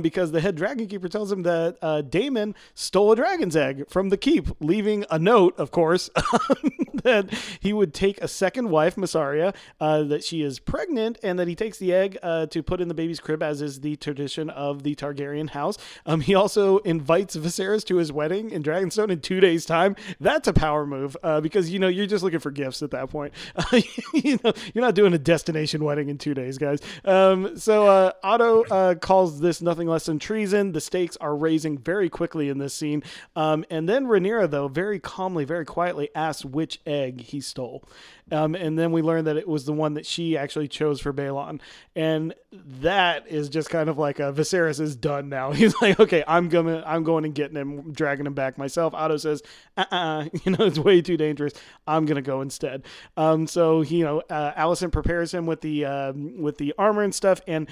because 0.00 0.32
the 0.32 0.40
head 0.40 0.56
dragon 0.56 0.86
keeper 0.86 1.08
tells 1.08 1.32
him 1.32 1.42
that 1.42 1.78
uh, 1.80 2.02
Daemon 2.02 2.54
stole 2.74 3.12
a 3.12 3.16
dragon's 3.16 3.56
egg 3.56 3.88
from 3.88 4.10
the 4.10 4.16
keep, 4.16 4.48
leaving 4.60 5.04
a 5.10 5.18
note, 5.18 5.58
of 5.58 5.70
course. 5.70 6.10
that 7.04 7.30
he 7.60 7.72
would 7.72 7.94
take 7.94 8.20
a 8.20 8.28
second 8.28 8.70
wife, 8.70 8.96
Mysaria, 8.96 9.54
uh, 9.80 10.02
that 10.04 10.24
she 10.24 10.42
is 10.42 10.58
pregnant, 10.58 11.18
and 11.22 11.38
that 11.38 11.46
he 11.46 11.54
takes 11.54 11.78
the 11.78 11.93
egg 11.94 12.18
uh, 12.22 12.46
to 12.46 12.62
put 12.62 12.80
in 12.80 12.88
the 12.88 12.94
baby's 12.94 13.20
crib, 13.20 13.42
as 13.42 13.62
is 13.62 13.80
the 13.80 13.96
tradition 13.96 14.50
of 14.50 14.82
the 14.82 14.94
Targaryen 14.94 15.50
house. 15.50 15.78
Um, 16.04 16.20
he 16.20 16.34
also 16.34 16.78
invites 16.78 17.36
Viserys 17.36 17.84
to 17.86 17.96
his 17.96 18.12
wedding 18.12 18.50
in 18.50 18.62
Dragonstone 18.62 19.10
in 19.10 19.20
two 19.20 19.40
days' 19.40 19.64
time. 19.64 19.96
That's 20.20 20.48
a 20.48 20.52
power 20.52 20.86
move 20.86 21.16
uh, 21.22 21.40
because 21.40 21.70
you 21.70 21.78
know 21.78 21.88
you're 21.88 22.06
just 22.06 22.24
looking 22.24 22.40
for 22.40 22.50
gifts 22.50 22.82
at 22.82 22.90
that 22.90 23.10
point. 23.10 23.32
you 24.12 24.38
know 24.42 24.52
you're 24.74 24.84
not 24.84 24.94
doing 24.94 25.14
a 25.14 25.18
destination 25.18 25.84
wedding 25.84 26.08
in 26.08 26.18
two 26.18 26.34
days, 26.34 26.58
guys. 26.58 26.80
Um, 27.04 27.56
so 27.56 27.86
uh, 27.86 28.12
Otto 28.22 28.64
uh, 28.64 28.94
calls 28.96 29.40
this 29.40 29.62
nothing 29.62 29.88
less 29.88 30.06
than 30.06 30.18
treason. 30.18 30.72
The 30.72 30.80
stakes 30.80 31.16
are 31.18 31.36
raising 31.36 31.78
very 31.78 32.08
quickly 32.08 32.48
in 32.48 32.58
this 32.58 32.74
scene, 32.74 33.02
um, 33.36 33.64
and 33.70 33.88
then 33.88 34.06
Rhaenyra, 34.06 34.50
though, 34.50 34.68
very 34.68 34.98
calmly, 34.98 35.44
very 35.44 35.64
quietly 35.64 36.08
asks 36.14 36.44
which 36.44 36.80
egg 36.86 37.20
he 37.20 37.40
stole. 37.40 37.84
Um, 38.32 38.54
and 38.54 38.78
then 38.78 38.90
we 38.90 39.02
learned 39.02 39.26
that 39.26 39.36
it 39.36 39.46
was 39.46 39.64
the 39.64 39.72
one 39.72 39.94
that 39.94 40.06
she 40.06 40.36
actually 40.36 40.68
chose 40.68 41.00
for 41.00 41.12
Baelon. 41.12 41.60
And 41.96 42.34
that 42.80 43.28
is 43.28 43.48
just 43.48 43.70
kind 43.70 43.88
of 43.88 43.98
like 43.98 44.18
a 44.18 44.32
Viserys 44.32 44.80
is 44.80 44.96
done 44.96 45.28
now. 45.28 45.52
He's 45.52 45.74
like, 45.80 46.00
okay, 46.00 46.24
I'm 46.26 46.48
gonna, 46.48 46.82
I'm 46.86 47.04
going 47.04 47.24
and 47.24 47.34
getting 47.34 47.56
him, 47.56 47.92
dragging 47.92 48.26
him 48.26 48.34
back 48.34 48.58
myself. 48.58 48.94
Otto 48.94 49.16
says, 49.16 49.42
uh-uh, 49.76 50.26
you 50.44 50.52
know, 50.52 50.64
it's 50.66 50.78
way 50.78 51.02
too 51.02 51.16
dangerous. 51.16 51.54
I'm 51.86 52.06
to 52.06 52.22
go 52.22 52.40
instead. 52.40 52.84
Um, 53.16 53.46
so, 53.46 53.82
you 53.82 54.04
know, 54.04 54.22
uh, 54.30 54.52
Alicent 54.54 54.92
prepares 54.92 55.32
him 55.32 55.46
with 55.46 55.60
the, 55.60 55.84
um, 55.84 56.40
with 56.40 56.58
the 56.58 56.74
armor 56.78 57.02
and 57.02 57.14
stuff. 57.14 57.40
And, 57.46 57.68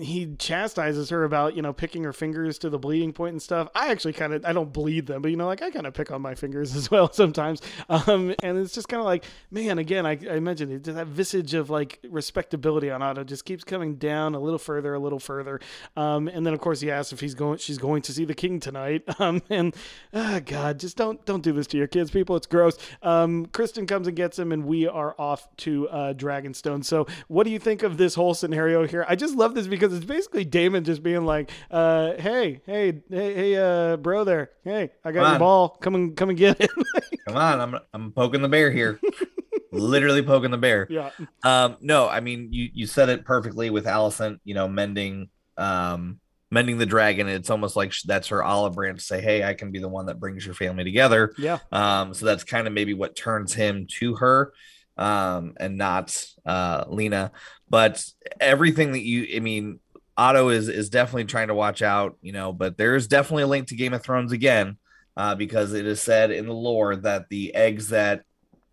he 0.00 0.34
chastises 0.38 1.10
her 1.10 1.24
about 1.24 1.54
you 1.54 1.62
know 1.62 1.72
picking 1.72 2.02
her 2.04 2.12
fingers 2.12 2.58
to 2.58 2.70
the 2.70 2.78
bleeding 2.78 3.12
point 3.12 3.32
and 3.32 3.42
stuff. 3.42 3.68
I 3.74 3.90
actually 3.90 4.12
kind 4.12 4.32
of 4.32 4.44
i 4.44 4.52
don't 4.52 4.72
bleed 4.72 5.06
them 5.06 5.22
but 5.22 5.30
you 5.30 5.36
know 5.36 5.46
like 5.46 5.62
i 5.62 5.70
kind 5.70 5.86
of 5.86 5.94
pick 5.94 6.10
on 6.10 6.22
my 6.22 6.34
fingers 6.34 6.74
as 6.76 6.90
well 6.90 7.12
sometimes. 7.12 7.62
Um, 7.88 8.34
and 8.42 8.58
it's 8.58 8.72
just 8.72 8.88
kind 8.88 9.00
of 9.00 9.06
like 9.06 9.24
man 9.50 9.78
again 9.78 10.06
i, 10.06 10.18
I 10.30 10.40
mentioned 10.40 10.72
it 10.72 10.84
that 10.94 11.06
visage 11.06 11.54
of 11.54 11.70
like 11.70 12.00
respectability 12.08 12.90
on 12.90 13.02
otto 13.02 13.24
just 13.24 13.44
keeps 13.44 13.64
coming 13.64 13.96
down 13.96 14.34
a 14.34 14.40
little 14.40 14.58
further 14.58 14.94
a 14.94 14.98
little 14.98 15.20
further. 15.20 15.60
Um, 15.96 16.28
and 16.28 16.44
then 16.44 16.54
of 16.54 16.60
course 16.60 16.80
he 16.80 16.90
asks 16.90 17.12
if 17.12 17.20
he's 17.20 17.34
going 17.34 17.58
she's 17.58 17.78
going 17.78 18.02
to 18.02 18.12
see 18.12 18.24
the 18.24 18.34
king 18.34 18.60
tonight. 18.60 19.02
Um, 19.24 19.42
and 19.48 19.74
oh 20.12 20.40
god 20.40 20.80
just 20.80 20.96
don't 20.96 21.24
don't 21.24 21.42
do 21.42 21.52
this 21.52 21.68
to 21.68 21.78
your 21.78 21.86
kids 21.86 22.10
people. 22.10 22.34
It's 22.36 22.48
gross. 22.48 22.76
Um, 23.00 23.46
criston 23.46 23.86
comes 23.86 24.08
and 24.08 24.16
gets 24.16 24.38
him 24.38 24.50
and 24.50 24.64
we 24.64 24.88
are 24.88 25.14
off 25.18 25.48
to 25.58 25.88
uh, 25.88 26.14
dragonstone. 26.14 26.84
So 26.84 27.06
what 27.28 27.44
do 27.44 27.50
you 27.50 27.58
think 27.58 27.82
of 27.82 27.96
this 27.96 28.16
whole 28.16 28.34
scenario 28.34 28.86
here? 28.86 29.06
I 29.08 29.14
just 29.14 29.36
love 29.36 29.54
this 29.54 29.66
because 29.66 29.83
because 29.84 29.96
it's 29.96 30.06
basically 30.06 30.44
Daemon 30.44 30.84
just 30.84 31.02
being 31.02 31.24
like, 31.24 31.50
uh, 31.70 32.14
"Hey, 32.14 32.62
hey, 32.66 33.02
hey, 33.10 33.34
hey, 33.34 33.56
uh, 33.56 33.96
bro, 33.96 34.24
there, 34.24 34.50
hey, 34.64 34.90
I 35.04 35.12
got 35.12 35.30
your 35.30 35.38
ball. 35.38 35.68
Come 35.80 35.94
and 35.94 36.16
come 36.16 36.30
and 36.30 36.38
get 36.38 36.60
it." 36.60 36.70
come 37.26 37.36
on, 37.36 37.60
I'm 37.60 37.78
I'm 37.92 38.12
poking 38.12 38.42
the 38.42 38.48
bear 38.48 38.70
here. 38.70 39.00
Literally 39.72 40.22
poking 40.22 40.52
the 40.52 40.58
bear. 40.58 40.86
Yeah. 40.88 41.10
Um, 41.42 41.76
no, 41.80 42.08
I 42.08 42.20
mean 42.20 42.48
you 42.52 42.70
you 42.72 42.86
said 42.86 43.08
it 43.08 43.24
perfectly 43.24 43.70
with 43.70 43.86
Alicent, 43.86 44.38
You 44.44 44.54
know, 44.54 44.68
mending 44.68 45.28
um 45.56 46.20
mending 46.50 46.78
the 46.78 46.86
dragon. 46.86 47.28
It's 47.28 47.50
almost 47.50 47.76
like 47.76 47.92
that's 48.04 48.28
her 48.28 48.42
olive 48.42 48.74
branch 48.74 49.00
to 49.00 49.04
say, 49.04 49.20
"Hey, 49.20 49.42
I 49.42 49.54
can 49.54 49.70
be 49.72 49.80
the 49.80 49.88
one 49.88 50.06
that 50.06 50.20
brings 50.20 50.46
your 50.46 50.54
family 50.54 50.84
together." 50.84 51.34
Yeah. 51.36 51.58
Um, 51.72 52.14
so 52.14 52.24
that's 52.24 52.44
kind 52.44 52.66
of 52.66 52.72
maybe 52.72 52.94
what 52.94 53.16
turns 53.16 53.52
him 53.52 53.86
to 53.98 54.14
her 54.16 54.52
um, 54.96 55.54
and 55.58 55.76
not 55.76 56.16
uh, 56.46 56.84
Laena. 56.84 57.30
But 57.68 58.04
everything 58.40 58.92
that 58.92 59.02
you, 59.02 59.36
I 59.36 59.40
mean, 59.40 59.80
Otto 60.16 60.48
is 60.50 60.68
is 60.68 60.90
definitely 60.90 61.24
trying 61.24 61.48
to 61.48 61.54
watch 61.54 61.82
out, 61.82 62.16
you 62.22 62.32
know. 62.32 62.52
But 62.52 62.76
there's 62.76 63.08
definitely 63.08 63.44
a 63.44 63.48
link 63.48 63.68
to 63.68 63.76
Game 63.76 63.94
of 63.94 64.02
Thrones 64.02 64.32
again, 64.32 64.78
uh, 65.16 65.34
because 65.34 65.72
it 65.72 65.86
is 65.86 66.00
said 66.00 66.30
in 66.30 66.46
the 66.46 66.52
lore 66.54 66.96
that 66.96 67.28
the 67.28 67.54
eggs 67.54 67.88
that 67.88 68.22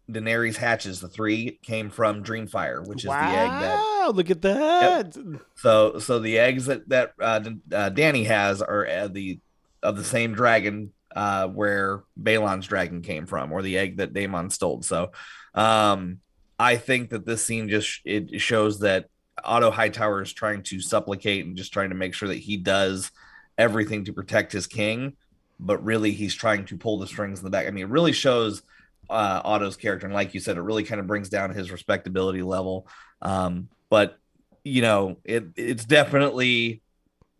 Daenerys 0.09 0.55
hatches, 0.55 0.99
the 0.99 1.07
three, 1.07 1.59
came 1.63 1.89
from 1.89 2.23
Dreamfyre, 2.23 2.85
which 2.85 3.03
is 3.03 3.09
wow, 3.09 3.31
the 3.31 3.37
egg 3.37 3.49
that. 3.49 3.75
Wow, 3.75 4.11
look 4.13 4.29
at 4.29 4.41
that. 4.41 5.15
Yep. 5.15 5.41
So, 5.55 5.99
so 5.99 6.19
the 6.19 6.39
eggs 6.39 6.65
that 6.65 6.87
that 6.89 7.13
uh, 7.19 7.41
uh, 7.71 7.89
Dany 7.89 8.25
has 8.25 8.61
are 8.61 8.85
uh, 8.85 9.07
the 9.07 9.39
of 9.81 9.97
the 9.97 10.03
same 10.03 10.33
dragon 10.33 10.91
uh, 11.15 11.47
where 11.47 12.03
Baelon's 12.21 12.67
dragon 12.67 13.01
came 13.01 13.25
from, 13.25 13.51
or 13.51 13.61
the 13.61 13.77
egg 13.77 13.97
that 13.97 14.13
Daemon 14.13 14.49
stole. 14.49 14.81
So, 14.81 15.11
um, 15.53 16.19
I 16.59 16.77
think 16.77 17.09
that 17.09 17.25
this 17.25 17.43
scene 17.43 17.69
just 17.69 18.01
it 18.05 18.39
shows 18.39 18.79
that 18.79 19.07
Otto 19.43 19.71
Hightower 19.71 20.21
is 20.21 20.33
trying 20.33 20.63
to 20.63 20.79
supplicate 20.79 21.45
and 21.45 21.57
just 21.57 21.73
trying 21.73 21.89
to 21.89 21.95
make 21.95 22.13
sure 22.13 22.27
that 22.29 22.37
he 22.37 22.57
does 22.57 23.11
everything 23.57 24.05
to 24.05 24.13
protect 24.13 24.51
his 24.51 24.67
king, 24.67 25.13
but 25.59 25.83
really 25.83 26.11
he's 26.11 26.35
trying 26.35 26.65
to 26.65 26.77
pull 26.77 26.99
the 26.99 27.07
strings 27.07 27.39
in 27.39 27.45
the 27.45 27.51
back. 27.51 27.67
I 27.67 27.71
mean, 27.71 27.85
it 27.85 27.89
really 27.89 28.11
shows 28.11 28.61
uh, 29.09 29.41
Otto's 29.43 29.77
character, 29.77 30.05
and 30.05 30.13
like 30.13 30.33
you 30.33 30.39
said, 30.39 30.57
it 30.57 30.61
really 30.61 30.83
kind 30.83 31.01
of 31.01 31.07
brings 31.07 31.29
down 31.29 31.53
his 31.53 31.71
respectability 31.71 32.41
level. 32.41 32.87
Um, 33.21 33.69
but 33.89 34.17
you 34.63 34.81
know, 34.81 35.17
it 35.23 35.45
it's 35.55 35.85
definitely 35.85 36.81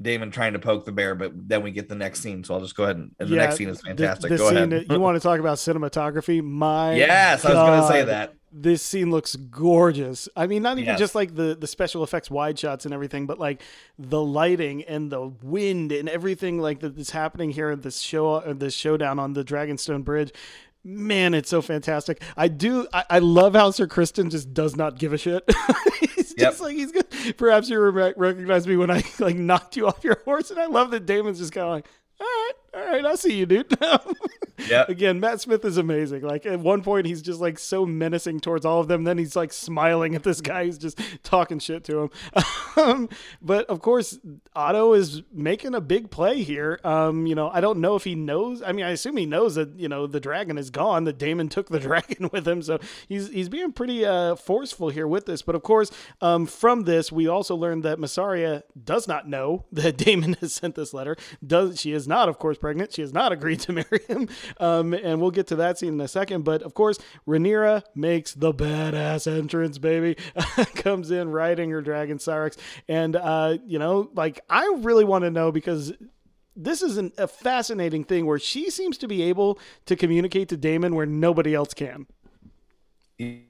Daemon 0.01 0.31
trying 0.31 0.53
to 0.53 0.59
poke 0.59 0.85
the 0.85 0.91
bear, 0.91 1.15
but 1.15 1.31
then 1.35 1.63
we 1.63 1.71
get 1.71 1.89
the 1.89 1.95
next 1.95 2.21
scene. 2.21 2.43
So 2.43 2.53
I'll 2.53 2.61
just 2.61 2.75
go 2.75 2.83
ahead 2.83 2.97
and, 2.97 3.15
and 3.19 3.29
yeah, 3.29 3.35
the 3.35 3.41
next 3.41 3.57
scene 3.57 3.69
is 3.69 3.81
fantastic. 3.81 4.29
The, 4.29 4.35
the 4.35 4.37
go 4.37 4.49
scene, 4.49 4.73
ahead. 4.73 4.85
you 4.89 4.99
want 4.99 5.15
to 5.15 5.19
talk 5.19 5.39
about 5.39 5.57
cinematography? 5.57 6.43
My 6.43 6.93
yes, 6.93 7.43
God. 7.43 7.55
I 7.55 7.63
was 7.63 7.69
going 7.69 7.81
to 7.81 7.87
say 7.87 8.11
that. 8.11 8.35
This 8.53 8.83
scene 8.83 9.11
looks 9.11 9.35
gorgeous. 9.37 10.27
I 10.35 10.45
mean, 10.47 10.61
not 10.61 10.77
even 10.77 10.89
yes. 10.89 10.99
just 10.99 11.15
like 11.15 11.35
the 11.35 11.55
the 11.55 11.67
special 11.67 12.03
effects 12.03 12.29
wide 12.29 12.59
shots 12.59 12.83
and 12.83 12.93
everything, 12.93 13.25
but 13.25 13.39
like 13.39 13.61
the 13.97 14.21
lighting 14.21 14.83
and 14.83 15.09
the 15.09 15.31
wind 15.41 15.93
and 15.93 16.09
everything 16.09 16.59
like 16.59 16.81
that's 16.81 17.11
happening 17.11 17.51
here 17.51 17.69
at 17.69 17.81
this 17.81 18.01
show, 18.01 18.33
uh, 18.33 18.51
this 18.51 18.73
showdown 18.73 19.19
on 19.19 19.33
the 19.33 19.43
Dragonstone 19.45 20.03
Bridge 20.03 20.33
man, 20.83 21.33
it's 21.33 21.49
so 21.49 21.61
fantastic. 21.61 22.21
I 22.35 22.47
do. 22.47 22.87
I, 22.91 23.03
I, 23.09 23.19
love 23.19 23.53
how 23.53 23.71
Sir 23.71 23.87
Criston 23.87 24.31
just 24.31 24.53
does 24.53 24.75
not 24.75 24.97
give 24.97 25.13
a 25.13 25.17
shit. 25.17 25.47
yep. 26.41 26.60
like 26.60 26.75
he's 26.75 26.91
good. 26.91 27.08
Perhaps 27.38 27.69
you 27.69 27.80
re- 27.80 28.13
recognize 28.15 28.67
me 28.67 28.77
when 28.77 28.91
I 28.91 29.04
like 29.19 29.36
knocked 29.36 29.77
you 29.77 29.88
off 29.88 30.04
your 30.04 30.21
horse, 30.25 30.51
and 30.51 30.60
I 30.60 30.65
love 30.65 30.91
that 30.91 31.06
Daemon's 31.06 31.39
just 31.39 31.54
kind 31.54 31.65
of 31.65 31.71
like, 31.71 31.86
all 32.19 32.25
right, 32.25 32.54
all 32.73 32.86
right, 32.86 33.05
I 33.05 33.15
see 33.15 33.38
you, 33.38 33.45
dude. 33.45 33.77
yeah. 34.69 34.86
Again, 34.88 35.19
Matt 35.19 35.41
Smith 35.41 35.65
is 35.65 35.77
amazing. 35.77 36.21
Like 36.21 36.45
at 36.45 36.60
one 36.60 36.81
point, 36.84 37.05
he's 37.05 37.21
just 37.21 37.41
like 37.41 37.60
so 37.60 37.86
menacing 37.86 38.39
towards 38.39 38.65
all 38.65 38.79
of 38.79 38.88
them. 38.88 39.03
Then 39.03 39.17
he's 39.17 39.36
like 39.36 39.51
smiling 39.51 40.15
at 40.15 40.23
this 40.23 40.39
guy 40.39 40.65
who's 40.65 40.77
just 40.77 40.99
talking 41.23 41.60
shit 41.60 41.84
to 41.86 42.01
him. 42.03 42.10
Um, 42.77 43.10
but 43.41 43.65
of 43.65 43.81
course, 43.81 44.17
Otto 44.55 44.93
is 44.93 45.23
making 45.34 45.75
a 45.75 45.81
big 45.81 46.10
play 46.10 46.41
here. 46.41 46.79
Um, 46.86 47.27
you 47.27 47.36
know, 47.36 47.49
I 47.49 47.60
don't 47.60 47.79
know 47.79 47.95
if 47.95 48.05
he 48.05 48.15
knows. 48.15 48.62
I 48.62 48.71
mean, 48.71 48.86
I 48.86 48.91
assume 48.91 49.17
he 49.17 49.25
knows 49.25 49.55
that 49.55 49.77
you 49.77 49.89
know 49.89 50.07
the 50.07 50.21
dragon 50.21 50.57
is 50.57 50.69
gone. 50.69 51.03
That 51.03 51.17
Daemon 51.17 51.49
took 51.49 51.67
the 51.67 51.79
dragon 51.81 52.29
with 52.31 52.47
him, 52.47 52.62
so 52.62 52.79
he's 53.10 53.29
he's 53.29 53.49
being 53.49 53.73
pretty 53.73 54.05
uh, 54.05 54.36
forceful 54.36 54.88
here 54.88 55.05
with 55.05 55.25
this. 55.25 55.41
But 55.41 55.55
of 55.55 55.63
course, 55.63 55.91
um, 56.21 56.45
from 56.45 56.84
this, 56.84 57.12
we 57.12 57.27
also 57.27 57.57
learned 57.57 57.84
that 57.84 57.97
Mysaria 57.97 58.63
does 58.81 59.05
not 59.05 59.27
know 59.27 59.65
that 59.73 59.97
Daemon 59.97 60.38
has 60.39 60.53
sent 60.53 60.75
this 60.75 60.93
letter. 60.93 61.17
Does 61.45 61.81
she 61.81 61.91
is 61.91 62.07
not, 62.07 62.29
of 62.29 62.39
course 62.39 62.57
pregnant. 62.62 62.93
She 62.93 63.02
has 63.02 63.13
not 63.13 63.32
agreed 63.32 63.60
to 63.62 63.74
marry 63.74 64.02
him. 64.08 64.30
Um, 64.60 64.93
and 64.93 65.19
we'll 65.19 65.32
get 65.32 65.47
to 65.47 65.56
that 65.58 65.78
scene 65.78 65.93
in 65.93 66.02
a 66.02 66.08
second. 66.08 66.43
But 66.43 66.62
of 66.62 66.74
course, 66.74 67.00
Rhaenyra 67.28 67.84
makes 67.95 68.34
the 68.34 68.54
badass 68.54 69.30
entrance, 69.32 69.78
baby. 69.78 70.15
Comes 70.76 71.12
in 71.12 71.30
riding 71.30 71.71
her 71.71 71.82
dragon 71.82 72.17
Syrax. 72.17 72.58
And, 72.88 73.15
uh, 73.15 73.58
you 73.65 73.80
know, 73.80 74.10
like, 74.13 74.39
I 74.50 74.74
really 74.78 75.04
want 75.04 75.24
to 75.24 75.32
know 75.32 75.52
because 75.52 75.91
this 76.56 76.82
is 76.82 76.97
an, 76.97 77.12
a 77.17 77.28
fascinating 77.28 78.04
thing 78.04 78.26
where 78.26 78.39
she 78.39 78.69
seems 78.69 78.97
to 79.00 79.08
be 79.08 79.24
able 79.24 79.60
to 79.86 79.95
communicate 79.95 80.50
to 80.50 80.58
Daemon 80.58 80.95
where 80.95 81.06
nobody 81.06 81.54
else 81.54 81.74
can. 81.74 82.08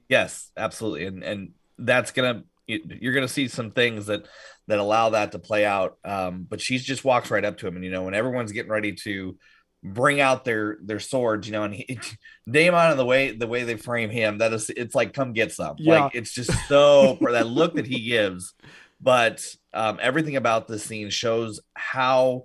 Yes, 0.08 0.50
absolutely. 0.56 1.06
And, 1.06 1.22
and 1.22 1.52
that's 1.78 2.10
going 2.10 2.34
to, 2.34 2.44
you're 2.66 3.12
going 3.12 3.26
to 3.26 3.32
see 3.32 3.48
some 3.48 3.70
things 3.70 4.06
that 4.06 4.26
that 4.68 4.78
allow 4.78 5.10
that 5.10 5.32
to 5.32 5.38
play 5.38 5.64
out. 5.64 5.98
Um, 6.04 6.46
but 6.48 6.60
she 6.60 6.78
just 6.78 7.04
walks 7.04 7.30
right 7.30 7.44
up 7.44 7.58
to 7.58 7.66
him, 7.66 7.76
and 7.76 7.84
you 7.84 7.90
know, 7.90 8.04
when 8.04 8.14
everyone's 8.14 8.52
getting 8.52 8.70
ready 8.70 8.92
to 9.04 9.36
bring 9.82 10.20
out 10.20 10.44
their 10.44 10.78
their 10.82 11.00
swords, 11.00 11.46
you 11.46 11.52
know, 11.52 11.64
and 11.64 11.74
he, 11.74 11.98
Daemon 12.50 12.92
and 12.92 12.98
the 12.98 13.04
way 13.04 13.32
the 13.32 13.46
way 13.46 13.64
they 13.64 13.76
frame 13.76 14.10
him, 14.10 14.38
that 14.38 14.52
is, 14.52 14.70
it's 14.70 14.94
like 14.94 15.12
come 15.12 15.32
get 15.32 15.52
some. 15.52 15.76
Yeah. 15.78 16.04
Like 16.04 16.14
it's 16.14 16.32
just 16.32 16.52
so 16.68 17.16
for 17.20 17.32
that 17.32 17.46
look 17.46 17.74
that 17.74 17.86
he 17.86 18.08
gives. 18.08 18.54
But 19.00 19.44
um, 19.74 19.98
everything 20.00 20.36
about 20.36 20.68
this 20.68 20.84
scene 20.84 21.10
shows 21.10 21.60
how 21.74 22.44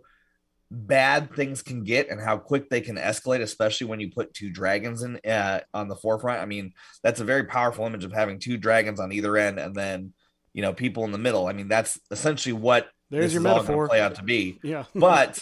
bad 0.69 1.33
things 1.33 1.61
can 1.61 1.83
get 1.83 2.09
and 2.09 2.19
how 2.19 2.37
quick 2.37 2.69
they 2.69 2.81
can 2.81 2.97
escalate, 2.97 3.41
especially 3.41 3.87
when 3.87 3.99
you 3.99 4.11
put 4.11 4.33
two 4.33 4.49
dragons 4.49 5.03
in 5.03 5.17
uh, 5.25 5.61
on 5.73 5.87
the 5.87 5.95
forefront. 5.95 6.41
I 6.41 6.45
mean, 6.45 6.73
that's 7.03 7.21
a 7.21 7.25
very 7.25 7.45
powerful 7.45 7.85
image 7.85 8.03
of 8.03 8.11
having 8.11 8.39
two 8.39 8.57
dragons 8.57 8.99
on 8.99 9.11
either 9.11 9.37
end, 9.37 9.59
and 9.59 9.75
then 9.75 10.13
you 10.57 10.63
know 10.63 10.73
people 10.73 11.05
in 11.05 11.11
the 11.11 11.19
middle. 11.19 11.45
I 11.45 11.53
mean, 11.53 11.67
that's 11.67 11.99
essentially 12.09 12.51
what 12.51 12.89
there's 13.11 13.31
your 13.31 13.43
metaphor 13.43 13.87
play 13.87 14.01
out 14.01 14.15
to 14.15 14.23
be. 14.23 14.59
Yeah, 14.63 14.85
but 14.95 15.39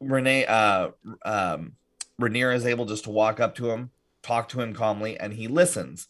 Renee, 0.00 0.44
uh, 0.44 0.90
um, 1.24 1.72
Rhaenyra 2.20 2.54
is 2.54 2.66
able 2.66 2.84
just 2.84 3.04
to 3.04 3.10
walk 3.10 3.40
up 3.40 3.54
to 3.54 3.70
him, 3.70 3.90
talk 4.22 4.50
to 4.50 4.60
him 4.60 4.74
calmly, 4.74 5.18
and 5.18 5.32
he 5.32 5.48
listens. 5.48 6.08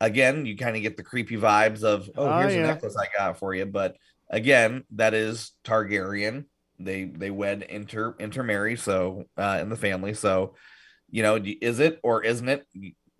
Again, 0.00 0.46
you 0.46 0.56
kind 0.56 0.76
of 0.76 0.82
get 0.82 0.96
the 0.96 1.02
creepy 1.02 1.36
vibes 1.36 1.82
of, 1.82 2.08
oh, 2.16 2.28
oh 2.28 2.38
here's 2.38 2.54
yeah. 2.54 2.60
a 2.60 2.66
necklace 2.68 2.96
I 2.96 3.08
got 3.18 3.40
for 3.40 3.52
you. 3.52 3.66
But 3.66 3.96
again, 4.30 4.84
that 4.92 5.12
is 5.12 5.50
Targaryen. 5.64 6.44
They 6.78 7.06
they 7.06 7.32
wed 7.32 7.62
inter 7.62 8.14
intermarry, 8.20 8.76
so 8.76 9.24
uh, 9.36 9.58
in 9.60 9.68
the 9.68 9.74
family. 9.74 10.14
So, 10.14 10.54
you 11.10 11.24
know, 11.24 11.42
is 11.42 11.80
it 11.80 11.98
or 12.04 12.22
isn't 12.22 12.48
it? 12.48 12.68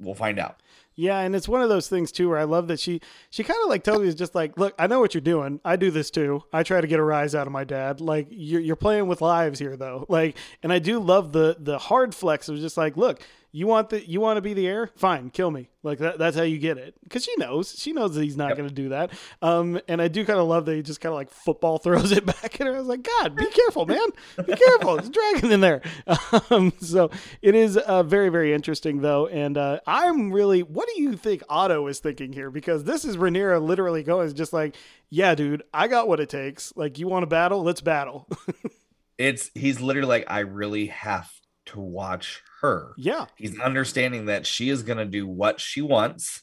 we'll 0.00 0.14
find 0.14 0.38
out. 0.38 0.62
Yeah, 1.00 1.20
and 1.20 1.36
it's 1.36 1.46
one 1.46 1.62
of 1.62 1.68
those 1.68 1.86
things 1.86 2.10
too 2.10 2.28
where 2.28 2.38
I 2.38 2.42
love 2.42 2.66
that 2.66 2.80
she 2.80 3.00
she 3.30 3.44
kind 3.44 3.60
of 3.62 3.68
like 3.68 3.86
me 3.86 4.08
is 4.08 4.16
just 4.16 4.34
like, 4.34 4.58
look, 4.58 4.74
I 4.80 4.88
know 4.88 4.98
what 4.98 5.14
you're 5.14 5.20
doing. 5.20 5.60
I 5.64 5.76
do 5.76 5.92
this 5.92 6.10
too. 6.10 6.42
I 6.52 6.64
try 6.64 6.80
to 6.80 6.88
get 6.88 6.98
a 6.98 7.04
rise 7.04 7.36
out 7.36 7.46
of 7.46 7.52
my 7.52 7.62
dad. 7.62 8.00
Like 8.00 8.26
you're 8.32 8.60
you're 8.60 8.74
playing 8.74 9.06
with 9.06 9.20
lives 9.20 9.60
here 9.60 9.76
though. 9.76 10.06
Like, 10.08 10.36
and 10.60 10.72
I 10.72 10.80
do 10.80 10.98
love 10.98 11.30
the 11.30 11.56
the 11.60 11.78
hard 11.78 12.16
flex 12.16 12.48
of 12.48 12.58
just 12.58 12.76
like, 12.76 12.96
look, 12.96 13.22
you 13.50 13.66
want 13.66 13.90
the 13.90 14.06
you 14.06 14.20
want 14.20 14.36
to 14.36 14.40
be 14.42 14.54
the 14.54 14.66
heir? 14.66 14.90
Fine, 14.96 15.30
kill 15.30 15.50
me. 15.50 15.68
Like 15.82 15.98
that, 15.98 16.18
that's 16.18 16.36
how 16.36 16.42
you 16.42 16.58
get 16.58 16.76
it. 16.76 16.94
Because 17.02 17.24
she 17.24 17.34
knows, 17.36 17.74
she 17.78 17.92
knows 17.92 18.14
that 18.14 18.22
he's 18.22 18.36
not 18.36 18.48
yep. 18.48 18.56
going 18.58 18.68
to 18.68 18.74
do 18.74 18.88
that. 18.90 19.10
Um, 19.40 19.80
and 19.88 20.02
I 20.02 20.08
do 20.08 20.24
kind 20.24 20.38
of 20.38 20.46
love 20.46 20.66
that 20.66 20.74
he 20.74 20.82
just 20.82 21.00
kind 21.00 21.12
of 21.12 21.16
like 21.16 21.30
football 21.30 21.78
throws 21.78 22.12
it 22.12 22.26
back 22.26 22.60
at 22.60 22.66
her. 22.66 22.74
I 22.74 22.78
was 22.78 22.88
like, 22.88 23.02
God, 23.02 23.36
be 23.36 23.46
careful, 23.46 23.86
man, 23.86 24.08
be 24.44 24.54
careful. 24.54 24.96
There's 24.96 25.08
a 25.08 25.12
dragon 25.12 25.52
in 25.52 25.60
there. 25.60 25.82
Um, 26.50 26.72
so 26.80 27.10
it 27.42 27.54
is 27.54 27.76
uh, 27.76 28.02
very 28.02 28.28
very 28.28 28.52
interesting 28.52 29.00
though, 29.00 29.26
and 29.26 29.56
uh, 29.56 29.80
I'm 29.86 30.32
really. 30.32 30.62
What 30.62 30.88
do 30.94 31.00
you 31.00 31.16
think 31.16 31.42
Otto 31.48 31.86
is 31.86 32.00
thinking 32.00 32.32
here? 32.32 32.50
Because 32.50 32.84
this 32.84 33.04
is 33.04 33.16
Rhaenyra 33.16 33.60
literally 33.62 34.02
going 34.02 34.34
just 34.34 34.52
like, 34.52 34.76
yeah, 35.10 35.34
dude, 35.34 35.62
I 35.72 35.88
got 35.88 36.08
what 36.08 36.20
it 36.20 36.28
takes. 36.28 36.72
Like, 36.76 36.98
you 36.98 37.08
want 37.08 37.22
to 37.22 37.26
battle? 37.26 37.62
Let's 37.62 37.80
battle. 37.80 38.28
it's 39.18 39.50
he's 39.54 39.80
literally 39.80 40.08
like, 40.08 40.24
I 40.28 40.40
really 40.40 40.86
have 40.86 41.30
to 41.68 41.80
watch 41.80 42.42
her. 42.60 42.92
Yeah. 42.96 43.26
He's 43.36 43.58
understanding 43.58 44.26
that 44.26 44.46
she 44.46 44.68
is 44.68 44.82
going 44.82 44.98
to 44.98 45.04
do 45.04 45.26
what 45.26 45.60
she 45.60 45.80
wants 45.80 46.42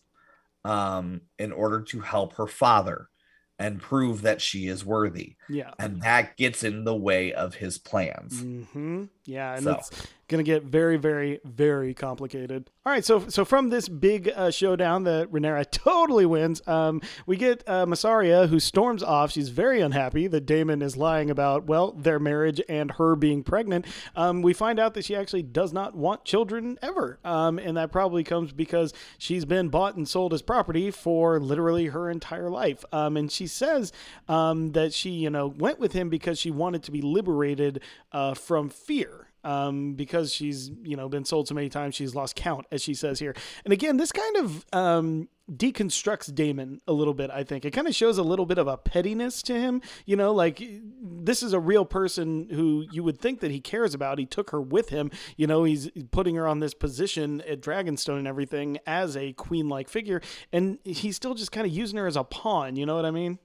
um, 0.63 1.21
in 1.37 1.51
order 1.51 1.81
to 1.81 1.99
help 1.99 2.33
her 2.35 2.47
father 2.47 3.09
and 3.57 3.81
prove 3.81 4.23
that 4.23 4.41
she 4.41 4.67
is 4.67 4.85
worthy. 4.85 5.35
Yeah. 5.47 5.71
And 5.79 6.01
that 6.01 6.35
gets 6.37 6.63
in 6.63 6.83
the 6.83 6.95
way 6.95 7.33
of 7.33 7.55
his 7.55 7.77
plans. 7.77 8.41
Mm-hmm. 8.41 9.03
Yeah. 9.25 9.55
And 9.55 9.63
so. 9.63 9.71
it's 9.75 10.07
going 10.27 10.43
to 10.43 10.49
get 10.49 10.63
very, 10.63 10.97
very, 10.97 11.39
very 11.43 11.93
complicated. 11.93 12.69
All 12.83 12.91
right. 12.91 13.05
So, 13.05 13.27
so 13.29 13.45
from 13.45 13.69
this 13.69 13.87
big 13.87 14.31
uh, 14.35 14.49
showdown 14.49 15.03
that 15.03 15.31
Rhaenyra 15.31 15.69
totally 15.71 16.25
wins, 16.25 16.67
um, 16.67 17.01
we 17.27 17.37
get 17.37 17.63
uh, 17.67 17.85
Mysaria 17.85 18.49
who 18.49 18.59
storms 18.59 19.03
off. 19.03 19.31
She's 19.31 19.49
very 19.49 19.81
unhappy 19.81 20.27
that 20.27 20.45
Daemon 20.45 20.81
is 20.81 20.97
lying 20.97 21.29
about, 21.29 21.65
well, 21.65 21.91
their 21.91 22.19
marriage 22.19 22.59
and 22.67 22.91
her 22.93 23.15
being 23.15 23.43
pregnant. 23.43 23.85
Um, 24.15 24.41
we 24.41 24.53
find 24.53 24.79
out 24.79 24.95
that 24.95 25.05
she 25.05 25.15
actually 25.15 25.43
does 25.43 25.71
not 25.73 25.95
want 25.95 26.25
children 26.25 26.79
ever. 26.81 27.19
Um, 27.23 27.59
and 27.59 27.77
that 27.77 27.91
probably 27.91 28.23
comes 28.23 28.51
because 28.51 28.93
she's 29.19 29.45
been 29.45 29.69
bought 29.69 29.95
and 29.95 30.07
sold 30.07 30.33
as 30.33 30.41
property 30.41 30.89
for 30.89 31.39
literally 31.39 31.87
her 31.87 32.09
entire 32.09 32.49
life. 32.49 32.83
Um, 32.91 33.15
and 33.15 33.31
she 33.31 33.45
says 33.45 33.91
um, 34.27 34.71
that 34.71 34.91
she, 34.91 35.11
you 35.11 35.29
know, 35.29 35.47
went 35.47 35.79
with 35.79 35.93
him 35.93 36.09
because 36.09 36.39
she 36.39 36.49
wanted 36.49 36.81
to 36.83 36.91
be 36.91 37.01
liberated 37.01 37.81
uh, 38.11 38.33
from 38.33 38.69
fear 38.69 39.27
um, 39.45 39.93
because 39.93 40.33
she's 40.33 40.71
you 40.83 40.97
know 40.97 41.07
been 41.07 41.23
sold 41.23 41.47
so 41.47 41.55
many 41.55 41.69
times 41.69 41.95
she's 41.95 42.15
lost 42.15 42.35
count, 42.35 42.65
as 42.71 42.81
she 42.81 42.93
says 42.93 43.19
here. 43.19 43.35
And 43.63 43.71
again, 43.71 43.97
this 43.97 44.11
kind 44.11 44.37
of 44.37 44.65
um, 44.73 45.29
deconstructs 45.51 46.33
daemon 46.33 46.81
a 46.87 46.93
little 46.93 47.13
bit. 47.13 47.29
I 47.29 47.43
think 47.43 47.63
it 47.63 47.71
kind 47.71 47.87
of 47.87 47.95
shows 47.95 48.17
a 48.17 48.23
little 48.23 48.47
bit 48.47 48.57
of 48.57 48.67
a 48.67 48.77
pettiness 48.77 49.43
to 49.43 49.53
him. 49.53 49.81
You 50.05 50.15
know, 50.15 50.33
like 50.33 50.61
this 51.01 51.43
is 51.43 51.53
a 51.53 51.59
real 51.59 51.85
person 51.85 52.49
who 52.51 52.85
you 52.91 53.03
would 53.03 53.19
think 53.19 53.39
that 53.41 53.51
he 53.51 53.61
cares 53.61 53.93
about. 53.93 54.17
He 54.17 54.25
took 54.25 54.49
her 54.49 54.61
with 54.61 54.89
him. 54.89 55.11
You 55.37 55.47
know, 55.47 55.63
he's 55.63 55.89
putting 56.11 56.35
her 56.35 56.47
on 56.47 56.59
this 56.59 56.73
position 56.73 57.41
at 57.41 57.61
Dragonstone 57.61 58.17
and 58.17 58.27
everything 58.27 58.79
as 58.87 59.15
a 59.15 59.33
queen-like 59.33 59.89
figure, 59.89 60.21
and 60.51 60.79
he's 60.83 61.15
still 61.15 61.35
just 61.35 61.51
kind 61.51 61.67
of 61.67 61.73
using 61.73 61.97
her 61.97 62.07
as 62.07 62.15
a 62.15 62.23
pawn. 62.23 62.75
You 62.75 62.85
know 62.85 62.95
what 62.95 63.05
I 63.05 63.11
mean? 63.11 63.39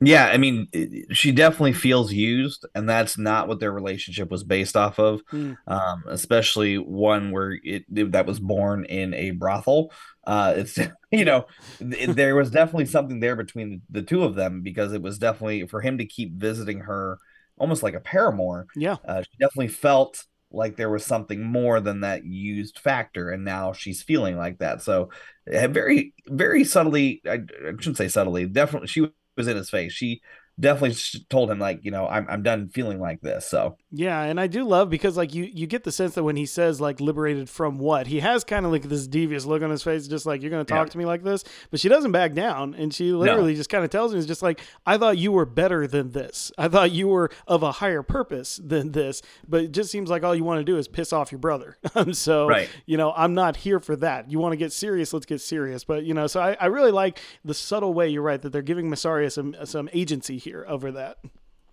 Yeah, 0.00 0.26
I 0.26 0.36
mean, 0.36 0.68
she 1.12 1.32
definitely 1.32 1.72
feels 1.72 2.12
used, 2.12 2.66
and 2.74 2.88
that's 2.88 3.16
not 3.16 3.48
what 3.48 3.60
their 3.60 3.72
relationship 3.72 4.30
was 4.30 4.44
based 4.44 4.76
off 4.76 4.98
of. 4.98 5.24
Mm. 5.32 5.56
Um, 5.66 6.04
especially 6.08 6.76
one 6.76 7.30
where 7.30 7.52
it, 7.64 7.84
it, 7.94 8.12
that 8.12 8.26
was 8.26 8.38
born 8.38 8.84
in 8.84 9.14
a 9.14 9.30
brothel. 9.30 9.92
Uh, 10.26 10.54
it's 10.56 10.78
you 11.10 11.24
know, 11.24 11.46
it, 11.80 12.14
there 12.14 12.36
was 12.36 12.50
definitely 12.50 12.86
something 12.86 13.20
there 13.20 13.36
between 13.36 13.70
the, 13.70 14.00
the 14.00 14.06
two 14.06 14.24
of 14.24 14.34
them 14.34 14.60
because 14.60 14.92
it 14.92 15.00
was 15.00 15.18
definitely 15.18 15.66
for 15.66 15.80
him 15.80 15.96
to 15.98 16.04
keep 16.04 16.34
visiting 16.34 16.80
her, 16.80 17.18
almost 17.56 17.82
like 17.82 17.94
a 17.94 18.00
paramour. 18.00 18.66
Yeah, 18.76 18.96
uh, 19.06 19.22
she 19.22 19.38
definitely 19.38 19.68
felt 19.68 20.24
like 20.50 20.76
there 20.76 20.90
was 20.90 21.04
something 21.04 21.42
more 21.42 21.80
than 21.80 22.00
that 22.00 22.24
used 22.24 22.78
factor 22.78 23.30
and 23.30 23.44
now 23.44 23.72
she's 23.72 24.00
feeling 24.00 24.36
like 24.36 24.58
that 24.58 24.80
so 24.80 25.10
very 25.44 26.14
very 26.28 26.62
subtly 26.62 27.20
I, 27.26 27.40
I 27.66 27.72
shouldn't 27.80 27.96
say 27.96 28.06
subtly 28.06 28.46
definitely 28.46 28.86
she 28.86 29.08
was 29.36 29.48
in 29.48 29.56
his 29.56 29.70
face. 29.70 29.92
She 29.92 30.22
definitely 30.58 30.96
told 31.28 31.50
him 31.50 31.58
like 31.58 31.84
you 31.84 31.90
know 31.90 32.06
I'm 32.06 32.26
I'm 32.28 32.42
done 32.42 32.68
feeling 32.68 33.00
like 33.00 33.20
this. 33.20 33.46
So 33.46 33.76
yeah, 33.90 34.22
and 34.22 34.40
I 34.40 34.46
do 34.46 34.64
love 34.64 34.90
because 34.90 35.16
like 35.16 35.34
you 35.34 35.44
you 35.44 35.66
get 35.66 35.84
the 35.84 35.92
sense 35.92 36.14
that 36.14 36.24
when 36.24 36.36
he 36.36 36.46
says 36.46 36.80
like 36.80 37.00
liberated 37.00 37.48
from 37.48 37.78
what 37.78 38.06
he 38.06 38.20
has 38.20 38.44
kind 38.44 38.64
of 38.64 38.72
like 38.72 38.82
this 38.82 39.06
devious 39.06 39.44
look 39.44 39.62
on 39.62 39.70
his 39.70 39.82
face, 39.82 40.08
just 40.08 40.26
like 40.26 40.42
you're 40.42 40.50
going 40.50 40.64
to 40.64 40.72
talk 40.72 40.86
yeah. 40.86 40.92
to 40.92 40.98
me 40.98 41.04
like 41.04 41.22
this, 41.22 41.44
but 41.70 41.80
she 41.80 41.88
doesn't 41.88 42.12
back 42.12 42.32
down, 42.34 42.74
and 42.74 42.92
she 42.94 43.12
literally 43.12 43.52
no. 43.52 43.56
just 43.56 43.70
kind 43.70 43.84
of 43.84 43.90
tells 43.90 44.12
him, 44.12 44.18
"It's 44.18 44.26
just 44.26 44.42
like 44.42 44.60
I 44.86 44.96
thought 44.98 45.18
you 45.18 45.32
were 45.32 45.46
better 45.46 45.86
than 45.86 46.12
this. 46.12 46.50
I 46.56 46.68
thought 46.68 46.90
you 46.90 47.08
were 47.08 47.30
of 47.46 47.62
a 47.62 47.72
higher 47.72 48.02
purpose 48.02 48.60
than 48.62 48.92
this, 48.92 49.22
but 49.46 49.64
it 49.64 49.72
just 49.72 49.90
seems 49.90 50.08
like 50.08 50.22
all 50.22 50.34
you 50.34 50.44
want 50.44 50.60
to 50.60 50.64
do 50.64 50.78
is 50.78 50.88
piss 50.88 51.12
off 51.12 51.32
your 51.32 51.38
brother. 51.38 51.76
Um, 51.96 52.12
so 52.12 52.46
right. 52.46 52.68
you 52.84 52.98
know 52.98 53.14
I'm 53.16 53.32
not 53.32 53.56
here 53.56 53.80
for 53.80 53.96
that. 53.96 54.30
You 54.30 54.38
want 54.38 54.52
to 54.52 54.58
get 54.58 54.70
serious, 54.70 55.14
let's 55.14 55.24
get 55.24 55.40
serious. 55.40 55.82
But 55.82 56.04
you 56.04 56.12
know, 56.12 56.26
so 56.26 56.42
I, 56.42 56.54
I 56.60 56.66
really 56.66 56.90
like 56.90 57.20
the 57.42 57.54
subtle 57.54 57.94
way 57.94 58.10
you're 58.10 58.20
right 58.20 58.42
that 58.42 58.50
they're 58.50 58.60
giving 58.60 58.90
Mysaria 58.90 59.32
some 59.32 59.56
some 59.64 59.88
agency 59.94 60.36
here 60.46 60.64
over 60.68 60.92
that. 60.92 61.18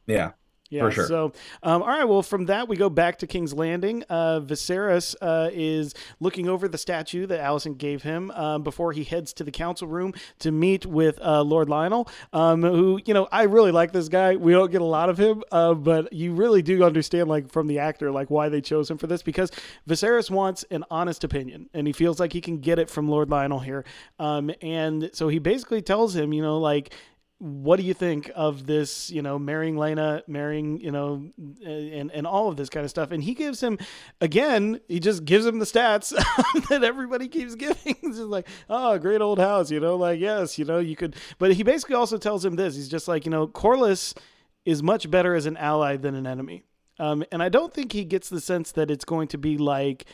Yeah. 0.07 0.31
Yeah, 0.73 0.89
sure. 0.89 1.07
so 1.07 1.33
um, 1.61 1.83
all 1.83 1.87
right. 1.87 2.03
Well, 2.03 2.23
from 2.23 2.47
that 2.47 2.67
we 2.67 2.77
go 2.77 2.89
back 2.89 3.19
to 3.19 3.27
King's 3.27 3.53
Landing. 3.53 4.03
Uh, 4.09 4.39
Viserys 4.39 5.15
uh, 5.21 5.49
is 5.53 5.93
looking 6.19 6.49
over 6.49 6.67
the 6.67 6.79
statue 6.79 7.27
that 7.27 7.39
Alicent 7.39 7.77
gave 7.77 8.01
him 8.01 8.31
um, 8.31 8.63
before 8.63 8.91
he 8.91 9.03
heads 9.03 9.33
to 9.33 9.43
the 9.43 9.51
council 9.51 9.87
room 9.87 10.13
to 10.39 10.51
meet 10.51 10.85
with 10.85 11.19
uh, 11.21 11.43
Lord 11.43 11.67
Lyonel, 11.67 12.09
um, 12.33 12.63
who 12.63 12.99
you 13.05 13.13
know 13.13 13.27
I 13.31 13.43
really 13.43 13.71
like 13.71 13.91
this 13.91 14.09
guy. 14.09 14.35
We 14.35 14.53
don't 14.53 14.71
get 14.71 14.81
a 14.81 14.85
lot 14.85 15.09
of 15.09 15.17
him, 15.19 15.43
uh, 15.51 15.75
but 15.75 16.11
you 16.11 16.33
really 16.33 16.63
do 16.63 16.83
understand 16.83 17.29
like 17.29 17.51
from 17.51 17.67
the 17.67 17.77
actor 17.77 18.11
like 18.11 18.31
why 18.31 18.49
they 18.49 18.61
chose 18.61 18.89
him 18.89 18.97
for 18.97 19.05
this 19.05 19.21
because 19.21 19.51
Viserys 19.87 20.31
wants 20.31 20.65
an 20.71 20.83
honest 20.89 21.23
opinion 21.23 21.69
and 21.75 21.85
he 21.85 21.93
feels 21.93 22.19
like 22.19 22.33
he 22.33 22.41
can 22.41 22.57
get 22.57 22.79
it 22.79 22.89
from 22.89 23.07
Lord 23.07 23.29
Lyonel 23.29 23.63
here, 23.63 23.85
um, 24.17 24.49
and 24.61 25.11
so 25.13 25.27
he 25.27 25.37
basically 25.37 25.83
tells 25.83 26.15
him, 26.15 26.33
you 26.33 26.41
know, 26.41 26.57
like 26.57 26.95
what 27.43 27.75
do 27.75 27.83
you 27.83 27.93
think 27.93 28.31
of 28.35 28.65
this, 28.67 29.09
you 29.09 29.21
know, 29.21 29.37
marrying 29.37 29.75
Laena 29.75 30.25
marrying, 30.29 30.79
you 30.79 30.91
know, 30.91 31.29
and, 31.65 32.09
and 32.09 32.25
all 32.25 32.47
of 32.47 32.55
this 32.55 32.69
kind 32.69 32.85
of 32.85 32.89
stuff. 32.89 33.11
And 33.11 33.21
he 33.21 33.33
gives 33.33 33.61
him, 33.61 33.77
again, 34.21 34.79
he 34.87 35.01
just 35.01 35.25
gives 35.25 35.45
him 35.45 35.59
the 35.59 35.65
stats 35.65 36.11
that 36.69 36.85
everybody 36.85 37.27
keeps 37.27 37.55
giving. 37.55 37.97
just 38.01 38.19
like, 38.21 38.47
oh, 38.69 38.97
great 38.97 39.19
old 39.19 39.39
house, 39.39 39.69
you 39.69 39.81
know, 39.81 39.97
like, 39.97 40.21
yes, 40.21 40.57
you 40.57 40.63
know, 40.63 40.79
you 40.79 40.95
could, 40.95 41.17
but 41.37 41.51
he 41.51 41.63
basically 41.63 41.95
also 41.95 42.17
tells 42.17 42.45
him 42.45 42.55
this. 42.55 42.77
He's 42.77 42.87
just 42.87 43.09
like, 43.09 43.25
you 43.25 43.31
know, 43.31 43.45
Corlys 43.45 44.17
is 44.63 44.81
much 44.81 45.11
better 45.11 45.35
as 45.35 45.45
an 45.45 45.57
ally 45.57 45.97
than 45.97 46.15
an 46.15 46.25
enemy. 46.25 46.63
Um, 46.97 47.25
and 47.29 47.43
I 47.43 47.49
don't 47.49 47.73
think 47.73 47.91
he 47.91 48.05
gets 48.05 48.29
the 48.29 48.39
sense 48.39 48.71
that 48.71 48.89
it's 48.89 49.03
going 49.03 49.27
to 49.29 49.37
be 49.37 49.57
like, 49.57 50.05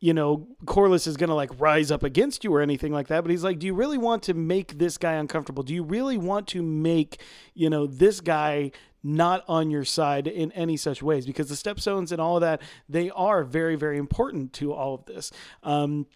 you 0.00 0.14
know, 0.14 0.46
Corlys 0.64 1.06
is 1.06 1.16
going 1.16 1.28
to 1.28 1.34
like 1.34 1.50
rise 1.58 1.90
up 1.90 2.02
against 2.02 2.44
you 2.44 2.54
or 2.54 2.60
anything 2.60 2.92
like 2.92 3.08
that. 3.08 3.22
But 3.22 3.30
he's 3.30 3.42
like, 3.42 3.58
do 3.58 3.66
you 3.66 3.74
really 3.74 3.98
want 3.98 4.22
to 4.24 4.34
make 4.34 4.78
this 4.78 4.96
guy 4.96 5.14
uncomfortable? 5.14 5.62
Do 5.62 5.74
you 5.74 5.82
really 5.82 6.16
want 6.16 6.46
to 6.48 6.62
make, 6.62 7.20
you 7.54 7.68
know, 7.68 7.86
this 7.86 8.20
guy 8.20 8.70
not 9.02 9.44
on 9.48 9.70
your 9.70 9.84
side 9.84 10.28
in 10.28 10.52
any 10.52 10.76
such 10.76 11.02
ways? 11.02 11.26
Because 11.26 11.48
the 11.48 11.54
stepstones 11.56 12.12
and 12.12 12.20
all 12.20 12.36
of 12.36 12.42
that, 12.42 12.62
they 12.88 13.10
are 13.10 13.42
very, 13.42 13.74
very 13.74 13.98
important 13.98 14.52
to 14.54 14.72
all 14.72 14.94
of 14.94 15.04
this. 15.06 15.32
Um, 15.64 16.06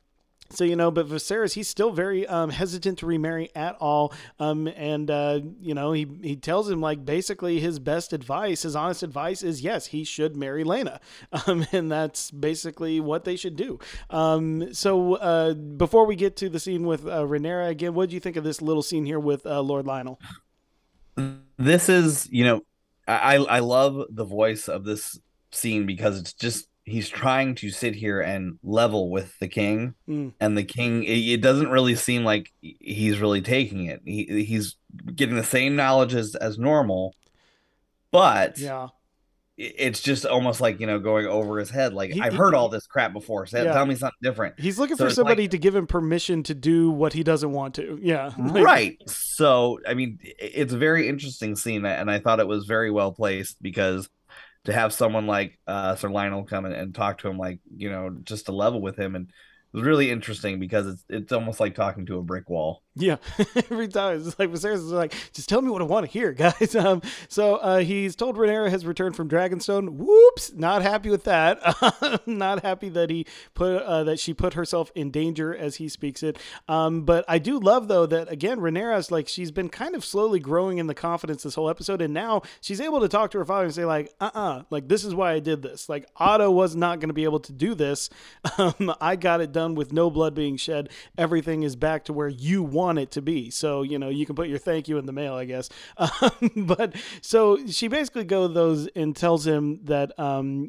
so 0.52 0.64
you 0.64 0.76
know, 0.76 0.90
but 0.90 1.08
Viserys, 1.08 1.54
he's 1.54 1.68
still 1.68 1.90
very 1.90 2.26
um, 2.26 2.50
hesitant 2.50 2.98
to 2.98 3.06
remarry 3.06 3.50
at 3.54 3.76
all, 3.80 4.12
um, 4.38 4.66
and 4.68 5.10
uh, 5.10 5.40
you 5.60 5.74
know, 5.74 5.92
he 5.92 6.06
he 6.22 6.36
tells 6.36 6.68
him 6.70 6.80
like 6.80 7.04
basically 7.04 7.60
his 7.60 7.78
best 7.78 8.12
advice, 8.12 8.62
his 8.62 8.76
honest 8.76 9.02
advice 9.02 9.42
is 9.42 9.62
yes, 9.62 9.86
he 9.86 10.04
should 10.04 10.36
marry 10.36 10.64
Laena, 10.64 11.00
um, 11.46 11.66
and 11.72 11.90
that's 11.90 12.30
basically 12.30 13.00
what 13.00 13.24
they 13.24 13.36
should 13.36 13.56
do. 13.56 13.78
Um, 14.10 14.72
so 14.74 15.14
uh, 15.14 15.54
before 15.54 16.06
we 16.06 16.16
get 16.16 16.36
to 16.36 16.48
the 16.48 16.60
scene 16.60 16.84
with 16.84 17.06
uh, 17.06 17.22
Rhaenyra 17.22 17.68
again, 17.68 17.94
what 17.94 18.08
do 18.08 18.14
you 18.14 18.20
think 18.20 18.36
of 18.36 18.44
this 18.44 18.60
little 18.62 18.82
scene 18.82 19.04
here 19.04 19.20
with 19.20 19.46
uh, 19.46 19.60
Lord 19.60 19.86
Lyonel? 19.86 20.18
This 21.58 21.88
is, 21.88 22.28
you 22.30 22.44
know, 22.44 22.62
I 23.06 23.36
I 23.36 23.58
love 23.60 24.02
the 24.10 24.24
voice 24.24 24.68
of 24.68 24.84
this 24.84 25.18
scene 25.50 25.86
because 25.86 26.18
it's 26.18 26.32
just 26.32 26.66
he's 26.84 27.08
trying 27.08 27.54
to 27.54 27.70
sit 27.70 27.94
here 27.94 28.20
and 28.20 28.58
level 28.62 29.08
with 29.10 29.38
the 29.38 29.48
king 29.48 29.94
mm. 30.08 30.32
and 30.40 30.58
the 30.58 30.64
king 30.64 31.04
it, 31.04 31.18
it, 31.18 31.40
doesn't 31.40 31.70
really 31.70 31.94
seem 31.94 32.24
like 32.24 32.52
he's 32.60 33.20
really 33.20 33.40
taking 33.40 33.86
it. 33.86 34.02
He, 34.04 34.44
he's 34.44 34.76
getting 35.14 35.36
the 35.36 35.44
same 35.44 35.76
knowledge 35.76 36.14
as, 36.14 36.34
as 36.34 36.58
normal 36.58 37.14
but 38.10 38.58
yeah. 38.58 38.88
it's 39.56 40.00
just 40.00 40.26
almost 40.26 40.60
like 40.60 40.80
you 40.80 40.86
know 40.86 40.98
going 40.98 41.26
over 41.26 41.58
his 41.58 41.70
head. 41.70 41.94
Like 41.94 42.10
he, 42.10 42.20
i've 42.20 42.34
heard 42.34 42.52
he, 42.52 42.56
all 42.56 42.68
this 42.68 42.86
crap 42.86 43.12
before 43.12 43.46
so 43.46 43.62
yeah. 43.62 43.72
tell 43.72 43.86
me 43.86 43.94
something 43.94 44.18
different. 44.20 44.58
He's 44.58 44.78
looking 44.78 44.96
so 44.96 45.08
for 45.08 45.10
somebody 45.10 45.44
like, 45.44 45.52
to 45.52 45.58
give 45.58 45.74
him 45.74 45.86
permission 45.86 46.42
to 46.44 46.54
do 46.54 46.90
what 46.90 47.12
he 47.12 47.22
doesn't 47.22 47.52
want 47.52 47.74
to. 47.76 47.98
Yeah 48.02 48.32
right. 48.38 48.98
So 49.08 49.80
i 49.86 49.94
mean 49.94 50.18
it's 50.22 50.72
a 50.72 50.78
very 50.78 51.08
interesting 51.08 51.56
scene 51.56 51.86
and 51.86 52.10
i 52.10 52.18
thought 52.18 52.40
it 52.40 52.46
was 52.46 52.66
very 52.66 52.90
well 52.90 53.12
placed 53.12 53.62
because 53.62 54.08
to 54.64 54.72
have 54.72 54.92
someone 54.92 55.26
like 55.26 55.58
uh, 55.66 55.96
Sir 55.96 56.08
Lyonel 56.08 56.46
come 56.48 56.66
in 56.66 56.72
and 56.72 56.94
talk 56.94 57.18
to 57.18 57.28
him, 57.28 57.38
like 57.38 57.60
you 57.76 57.90
know, 57.90 58.10
just 58.22 58.46
to 58.46 58.52
level 58.52 58.80
with 58.80 58.98
him 58.98 59.14
and 59.16 59.28
it 59.28 59.76
was 59.76 59.86
really 59.86 60.10
interesting 60.10 60.60
because 60.60 60.86
it's 60.86 61.04
it's 61.08 61.32
almost 61.32 61.58
like 61.60 61.74
talking 61.74 62.04
to 62.06 62.18
a 62.18 62.22
brick 62.22 62.50
wall. 62.50 62.82
Yeah, 62.94 63.16
every 63.56 63.88
time 63.88 64.18
it's 64.18 64.38
like 64.38 64.50
Viserys 64.50 64.74
is 64.74 64.92
like, 64.92 65.14
just 65.32 65.48
tell 65.48 65.62
me 65.62 65.70
what 65.70 65.80
I 65.80 65.86
want 65.86 66.04
to 66.04 66.12
hear, 66.12 66.32
guys. 66.34 66.74
Um, 66.74 67.00
so 67.26 67.56
uh, 67.56 67.78
he's 67.78 68.14
told 68.14 68.36
Rhaenyra 68.36 68.68
has 68.68 68.84
returned 68.84 69.16
from 69.16 69.30
Dragonstone. 69.30 69.92
Whoops, 69.92 70.52
not 70.52 70.82
happy 70.82 71.08
with 71.08 71.24
that. 71.24 72.20
not 72.26 72.62
happy 72.62 72.90
that 72.90 73.08
he 73.08 73.24
put 73.54 73.82
uh, 73.82 74.04
that 74.04 74.20
she 74.20 74.34
put 74.34 74.52
herself 74.54 74.92
in 74.94 75.10
danger 75.10 75.56
as 75.56 75.76
he 75.76 75.88
speaks 75.88 76.22
it. 76.22 76.38
Um, 76.68 77.02
but 77.02 77.24
I 77.28 77.38
do 77.38 77.58
love 77.58 77.88
though 77.88 78.04
that 78.04 78.30
again 78.30 78.60
Rhaenyra's 78.60 79.10
like 79.10 79.26
she's 79.26 79.50
been 79.50 79.70
kind 79.70 79.94
of 79.94 80.04
slowly 80.04 80.38
growing 80.38 80.76
in 80.76 80.86
the 80.86 80.94
confidence 80.94 81.44
this 81.44 81.54
whole 81.54 81.70
episode, 81.70 82.02
and 82.02 82.12
now 82.12 82.42
she's 82.60 82.80
able 82.80 83.00
to 83.00 83.08
talk 83.08 83.30
to 83.30 83.38
her 83.38 83.46
father 83.46 83.64
and 83.64 83.74
say 83.74 83.86
like, 83.86 84.12
uh, 84.20 84.30
uh-uh, 84.34 84.58
uh 84.58 84.62
like 84.68 84.88
this 84.88 85.02
is 85.02 85.14
why 85.14 85.32
I 85.32 85.38
did 85.38 85.62
this. 85.62 85.88
Like 85.88 86.06
Otto 86.16 86.50
was 86.50 86.76
not 86.76 87.00
going 87.00 87.08
to 87.08 87.14
be 87.14 87.24
able 87.24 87.40
to 87.40 87.52
do 87.52 87.74
this. 87.74 88.10
Um, 88.58 88.94
I 89.00 89.16
got 89.16 89.40
it 89.40 89.50
done 89.50 89.74
with 89.74 89.94
no 89.94 90.10
blood 90.10 90.34
being 90.34 90.58
shed. 90.58 90.90
Everything 91.16 91.62
is 91.62 91.74
back 91.74 92.04
to 92.04 92.12
where 92.12 92.28
you 92.28 92.62
want 92.62 92.81
want 92.82 92.98
it 92.98 93.10
to 93.12 93.22
be. 93.22 93.50
So, 93.50 93.82
you 93.82 93.98
know, 93.98 94.08
you 94.08 94.26
can 94.26 94.34
put 94.34 94.48
your 94.48 94.58
thank 94.58 94.88
you 94.88 94.98
in 94.98 95.06
the 95.06 95.12
mail, 95.12 95.34
I 95.34 95.44
guess. 95.44 95.68
Um, 96.22 96.66
but 96.66 96.94
so 97.20 97.66
she 97.66 97.88
basically 97.88 98.24
goes 98.24 98.54
those 98.54 98.88
and 98.94 99.14
tells 99.16 99.46
him 99.46 99.80
that 99.84 100.18
um, 100.18 100.68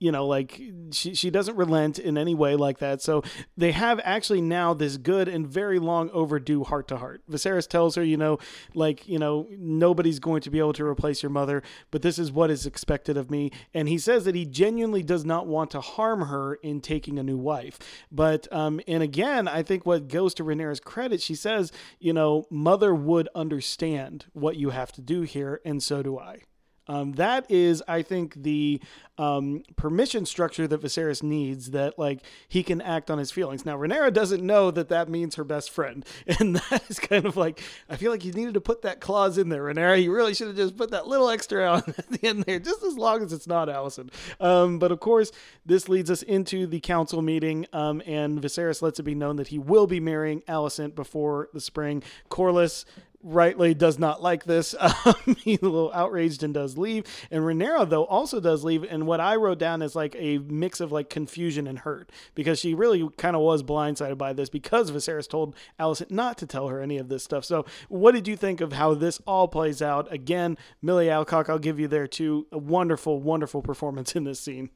you 0.00 0.10
know 0.10 0.26
like 0.26 0.60
she 0.92 1.14
she 1.14 1.30
doesn't 1.30 1.56
relent 1.56 1.98
in 1.98 2.18
any 2.18 2.34
way 2.34 2.56
like 2.56 2.78
that. 2.78 3.00
So 3.02 3.22
they 3.56 3.72
have 3.72 4.00
actually 4.02 4.40
now 4.40 4.74
this 4.74 4.96
good 4.96 5.28
and 5.28 5.46
very 5.46 5.78
long 5.78 6.10
overdue 6.10 6.64
heart 6.64 6.88
to 6.88 6.96
heart. 6.96 7.22
Viserys 7.30 7.68
tells 7.68 7.94
her 7.94 8.02
you 8.02 8.16
know 8.16 8.38
like 8.74 9.06
you 9.06 9.18
know 9.18 9.46
nobody's 9.50 10.18
going 10.18 10.40
to 10.42 10.50
be 10.50 10.58
able 10.58 10.72
to 10.72 10.84
replace 10.84 11.22
your 11.22 11.30
mother 11.30 11.62
but 11.90 12.02
this 12.02 12.18
is 12.18 12.32
what 12.32 12.50
is 12.50 12.66
expected 12.66 13.16
of 13.16 13.30
me. 13.30 13.52
And 13.74 13.88
he 13.88 13.98
says 13.98 14.24
that 14.24 14.34
he 14.34 14.46
genuinely 14.46 15.02
does 15.02 15.24
not 15.24 15.46
want 15.46 15.70
to 15.72 15.80
harm 15.80 16.22
her 16.22 16.54
in 16.54 16.80
taking 16.80 17.18
a 17.18 17.22
new 17.22 17.38
wife. 17.38 17.78
But 18.10 18.50
um 18.52 18.80
and 18.88 19.02
again 19.02 19.46
I 19.46 19.62
think 19.62 19.84
what 19.84 20.08
goes 20.08 20.32
to 20.34 20.44
Rhaenyra's 20.44 20.80
credit 20.80 21.20
she 21.20 21.34
says 21.34 21.70
you 21.98 22.14
know 22.14 22.46
mother 22.50 22.94
would 22.94 23.28
understand 23.34 24.24
what 24.32 24.56
you 24.56 24.70
have 24.70 24.92
to 24.92 25.02
do 25.02 25.22
here 25.22 25.60
and 25.64 25.82
so 25.82 26.02
do 26.02 26.18
I 26.18 26.44
um, 26.88 27.12
that 27.12 27.46
is, 27.48 27.82
I 27.86 28.02
think, 28.02 28.34
the 28.42 28.80
um, 29.18 29.62
permission 29.76 30.24
structure 30.24 30.66
that 30.66 30.80
Viserys 30.80 31.22
needs 31.22 31.72
that 31.72 31.98
like 31.98 32.22
he 32.48 32.62
can 32.62 32.80
act 32.80 33.10
on 33.10 33.18
his 33.18 33.30
feelings. 33.30 33.66
Now, 33.66 33.76
Rhaenyra 33.76 34.12
doesn't 34.12 34.42
know 34.42 34.70
that 34.70 34.88
that 34.88 35.08
means 35.08 35.34
her 35.34 35.44
best 35.44 35.70
friend, 35.70 36.04
and 36.40 36.56
that 36.56 36.82
is 36.88 36.98
kind 36.98 37.26
of 37.26 37.36
like 37.36 37.62
I 37.88 37.96
feel 37.96 38.10
like 38.10 38.24
you 38.24 38.32
needed 38.32 38.54
to 38.54 38.60
put 38.60 38.82
that 38.82 39.00
clause 39.00 39.38
in 39.38 39.50
there, 39.50 39.62
Rhaenyra. 39.62 40.02
You 40.02 40.12
really 40.12 40.34
should 40.34 40.48
have 40.48 40.56
just 40.56 40.76
put 40.76 40.90
that 40.90 41.06
little 41.06 41.28
extra 41.28 41.66
on 41.70 41.82
at 41.98 42.08
the 42.08 42.26
end 42.26 42.44
there, 42.44 42.58
just 42.58 42.82
as 42.82 42.96
long 42.96 43.22
as 43.22 43.32
it's 43.32 43.46
not 43.46 43.68
Alicent. 43.68 44.10
Um, 44.40 44.78
but 44.78 44.90
of 44.90 45.00
course, 45.00 45.32
this 45.66 45.88
leads 45.88 46.10
us 46.10 46.22
into 46.22 46.66
the 46.66 46.80
council 46.80 47.22
meeting, 47.22 47.66
um, 47.72 48.02
and 48.06 48.40
Viserys 48.40 48.82
lets 48.82 48.98
it 48.98 49.04
be 49.04 49.14
known 49.14 49.36
that 49.36 49.48
he 49.48 49.58
will 49.58 49.86
be 49.86 50.00
marrying 50.00 50.40
Alicent 50.42 50.94
before 50.94 51.48
the 51.52 51.60
spring. 51.60 52.02
Corlys 52.30 52.84
rightly 53.22 53.74
does 53.74 53.98
not 53.98 54.22
like 54.22 54.44
this. 54.44 54.74
Um, 55.02 55.36
he's 55.38 55.62
a 55.62 55.68
little 55.68 55.92
outraged 55.94 56.42
and 56.42 56.52
does 56.52 56.76
leave. 56.76 57.04
And 57.30 57.42
Rhaenyra, 57.42 57.88
though, 57.88 58.04
also 58.04 58.38
does 58.38 58.64
leave. 58.64 58.84
And 58.84 59.06
what 59.06 59.20
I 59.20 59.36
wrote 59.36 59.58
down 59.58 59.82
is 59.82 59.94
like 59.96 60.14
a 60.18 60.38
mix 60.38 60.80
of 60.80 60.92
like 60.92 61.08
confusion 61.08 61.66
and 61.66 61.78
hurt 61.78 62.10
because 62.34 62.58
she 62.58 62.74
really 62.74 63.08
kind 63.16 63.34
of 63.34 63.42
was 63.42 63.62
blindsided 63.62 64.18
by 64.18 64.32
this 64.32 64.50
because 64.50 64.90
Viserys 64.90 65.28
told 65.28 65.54
Alicent 65.78 66.10
not 66.10 66.36
to 66.38 66.46
tell 66.46 66.68
her 66.68 66.82
any 66.82 66.98
of 66.98 67.08
this 67.08 67.24
stuff. 67.24 67.44
So, 67.44 67.64
what 67.88 68.12
did 68.12 68.28
you 68.28 68.36
think 68.36 68.60
of 68.60 68.74
how 68.74 68.94
this 68.94 69.20
all 69.26 69.48
plays 69.48 69.80
out? 69.80 70.12
Again, 70.12 70.58
Milly 70.82 71.08
Alcock, 71.08 71.48
I'll 71.48 71.58
give 71.58 71.80
you 71.80 71.88
there 71.88 72.06
too. 72.06 72.46
A 72.52 72.58
wonderful, 72.58 73.20
wonderful 73.20 73.62
performance 73.62 74.14
in 74.14 74.24
this 74.24 74.40
scene 74.40 74.70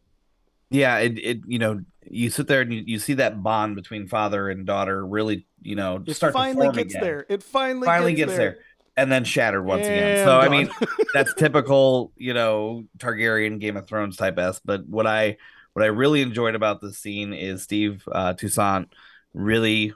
yeah 0.74 0.98
it, 0.98 1.18
it 1.18 1.40
you 1.46 1.58
know 1.58 1.80
you 2.10 2.30
sit 2.30 2.48
there 2.48 2.60
and 2.60 2.72
you, 2.72 2.82
you 2.86 2.98
see 2.98 3.14
that 3.14 3.42
bond 3.42 3.76
between 3.76 4.06
father 4.06 4.50
and 4.50 4.66
daughter 4.66 5.06
really 5.06 5.46
you 5.62 5.76
know 5.76 6.02
it 6.06 6.14
start 6.14 6.32
finally 6.32 6.70
gets 6.72 6.94
again. 6.94 7.02
there 7.02 7.26
it 7.28 7.42
finally 7.42 7.86
finally 7.86 8.14
gets, 8.14 8.30
gets 8.30 8.38
there. 8.38 8.50
there. 8.50 8.60
and 8.96 9.10
then 9.10 9.24
shattered 9.24 9.64
once 9.64 9.86
and 9.86 9.94
again 9.94 10.26
so 10.26 10.40
gone. 10.40 10.44
i 10.44 10.48
mean 10.48 10.70
that's 11.12 11.32
typical 11.38 12.12
you 12.16 12.34
know 12.34 12.84
targaryen 12.98 13.58
game 13.58 13.76
of 13.76 13.86
thrones 13.86 14.16
type 14.16 14.38
s 14.38 14.60
but 14.64 14.86
what 14.86 15.06
i 15.06 15.36
what 15.72 15.82
i 15.82 15.86
really 15.86 16.22
enjoyed 16.22 16.54
about 16.54 16.80
this 16.80 16.98
scene 16.98 17.32
is 17.32 17.62
steve 17.62 18.06
uh, 18.12 18.34
toussaint 18.34 18.88
really 19.32 19.92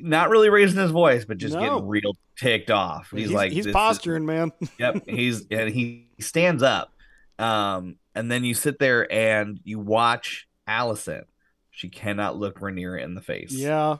not 0.00 0.30
really 0.30 0.48
raising 0.48 0.80
his 0.80 0.90
voice 0.90 1.24
but 1.24 1.38
just 1.38 1.54
no. 1.54 1.60
getting 1.60 1.88
real 1.88 2.16
ticked 2.36 2.70
off 2.70 3.10
he's, 3.10 3.26
he's 3.26 3.30
like 3.32 3.52
he's 3.52 3.66
posturing 3.66 4.22
is, 4.22 4.26
man 4.26 4.52
yep 4.78 5.02
he's 5.08 5.46
and 5.50 5.70
he 5.70 6.06
stands 6.20 6.62
up 6.62 6.92
um 7.38 7.96
and 8.14 8.30
then 8.30 8.44
you 8.44 8.54
sit 8.54 8.78
there 8.78 9.10
and 9.12 9.60
you 9.64 9.78
watch 9.78 10.48
Alicent. 10.68 11.24
She 11.70 11.88
cannot 11.88 12.36
look 12.36 12.58
Rhaenyra 12.60 13.02
in 13.02 13.14
the 13.14 13.20
face. 13.20 13.52
Yeah. 13.52 13.98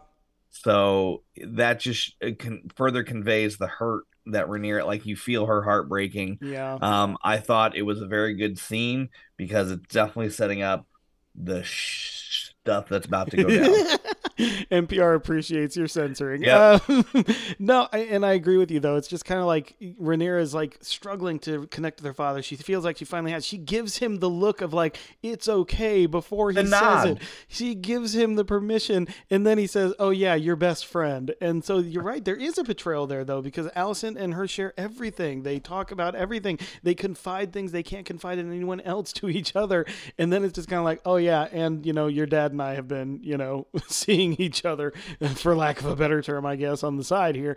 So 0.50 1.22
that 1.46 1.80
just 1.80 2.16
can 2.38 2.68
further 2.74 3.04
conveys 3.04 3.56
the 3.58 3.68
hurt 3.68 4.04
that 4.26 4.46
Rhaenyra, 4.46 4.84
like 4.84 5.06
you 5.06 5.16
feel 5.16 5.46
her 5.46 5.62
heart 5.62 5.88
breaking. 5.88 6.38
Yeah. 6.42 6.78
Um, 6.80 7.16
I 7.22 7.38
thought 7.38 7.76
it 7.76 7.82
was 7.82 8.00
a 8.00 8.06
very 8.06 8.34
good 8.34 8.58
scene 8.58 9.10
because 9.36 9.70
it's 9.70 9.86
definitely 9.86 10.30
setting 10.30 10.62
up 10.62 10.86
the 11.34 11.62
sh- 11.62 12.50
stuff 12.62 12.88
that's 12.88 13.06
about 13.06 13.30
to 13.30 13.36
go 13.36 13.48
down. 13.48 13.98
NPR 14.70 15.16
appreciates 15.16 15.76
your 15.76 15.88
censoring. 15.88 16.48
Um, 16.48 17.04
no, 17.58 17.88
I, 17.92 17.98
and 17.98 18.24
I 18.24 18.34
agree 18.34 18.56
with 18.56 18.70
you 18.70 18.78
though. 18.78 18.96
It's 18.96 19.08
just 19.08 19.24
kind 19.24 19.40
of 19.40 19.46
like 19.46 19.74
Rhaenyra 19.80 20.40
is 20.40 20.54
like 20.54 20.78
struggling 20.80 21.38
to 21.40 21.66
connect 21.68 21.98
with 22.00 22.06
her 22.06 22.14
father. 22.14 22.40
She 22.42 22.54
feels 22.56 22.84
like 22.84 22.98
she 22.98 23.04
finally 23.04 23.32
has. 23.32 23.44
She 23.44 23.58
gives 23.58 23.98
him 23.98 24.18
the 24.18 24.30
look 24.30 24.60
of 24.60 24.72
like 24.72 24.96
it's 25.22 25.48
okay 25.48 26.06
before 26.06 26.52
he 26.52 26.64
says 26.64 27.04
it. 27.04 27.18
She 27.48 27.74
gives 27.74 28.14
him 28.14 28.36
the 28.36 28.44
permission, 28.44 29.08
and 29.28 29.44
then 29.44 29.58
he 29.58 29.66
says, 29.66 29.92
"Oh 29.98 30.10
yeah, 30.10 30.34
your 30.36 30.56
best 30.56 30.86
friend." 30.86 31.34
And 31.40 31.64
so 31.64 31.78
you're 31.78 32.04
right. 32.04 32.24
There 32.24 32.36
is 32.36 32.58
a 32.58 32.64
betrayal 32.64 33.08
there 33.08 33.24
though 33.24 33.42
because 33.42 33.66
Alicent 33.68 34.16
and 34.16 34.34
her 34.34 34.46
share 34.46 34.72
everything. 34.76 35.42
They 35.42 35.58
talk 35.58 35.90
about 35.90 36.14
everything. 36.14 36.60
They 36.84 36.94
confide 36.94 37.52
things 37.52 37.72
they 37.72 37.82
can't 37.82 38.06
confide 38.06 38.38
in 38.38 38.52
anyone 38.52 38.80
else 38.82 39.12
to 39.14 39.28
each 39.28 39.56
other. 39.56 39.84
And 40.16 40.32
then 40.32 40.44
it's 40.44 40.54
just 40.54 40.68
kind 40.68 40.78
of 40.78 40.84
like, 40.84 41.00
"Oh 41.04 41.16
yeah, 41.16 41.48
and 41.50 41.84
you 41.84 41.92
know 41.92 42.06
your 42.06 42.26
dad 42.26 42.52
and 42.52 42.62
I 42.62 42.74
have 42.74 42.86
been 42.86 43.20
you 43.22 43.36
know 43.36 43.66
seeing 43.88 44.27
each 44.38 44.64
other, 44.64 44.92
for 45.34 45.54
lack 45.54 45.80
of 45.80 45.86
a 45.86 45.96
better 45.96 46.22
term, 46.22 46.44
I 46.46 46.56
guess, 46.56 46.82
on 46.82 46.96
the 46.96 47.04
side 47.04 47.34
here 47.34 47.56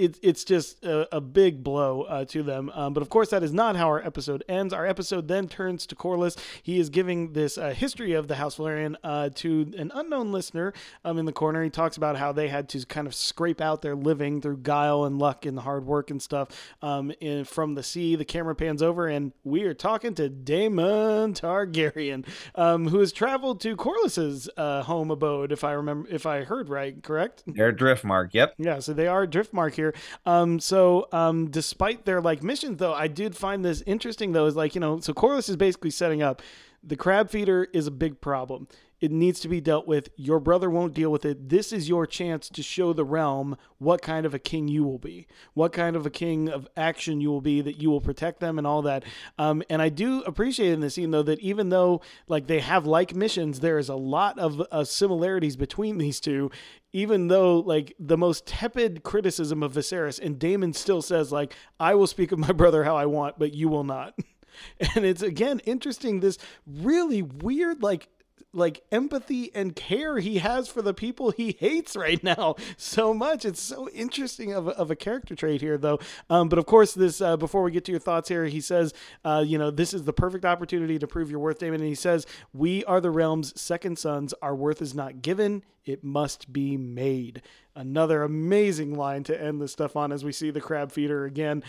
it, 0.00 0.18
it's 0.22 0.44
just 0.44 0.82
a, 0.84 1.16
a 1.16 1.20
big 1.20 1.62
blow 1.62 2.02
uh, 2.02 2.24
to 2.26 2.42
them. 2.42 2.70
Um, 2.74 2.94
but 2.94 3.02
of 3.02 3.10
course, 3.10 3.30
that 3.30 3.42
is 3.42 3.52
not 3.52 3.76
how 3.76 3.86
our 3.88 4.04
episode 4.04 4.42
ends. 4.48 4.72
Our 4.72 4.86
episode 4.86 5.28
then 5.28 5.46
turns 5.46 5.86
to 5.86 5.94
Corlys. 5.94 6.38
He 6.62 6.78
is 6.78 6.88
giving 6.88 7.32
this 7.34 7.58
uh, 7.58 7.70
history 7.70 8.14
of 8.14 8.26
the 8.26 8.36
House 8.36 8.56
Velaryon 8.56 8.96
uh, 9.04 9.30
to 9.36 9.72
an 9.76 9.92
unknown 9.94 10.32
listener 10.32 10.72
um, 11.04 11.18
in 11.18 11.26
the 11.26 11.32
corner. 11.32 11.62
He 11.62 11.70
talks 11.70 11.96
about 11.96 12.16
how 12.16 12.32
they 12.32 12.48
had 12.48 12.68
to 12.70 12.84
kind 12.86 13.06
of 13.06 13.14
scrape 13.14 13.60
out 13.60 13.82
their 13.82 13.94
living 13.94 14.40
through 14.40 14.58
guile 14.58 15.04
and 15.04 15.18
luck 15.18 15.44
and 15.44 15.58
hard 15.58 15.84
work 15.86 16.10
and 16.10 16.22
stuff 16.22 16.48
um, 16.80 17.12
in, 17.20 17.44
from 17.44 17.74
the 17.74 17.82
sea. 17.82 18.16
The 18.16 18.24
camera 18.24 18.54
pans 18.54 18.82
over, 18.82 19.06
and 19.06 19.32
we 19.44 19.64
are 19.64 19.74
talking 19.74 20.14
to 20.14 20.28
Daemon 20.28 21.34
Targaryen, 21.34 22.26
um, 22.54 22.88
who 22.88 23.00
has 23.00 23.12
traveled 23.12 23.60
to 23.60 23.76
Corlys's 23.76 24.48
uh, 24.56 24.82
home 24.82 25.10
abode, 25.10 25.52
if 25.52 25.62
I 25.62 25.72
remember, 25.72 26.08
if 26.10 26.24
I 26.24 26.44
heard 26.44 26.68
right, 26.68 27.02
correct? 27.02 27.42
They're 27.46 27.72
Driftmark. 27.72 28.30
Yep. 28.32 28.54
Yeah, 28.58 28.78
so 28.78 28.92
they 28.92 29.06
are 29.06 29.26
Driftmark 29.26 29.74
here. 29.74 29.89
Um, 30.26 30.60
so 30.60 31.08
um, 31.12 31.50
despite 31.50 32.04
their 32.04 32.20
like 32.20 32.42
missions, 32.42 32.78
though, 32.78 32.94
I 32.94 33.08
did 33.08 33.36
find 33.36 33.64
this 33.64 33.82
interesting. 33.86 34.32
Though, 34.32 34.46
is 34.46 34.56
like 34.56 34.74
you 34.74 34.80
know, 34.80 35.00
so 35.00 35.12
Corlys 35.12 35.48
is 35.48 35.56
basically 35.56 35.90
setting 35.90 36.22
up 36.22 36.42
the 36.82 36.96
crab 36.96 37.30
feeder 37.30 37.68
is 37.72 37.86
a 37.86 37.90
big 37.90 38.20
problem. 38.20 38.68
It 39.00 39.10
needs 39.10 39.40
to 39.40 39.48
be 39.48 39.62
dealt 39.62 39.86
with. 39.86 40.10
Your 40.16 40.40
brother 40.40 40.68
won't 40.68 40.92
deal 40.92 41.10
with 41.10 41.24
it. 41.24 41.48
This 41.48 41.72
is 41.72 41.88
your 41.88 42.06
chance 42.06 42.50
to 42.50 42.62
show 42.62 42.92
the 42.92 43.04
realm 43.04 43.56
what 43.78 44.02
kind 44.02 44.26
of 44.26 44.34
a 44.34 44.38
king 44.38 44.68
you 44.68 44.84
will 44.84 44.98
be, 44.98 45.26
what 45.54 45.72
kind 45.72 45.96
of 45.96 46.04
a 46.04 46.10
king 46.10 46.50
of 46.50 46.68
action 46.76 47.20
you 47.20 47.30
will 47.30 47.40
be, 47.40 47.62
that 47.62 47.80
you 47.80 47.90
will 47.90 48.02
protect 48.02 48.40
them 48.40 48.58
and 48.58 48.66
all 48.66 48.82
that. 48.82 49.04
Um, 49.38 49.62
and 49.70 49.80
I 49.80 49.88
do 49.88 50.20
appreciate 50.22 50.72
in 50.72 50.80
this 50.80 50.94
scene, 50.94 51.12
though, 51.12 51.22
that 51.22 51.40
even 51.40 51.70
though 51.70 52.02
like 52.28 52.46
they 52.46 52.60
have 52.60 52.86
like 52.86 53.14
missions, 53.14 53.60
there 53.60 53.78
is 53.78 53.88
a 53.88 53.94
lot 53.94 54.38
of 54.38 54.60
uh, 54.70 54.84
similarities 54.84 55.56
between 55.56 55.96
these 55.96 56.20
two. 56.20 56.50
Even 56.92 57.28
though 57.28 57.60
like 57.60 57.94
the 57.98 58.16
most 58.16 58.46
tepid 58.46 59.02
criticism 59.02 59.62
of 59.62 59.72
Viserys, 59.72 60.18
and 60.20 60.38
Daemon 60.38 60.72
still 60.72 61.02
says 61.02 61.30
like, 61.30 61.54
"I 61.78 61.94
will 61.94 62.06
speak 62.06 62.32
of 62.32 62.38
my 62.38 62.52
brother 62.52 62.84
how 62.84 62.96
I 62.96 63.06
want, 63.06 63.38
but 63.38 63.54
you 63.54 63.68
will 63.68 63.84
not." 63.84 64.18
and 64.94 65.04
it's 65.04 65.22
again 65.22 65.60
interesting 65.60 66.20
this 66.20 66.38
really 66.66 67.22
weird 67.22 67.82
like 67.82 68.08
like 68.52 68.82
empathy 68.90 69.54
and 69.54 69.76
care 69.76 70.18
he 70.18 70.38
has 70.38 70.68
for 70.68 70.82
the 70.82 70.92
people 70.92 71.30
he 71.30 71.56
hates 71.58 71.94
right 71.96 72.22
now 72.22 72.56
so 72.76 73.14
much. 73.14 73.44
It's 73.44 73.60
so 73.60 73.88
interesting 73.90 74.52
of 74.52 74.68
a, 74.68 74.70
of 74.72 74.90
a 74.90 74.96
character 74.96 75.34
trait 75.34 75.60
here, 75.60 75.78
though. 75.78 75.98
Um, 76.28 76.48
but 76.48 76.58
of 76.58 76.66
course, 76.66 76.92
this 76.92 77.20
uh, 77.20 77.36
before 77.36 77.62
we 77.62 77.70
get 77.70 77.84
to 77.86 77.92
your 77.92 78.00
thoughts 78.00 78.28
here, 78.28 78.46
he 78.46 78.60
says, 78.60 78.92
uh, 79.24 79.44
you 79.46 79.58
know, 79.58 79.70
this 79.70 79.94
is 79.94 80.04
the 80.04 80.12
perfect 80.12 80.44
opportunity 80.44 80.98
to 80.98 81.06
prove 81.06 81.30
your 81.30 81.40
worth, 81.40 81.58
Daemon. 81.58 81.80
And 81.80 81.88
he 81.88 81.94
says, 81.94 82.26
"We 82.52 82.84
are 82.84 83.00
the 83.00 83.10
realm's 83.10 83.58
second 83.60 83.98
sons. 83.98 84.34
Our 84.42 84.54
worth 84.54 84.82
is 84.82 84.94
not 84.94 85.22
given; 85.22 85.62
it 85.90 86.04
must 86.04 86.52
be 86.52 86.76
made." 86.76 87.42
Another 87.74 88.22
amazing 88.22 88.94
line 88.94 89.22
to 89.24 89.40
end 89.40 89.60
this 89.60 89.72
stuff 89.72 89.96
on 89.96 90.12
as 90.12 90.24
we 90.24 90.32
see 90.32 90.50
the 90.50 90.60
crab 90.60 90.92
feeder 90.92 91.24
again 91.24 91.62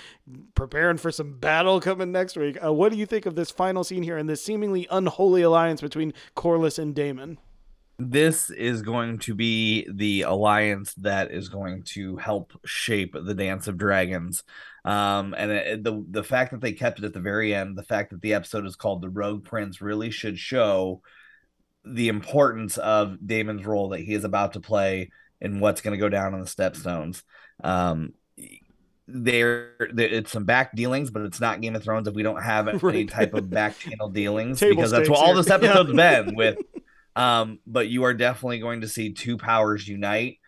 preparing 0.55 0.97
for 0.97 1.11
some 1.11 1.37
battle 1.37 1.79
coming 1.79 2.11
next 2.11 2.35
week. 2.35 2.57
Uh, 2.63 2.73
what 2.73 2.91
do 2.91 2.97
you 2.97 3.05
think 3.05 3.25
of 3.25 3.35
this 3.35 3.51
final 3.51 3.83
scene 3.83 4.03
here 4.03 4.17
and 4.17 4.27
this 4.27 4.43
seemingly 4.43 4.87
unholy 4.89 5.41
alliance 5.41 5.81
between 5.81 6.13
Corlys 6.35 6.79
and 6.79 6.95
Daemon? 6.95 7.37
this 8.09 8.49
is 8.49 8.81
going 8.81 9.19
to 9.19 9.35
be 9.35 9.87
the 9.91 10.23
alliance 10.23 10.93
that 10.95 11.31
is 11.31 11.49
going 11.49 11.83
to 11.83 12.17
help 12.17 12.53
shape 12.65 13.13
the 13.13 13.33
Dance 13.33 13.67
of 13.67 13.77
Dragons. 13.77 14.43
Um, 14.83 15.35
and 15.37 15.51
it, 15.51 15.83
the 15.83 16.03
the 16.09 16.23
fact 16.23 16.51
that 16.51 16.61
they 16.61 16.73
kept 16.73 16.99
it 16.99 17.05
at 17.05 17.13
the 17.13 17.19
very 17.19 17.53
end, 17.53 17.77
the 17.77 17.83
fact 17.83 18.09
that 18.11 18.21
the 18.21 18.33
episode 18.33 18.65
is 18.65 18.75
called 18.75 19.01
"The 19.01 19.09
Rogue 19.09 19.43
Prince," 19.43 19.81
really 19.81 20.09
should 20.09 20.39
show 20.39 21.01
the 21.83 22.09
importance 22.09 22.77
of 22.77 23.17
Daemon's 23.25 23.65
role 23.65 23.89
that 23.89 24.01
he 24.01 24.13
is 24.13 24.23
about 24.23 24.53
to 24.53 24.59
play 24.59 25.09
in 25.39 25.59
what's 25.59 25.81
going 25.81 25.97
to 25.97 25.99
go 25.99 26.09
down 26.09 26.33
on 26.33 26.39
the 26.39 26.45
Stepstones. 26.45 27.23
Um, 27.63 28.13
there, 29.07 29.73
it's 29.79 30.31
some 30.31 30.45
back 30.45 30.75
dealings, 30.75 31.09
but 31.09 31.23
it's 31.23 31.41
not 31.41 31.61
Game 31.61 31.75
of 31.75 31.83
Thrones 31.83 32.07
if 32.07 32.13
we 32.13 32.23
don't 32.23 32.41
have 32.41 32.65
right. 32.83 32.95
any 32.95 33.05
type 33.05 33.33
of 33.33 33.49
back 33.49 33.77
channel 33.77 34.09
dealings 34.09 34.59
Table 34.59 34.75
because 34.75 34.91
that's 34.91 35.09
what 35.09 35.19
all 35.19 35.35
this 35.35 35.49
episode's 35.49 35.91
yeah. 35.93 36.21
been 36.21 36.35
with 36.35 36.57
um, 37.15 37.59
but 37.65 37.87
you 37.87 38.03
are 38.03 38.13
definitely 38.13 38.59
going 38.59 38.81
to 38.81 38.87
see 38.87 39.13
two 39.13 39.37
powers 39.37 39.87
unite 39.87 40.39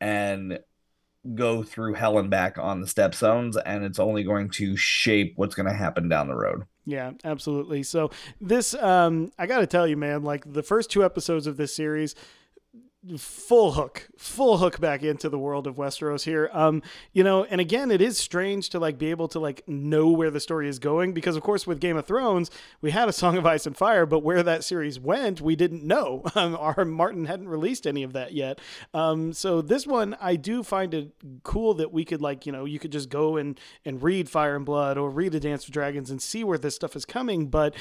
and 0.00 0.58
go 1.34 1.62
through 1.62 1.94
hell 1.94 2.18
and 2.18 2.30
back 2.30 2.58
on 2.58 2.80
the 2.80 2.86
stepstones, 2.86 3.56
and 3.64 3.84
it's 3.84 3.98
only 3.98 4.24
going 4.24 4.50
to 4.50 4.76
shape 4.76 5.34
what's 5.36 5.54
going 5.54 5.66
to 5.66 5.72
happen 5.72 6.08
down 6.08 6.28
the 6.28 6.36
road. 6.36 6.64
Yeah, 6.84 7.12
absolutely. 7.24 7.82
So 7.82 8.10
this, 8.40 8.74
um, 8.74 9.30
I 9.38 9.46
got 9.46 9.58
to 9.58 9.66
tell 9.66 9.86
you, 9.86 9.96
man, 9.96 10.22
like 10.22 10.50
the 10.50 10.62
first 10.62 10.90
two 10.90 11.04
episodes 11.04 11.46
of 11.46 11.56
this 11.56 11.74
series 11.74 12.14
full 13.16 13.72
hook 13.72 14.08
full 14.16 14.58
hook 14.58 14.80
back 14.80 15.02
into 15.02 15.28
the 15.28 15.38
world 15.38 15.66
of 15.66 15.76
westeros 15.76 16.24
here. 16.24 16.50
Um 16.52 16.82
you 17.12 17.24
know 17.24 17.44
and 17.44 17.60
again 17.60 17.90
it 17.90 18.00
is 18.00 18.18
strange 18.18 18.68
to 18.70 18.78
like 18.78 18.98
be 18.98 19.10
able 19.10 19.28
to 19.28 19.38
like 19.38 19.66
know 19.68 20.10
where 20.10 20.30
the 20.30 20.40
story 20.40 20.68
is 20.68 20.78
going 20.78 21.12
because 21.12 21.36
of 21.36 21.42
course 21.42 21.66
with 21.66 21.80
game 21.80 21.96
of 21.96 22.06
thrones 22.06 22.50
we 22.80 22.90
had 22.90 23.08
a 23.08 23.12
song 23.12 23.36
of 23.36 23.46
ice 23.46 23.66
and 23.66 23.76
fire 23.76 24.06
but 24.06 24.20
where 24.20 24.42
that 24.42 24.64
series 24.64 24.98
went 24.98 25.40
we 25.40 25.56
didn't 25.56 25.84
know. 25.84 26.22
Um, 26.38 26.56
our 26.56 26.84
martin 26.84 27.24
hadn't 27.24 27.48
released 27.48 27.84
any 27.84 28.04
of 28.04 28.12
that 28.12 28.32
yet. 28.32 28.60
Um 28.94 29.32
so 29.32 29.60
this 29.60 29.86
one 29.86 30.16
i 30.20 30.36
do 30.36 30.62
find 30.62 30.94
it 30.94 31.12
cool 31.42 31.74
that 31.74 31.92
we 31.92 32.04
could 32.04 32.22
like 32.22 32.46
you 32.46 32.52
know 32.52 32.64
you 32.64 32.78
could 32.78 32.92
just 32.92 33.08
go 33.08 33.36
and 33.36 33.58
and 33.84 34.02
read 34.02 34.28
fire 34.28 34.54
and 34.54 34.64
blood 34.64 34.96
or 34.98 35.10
read 35.10 35.32
the 35.32 35.40
dance 35.40 35.64
of 35.64 35.72
dragons 35.72 36.10
and 36.10 36.22
see 36.22 36.44
where 36.44 36.58
this 36.58 36.74
stuff 36.74 36.94
is 36.94 37.04
coming 37.04 37.48
but 37.48 37.74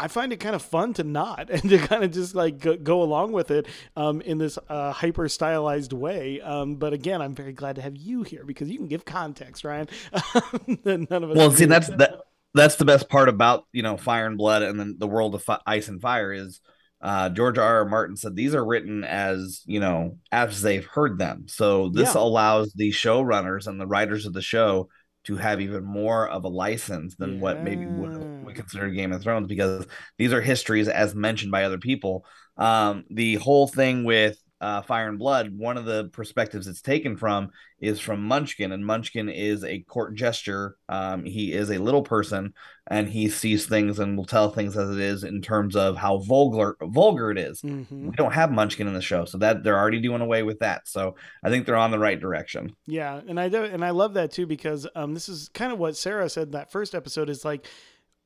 I 0.00 0.08
find 0.08 0.32
it 0.32 0.38
kind 0.38 0.54
of 0.54 0.62
fun 0.62 0.94
to 0.94 1.04
not 1.04 1.50
and 1.50 1.62
to 1.68 1.78
kind 1.78 2.02
of 2.02 2.10
just 2.10 2.34
like 2.34 2.58
go, 2.58 2.76
go 2.76 3.02
along 3.02 3.32
with 3.32 3.50
it 3.50 3.66
um, 3.96 4.20
in 4.22 4.38
this 4.38 4.58
uh, 4.68 4.92
hyper 4.92 5.28
stylized 5.28 5.92
way. 5.92 6.40
Um, 6.40 6.76
but 6.76 6.92
again, 6.92 7.20
I'm 7.20 7.34
very 7.34 7.52
glad 7.52 7.76
to 7.76 7.82
have 7.82 7.96
you 7.96 8.22
here 8.22 8.44
because 8.44 8.68
you 8.70 8.78
can 8.78 8.88
give 8.88 9.04
context, 9.04 9.64
Ryan. 9.64 9.88
None 10.84 11.06
of 11.10 11.30
us. 11.30 11.36
Well, 11.36 11.50
see, 11.50 11.66
that's 11.66 11.88
that. 11.88 12.22
That's 12.52 12.74
the 12.76 12.84
best 12.84 13.08
part 13.08 13.28
about 13.28 13.66
you 13.72 13.82
know 13.82 13.96
Fire 13.96 14.26
and 14.26 14.36
Blood 14.36 14.62
and 14.62 14.80
then 14.80 14.96
the 14.98 15.06
world 15.06 15.36
of 15.36 15.42
fi- 15.44 15.60
Ice 15.66 15.86
and 15.86 16.00
Fire 16.00 16.32
is 16.32 16.60
uh, 17.00 17.28
George 17.30 17.58
R. 17.58 17.76
R. 17.76 17.84
Martin 17.84 18.16
said 18.16 18.34
these 18.34 18.54
are 18.54 18.64
written 18.64 19.04
as 19.04 19.62
you 19.66 19.78
know 19.78 20.18
as 20.32 20.60
they've 20.60 20.84
heard 20.84 21.18
them. 21.18 21.44
So 21.46 21.90
this 21.90 22.14
yeah. 22.14 22.20
allows 22.22 22.72
the 22.72 22.90
showrunners 22.90 23.68
and 23.68 23.80
the 23.80 23.86
writers 23.86 24.26
of 24.26 24.32
the 24.32 24.42
show 24.42 24.88
to 25.30 25.36
have 25.36 25.60
even 25.60 25.84
more 25.84 26.28
of 26.28 26.42
a 26.42 26.48
license 26.48 27.14
than 27.14 27.34
yeah. 27.34 27.40
what 27.40 27.62
maybe 27.62 27.86
would 27.86 28.44
we 28.44 28.52
consider 28.52 28.90
Game 28.90 29.12
of 29.12 29.22
Thrones 29.22 29.46
because 29.46 29.86
these 30.18 30.32
are 30.32 30.40
histories 30.40 30.88
as 30.88 31.14
mentioned 31.14 31.52
by 31.52 31.62
other 31.62 31.78
people. 31.78 32.26
Um, 32.56 33.04
the 33.10 33.36
whole 33.36 33.68
thing 33.68 34.02
with 34.02 34.36
uh, 34.60 34.82
Fire 34.82 35.08
and 35.08 35.18
Blood, 35.18 35.56
one 35.56 35.78
of 35.78 35.86
the 35.86 36.10
perspectives 36.12 36.66
it's 36.66 36.82
taken 36.82 37.16
from 37.16 37.50
is 37.80 37.98
from 37.98 38.22
Munchkin, 38.22 38.72
and 38.72 38.84
Munchkin 38.84 39.30
is 39.30 39.64
a 39.64 39.80
court 39.80 40.14
gesture. 40.14 40.76
Um, 40.88 41.24
he 41.24 41.52
is 41.52 41.70
a 41.70 41.78
little 41.78 42.02
person, 42.02 42.52
and 42.86 43.08
he 43.08 43.30
sees 43.30 43.66
things 43.66 43.98
and 43.98 44.16
will 44.16 44.26
tell 44.26 44.50
things 44.50 44.76
as 44.76 44.90
it 44.90 44.98
is 44.98 45.24
in 45.24 45.40
terms 45.40 45.76
of 45.76 45.96
how 45.96 46.18
vulgar 46.18 46.76
vulgar 46.82 47.30
it 47.30 47.38
is. 47.38 47.62
Mm-hmm. 47.62 48.10
We 48.10 48.16
don't 48.16 48.34
have 48.34 48.52
Munchkin 48.52 48.86
in 48.86 48.94
the 48.94 49.00
show, 49.00 49.24
so 49.24 49.38
that 49.38 49.64
they're 49.64 49.78
already 49.78 50.00
doing 50.00 50.20
away 50.20 50.42
with 50.42 50.58
that. 50.58 50.86
So 50.86 51.16
I 51.42 51.48
think 51.48 51.64
they're 51.64 51.76
on 51.76 51.90
the 51.90 51.98
right 51.98 52.20
direction. 52.20 52.76
Yeah, 52.86 53.20
and 53.26 53.40
I 53.40 53.48
do, 53.48 53.64
and 53.64 53.84
I 53.84 53.90
love 53.90 54.14
that 54.14 54.30
too 54.30 54.46
because 54.46 54.86
um, 54.94 55.14
this 55.14 55.28
is 55.28 55.48
kind 55.54 55.72
of 55.72 55.78
what 55.78 55.96
Sarah 55.96 56.28
said 56.28 56.48
in 56.48 56.52
that 56.52 56.70
first 56.70 56.94
episode 56.94 57.30
is 57.30 57.44
like 57.44 57.66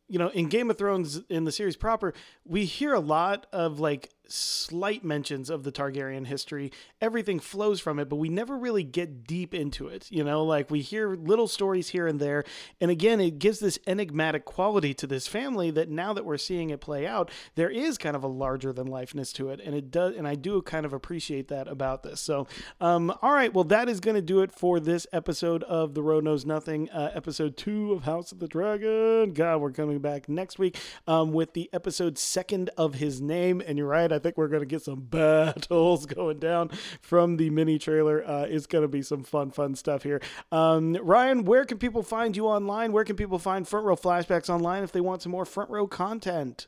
you 0.09 0.19
know, 0.19 0.29
in 0.29 0.49
Game 0.49 0.71
of 0.71 0.77
Thrones 0.77 1.23
in 1.29 1.45
the 1.45 1.53
series 1.53 1.77
proper, 1.77 2.13
we 2.45 2.65
hear 2.65 2.93
a 2.93 3.01
lot 3.01 3.47
of 3.53 3.81
like 3.81 4.11
slight 4.29 5.05
mentions 5.05 5.51
of 5.51 5.63
the 5.63 5.73
Targaryen 5.73 6.27
history. 6.27 6.73
Everything 7.01 7.41
flows 7.41 7.81
from 7.81 7.99
it, 7.99 8.09
but 8.09 8.17
we 8.17 8.29
never 8.29 8.57
really 8.57 8.83
get 8.83 9.27
deep 9.27 9.55
into 9.55 9.89
it. 9.89 10.11
You 10.11 10.25
know, 10.25 10.45
like 10.45 10.71
we 10.71 10.81
hear 10.81 11.15
little 11.15 11.49
stories 11.49 11.89
here 11.89 12.07
and 12.07 12.21
there. 12.21 12.45
And 12.81 12.91
again, 12.91 13.21
it 13.21 13.39
gives 13.39 13.61
this 13.61 13.79
enigmatic 13.87 14.45
quality 14.45 14.95
to 14.95 15.07
this 15.07 15.27
family 15.27 15.71
that 15.73 15.89
now 15.89 16.13
that 16.13 16.25
we're 16.25 16.39
seeing 16.39 16.71
it 16.71 16.81
play 16.81 17.07
out, 17.07 17.31
there 17.55 17.71
is 17.71 17.99
kind 17.99 18.17
of 18.17 18.25
a 18.25 18.29
larger 18.29 18.73
than 18.73 18.87
lifeness 18.87 19.33
to 19.35 19.51
it. 19.51 19.61
And 19.65 19.75
it 19.75 19.91
does, 19.91 20.15
and 20.17 20.27
I 20.27 20.35
do 20.35 20.61
kind 20.63 20.87
of 20.87 20.93
appreciate 20.93 21.49
that 21.49 21.69
about 21.69 22.03
this. 22.03 22.21
So, 22.21 22.47
um, 22.81 23.13
all 23.23 23.33
right, 23.33 23.53
well, 23.53 23.65
that 23.65 23.89
is 23.89 24.01
going 24.01 24.17
to 24.17 24.23
do 24.23 24.41
it 24.41 24.53
for 24.53 24.81
this 24.81 25.07
episode 25.13 25.63
of 25.65 25.95
The 25.95 26.03
Row 26.03 26.21
Knows 26.21 26.47
Nothing, 26.47 26.91
uh, 26.91 27.11
episode 27.15 27.57
two 27.57 27.93
of 27.93 28.05
House 28.05 28.33
of 28.33 28.39
the 28.39 28.49
Dragon. 28.49 29.33
God, 29.33 29.61
we're 29.61 29.73
coming 29.73 29.99
back 29.99 30.29
next 30.29 30.59
week 30.59 30.79
um, 31.07 31.33
with 31.33 31.53
the 31.53 31.69
episode 31.73 32.19
second 32.19 32.71
of 32.77 32.95
his 32.95 33.21
name. 33.21 33.63
And 33.65 33.79
you're 33.79 33.87
right, 33.87 34.11
I 34.15 34.19
think 34.19 34.37
we're 34.37 34.49
going 34.49 34.63
to 34.63 34.67
get 34.67 34.83
some 34.83 35.01
battles 35.11 36.07
going 36.07 36.39
down 36.39 36.71
from 37.01 37.37
the 37.37 37.51
mini 37.51 37.79
trailer. 37.79 38.27
Uh, 38.27 38.45
it's 38.45 38.67
going 38.67 38.83
to 38.83 38.89
be 38.89 39.03
some 39.03 39.23
fun, 39.23 39.51
fun 39.51 39.75
stuff 39.75 40.03
here. 40.03 40.21
Um, 40.53 40.95
Ryan, 40.95 41.45
where 41.45 41.65
can 41.65 41.79
people 41.79 42.03
find 42.03 42.37
you 42.37 42.47
online? 42.47 42.93
Where 42.93 43.05
can 43.05 43.17
people 43.17 43.39
find 43.39 43.67
Front 43.67 43.87
Row 43.87 43.97
Flashbacks 43.97 44.49
online 44.49 44.83
if 44.83 44.93
they 44.93 45.01
want 45.01 45.23
some 45.23 45.33
more 45.33 45.45
Front 45.45 45.71
Row 45.71 45.87
content? 45.87 46.67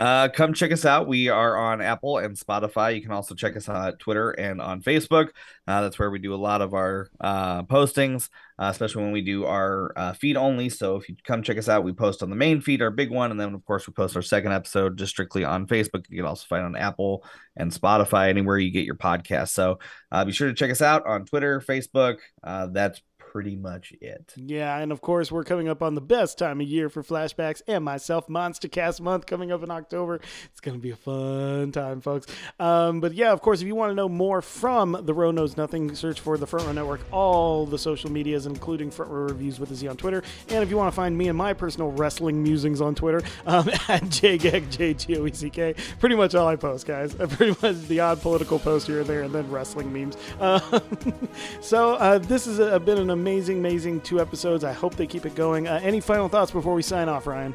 Uh, 0.00 0.28
come 0.28 0.54
check 0.54 0.70
us 0.70 0.84
out. 0.84 1.08
We 1.08 1.28
are 1.28 1.56
on 1.56 1.80
Apple 1.80 2.18
and 2.18 2.36
Spotify. 2.36 2.94
You 2.94 3.02
can 3.02 3.10
also 3.10 3.34
check 3.34 3.56
us 3.56 3.68
out 3.68 3.76
on 3.76 3.96
Twitter 3.98 4.30
and 4.30 4.60
on 4.60 4.80
Facebook. 4.80 5.30
Uh, 5.66 5.82
that's 5.82 5.98
where 5.98 6.10
we 6.10 6.20
do 6.20 6.34
a 6.34 6.36
lot 6.36 6.62
of 6.62 6.72
our 6.72 7.08
uh, 7.20 7.64
postings, 7.64 8.28
uh, 8.60 8.68
especially 8.70 9.02
when 9.02 9.12
we 9.12 9.22
do 9.22 9.44
our 9.44 9.92
uh, 9.96 10.12
feed 10.12 10.36
only. 10.36 10.68
So 10.68 10.96
if 10.96 11.08
you 11.08 11.16
come 11.24 11.42
check 11.42 11.58
us 11.58 11.68
out, 11.68 11.82
we 11.82 11.92
post 11.92 12.22
on 12.22 12.30
the 12.30 12.36
main 12.36 12.60
feed, 12.60 12.80
our 12.80 12.92
big 12.92 13.10
one, 13.10 13.32
and 13.32 13.40
then 13.40 13.54
of 13.54 13.64
course 13.64 13.88
we 13.88 13.92
post 13.92 14.14
our 14.14 14.22
second 14.22 14.52
episode 14.52 14.96
just 14.96 15.10
strictly 15.10 15.42
on 15.44 15.66
Facebook. 15.66 16.04
You 16.08 16.18
can 16.18 16.26
also 16.26 16.46
find 16.48 16.64
on 16.64 16.76
Apple 16.76 17.24
and 17.56 17.72
Spotify, 17.72 18.28
anywhere 18.28 18.58
you 18.58 18.70
get 18.70 18.86
your 18.86 18.94
podcast. 18.94 19.48
So 19.48 19.80
uh, 20.12 20.24
be 20.24 20.32
sure 20.32 20.48
to 20.48 20.54
check 20.54 20.70
us 20.70 20.80
out 20.80 21.06
on 21.06 21.24
Twitter, 21.24 21.60
Facebook. 21.60 22.18
Uh, 22.44 22.68
that's 22.68 23.02
pretty 23.30 23.56
much 23.56 23.92
it. 24.00 24.32
Yeah, 24.36 24.78
and 24.78 24.90
of 24.90 25.02
course, 25.02 25.30
we're 25.30 25.44
coming 25.44 25.68
up 25.68 25.82
on 25.82 25.94
the 25.94 26.00
best 26.00 26.38
time 26.38 26.60
of 26.60 26.66
year 26.66 26.88
for 26.88 27.02
flashbacks 27.02 27.60
and 27.68 27.84
myself, 27.84 28.28
Monster 28.28 28.68
Cast 28.68 29.02
Month, 29.02 29.26
coming 29.26 29.52
up 29.52 29.62
in 29.62 29.70
October. 29.70 30.20
It's 30.46 30.60
going 30.60 30.76
to 30.76 30.82
be 30.82 30.90
a 30.90 30.96
fun 30.96 31.70
time, 31.72 32.00
folks. 32.00 32.26
Um, 32.58 33.00
but 33.00 33.12
yeah, 33.12 33.32
of 33.32 33.42
course, 33.42 33.60
if 33.60 33.66
you 33.66 33.74
want 33.74 33.90
to 33.90 33.94
know 33.94 34.08
more 34.08 34.40
from 34.40 34.96
The 35.02 35.12
Row 35.12 35.30
Knows 35.30 35.58
Nothing, 35.58 35.94
search 35.94 36.20
for 36.20 36.38
the 36.38 36.46
Front 36.46 36.66
Row 36.66 36.72
Network, 36.72 37.00
all 37.12 37.66
the 37.66 37.78
social 37.78 38.10
medias, 38.10 38.46
including 38.46 38.90
Front 38.90 39.10
Row 39.10 39.24
Reviews 39.24 39.60
with 39.60 39.70
a 39.70 39.74
Z 39.74 39.88
on 39.88 39.96
Twitter. 39.96 40.22
And 40.48 40.62
if 40.62 40.70
you 40.70 40.78
want 40.78 40.90
to 40.90 40.96
find 40.96 41.16
me 41.16 41.28
and 41.28 41.36
my 41.36 41.52
personal 41.52 41.92
wrestling 41.92 42.42
musings 42.42 42.80
on 42.80 42.94
Twitter, 42.94 43.22
um, 43.46 43.68
at 43.88 44.02
JGEG, 44.04 44.70
J-G-O-E-C-K. 44.70 45.74
Pretty 46.00 46.14
much 46.14 46.34
all 46.34 46.48
I 46.48 46.56
post, 46.56 46.86
guys. 46.86 47.14
Pretty 47.30 47.56
much 47.62 47.76
the 47.88 48.00
odd 48.00 48.22
political 48.22 48.58
post 48.58 48.86
here 48.86 49.00
and 49.00 49.06
there, 49.06 49.22
and 49.22 49.34
then 49.34 49.50
wrestling 49.50 49.92
memes. 49.92 50.16
Uh, 50.40 50.80
so 51.60 51.94
uh, 51.94 52.18
this 52.18 52.46
has 52.46 52.58
a, 52.58 52.78
been 52.78 52.98
an 52.98 53.10
amazing, 53.20 53.58
amazing 53.58 54.00
two 54.02 54.20
episodes. 54.20 54.64
I 54.64 54.72
hope 54.72 54.94
they 54.96 55.06
keep 55.06 55.26
it 55.26 55.34
going. 55.34 55.68
Uh, 55.68 55.80
any 55.82 56.00
final 56.00 56.28
thoughts 56.28 56.50
before 56.50 56.74
we 56.74 56.82
sign 56.82 57.08
off, 57.08 57.26
Ryan? 57.26 57.54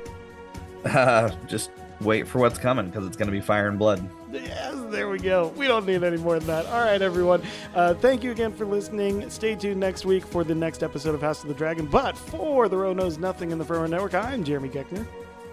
Uh, 0.85 1.31
just 1.47 1.71
wait 2.01 2.27
for 2.27 2.39
what's 2.39 2.59
coming 2.59 2.87
because 2.87 3.05
it's 3.05 3.15
going 3.15 3.27
to 3.27 3.31
be 3.31 3.41
fire 3.41 3.67
and 3.67 3.79
blood. 3.79 4.07
Yes, 4.31 4.75
there 4.89 5.09
we 5.09 5.19
go. 5.19 5.53
We 5.55 5.67
don't 5.67 5.85
need 5.85 6.03
any 6.03 6.17
more 6.17 6.39
than 6.39 6.47
that. 6.47 6.65
All 6.67 6.83
right, 6.83 7.01
everyone. 7.01 7.41
Uh, 7.75 7.93
thank 7.93 8.23
you 8.23 8.31
again 8.31 8.51
for 8.51 8.65
listening. 8.65 9.29
Stay 9.29 9.55
tuned 9.55 9.79
next 9.79 10.05
week 10.05 10.25
for 10.25 10.43
the 10.43 10.55
next 10.55 10.83
episode 10.83 11.15
of 11.15 11.21
House 11.21 11.43
of 11.43 11.47
the 11.47 11.53
Dragon. 11.53 11.85
But 11.85 12.17
for 12.17 12.67
the 12.67 12.77
Row 12.77 12.93
Knows 12.93 13.17
Nothing 13.17 13.51
in 13.51 13.57
the 13.57 13.65
Front 13.65 13.81
Row 13.81 13.87
Network, 13.87 14.13
I'm 14.15 14.43
Jeremy 14.43 14.69
Goeckner. 14.69 15.05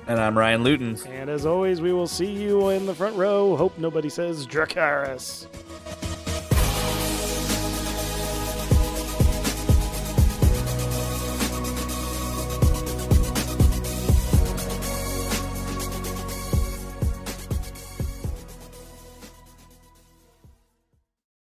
And 0.06 0.18
I'm 0.18 0.36
Ryan 0.36 0.64
Lutens. 0.64 1.06
And 1.06 1.30
as 1.30 1.46
always, 1.46 1.80
we 1.80 1.92
will 1.92 2.08
see 2.08 2.32
you 2.32 2.70
in 2.70 2.86
the 2.86 2.94
front 2.94 3.16
row. 3.16 3.54
Hope 3.56 3.78
nobody 3.78 4.08
says 4.08 4.46
Dracarys. 4.46 5.46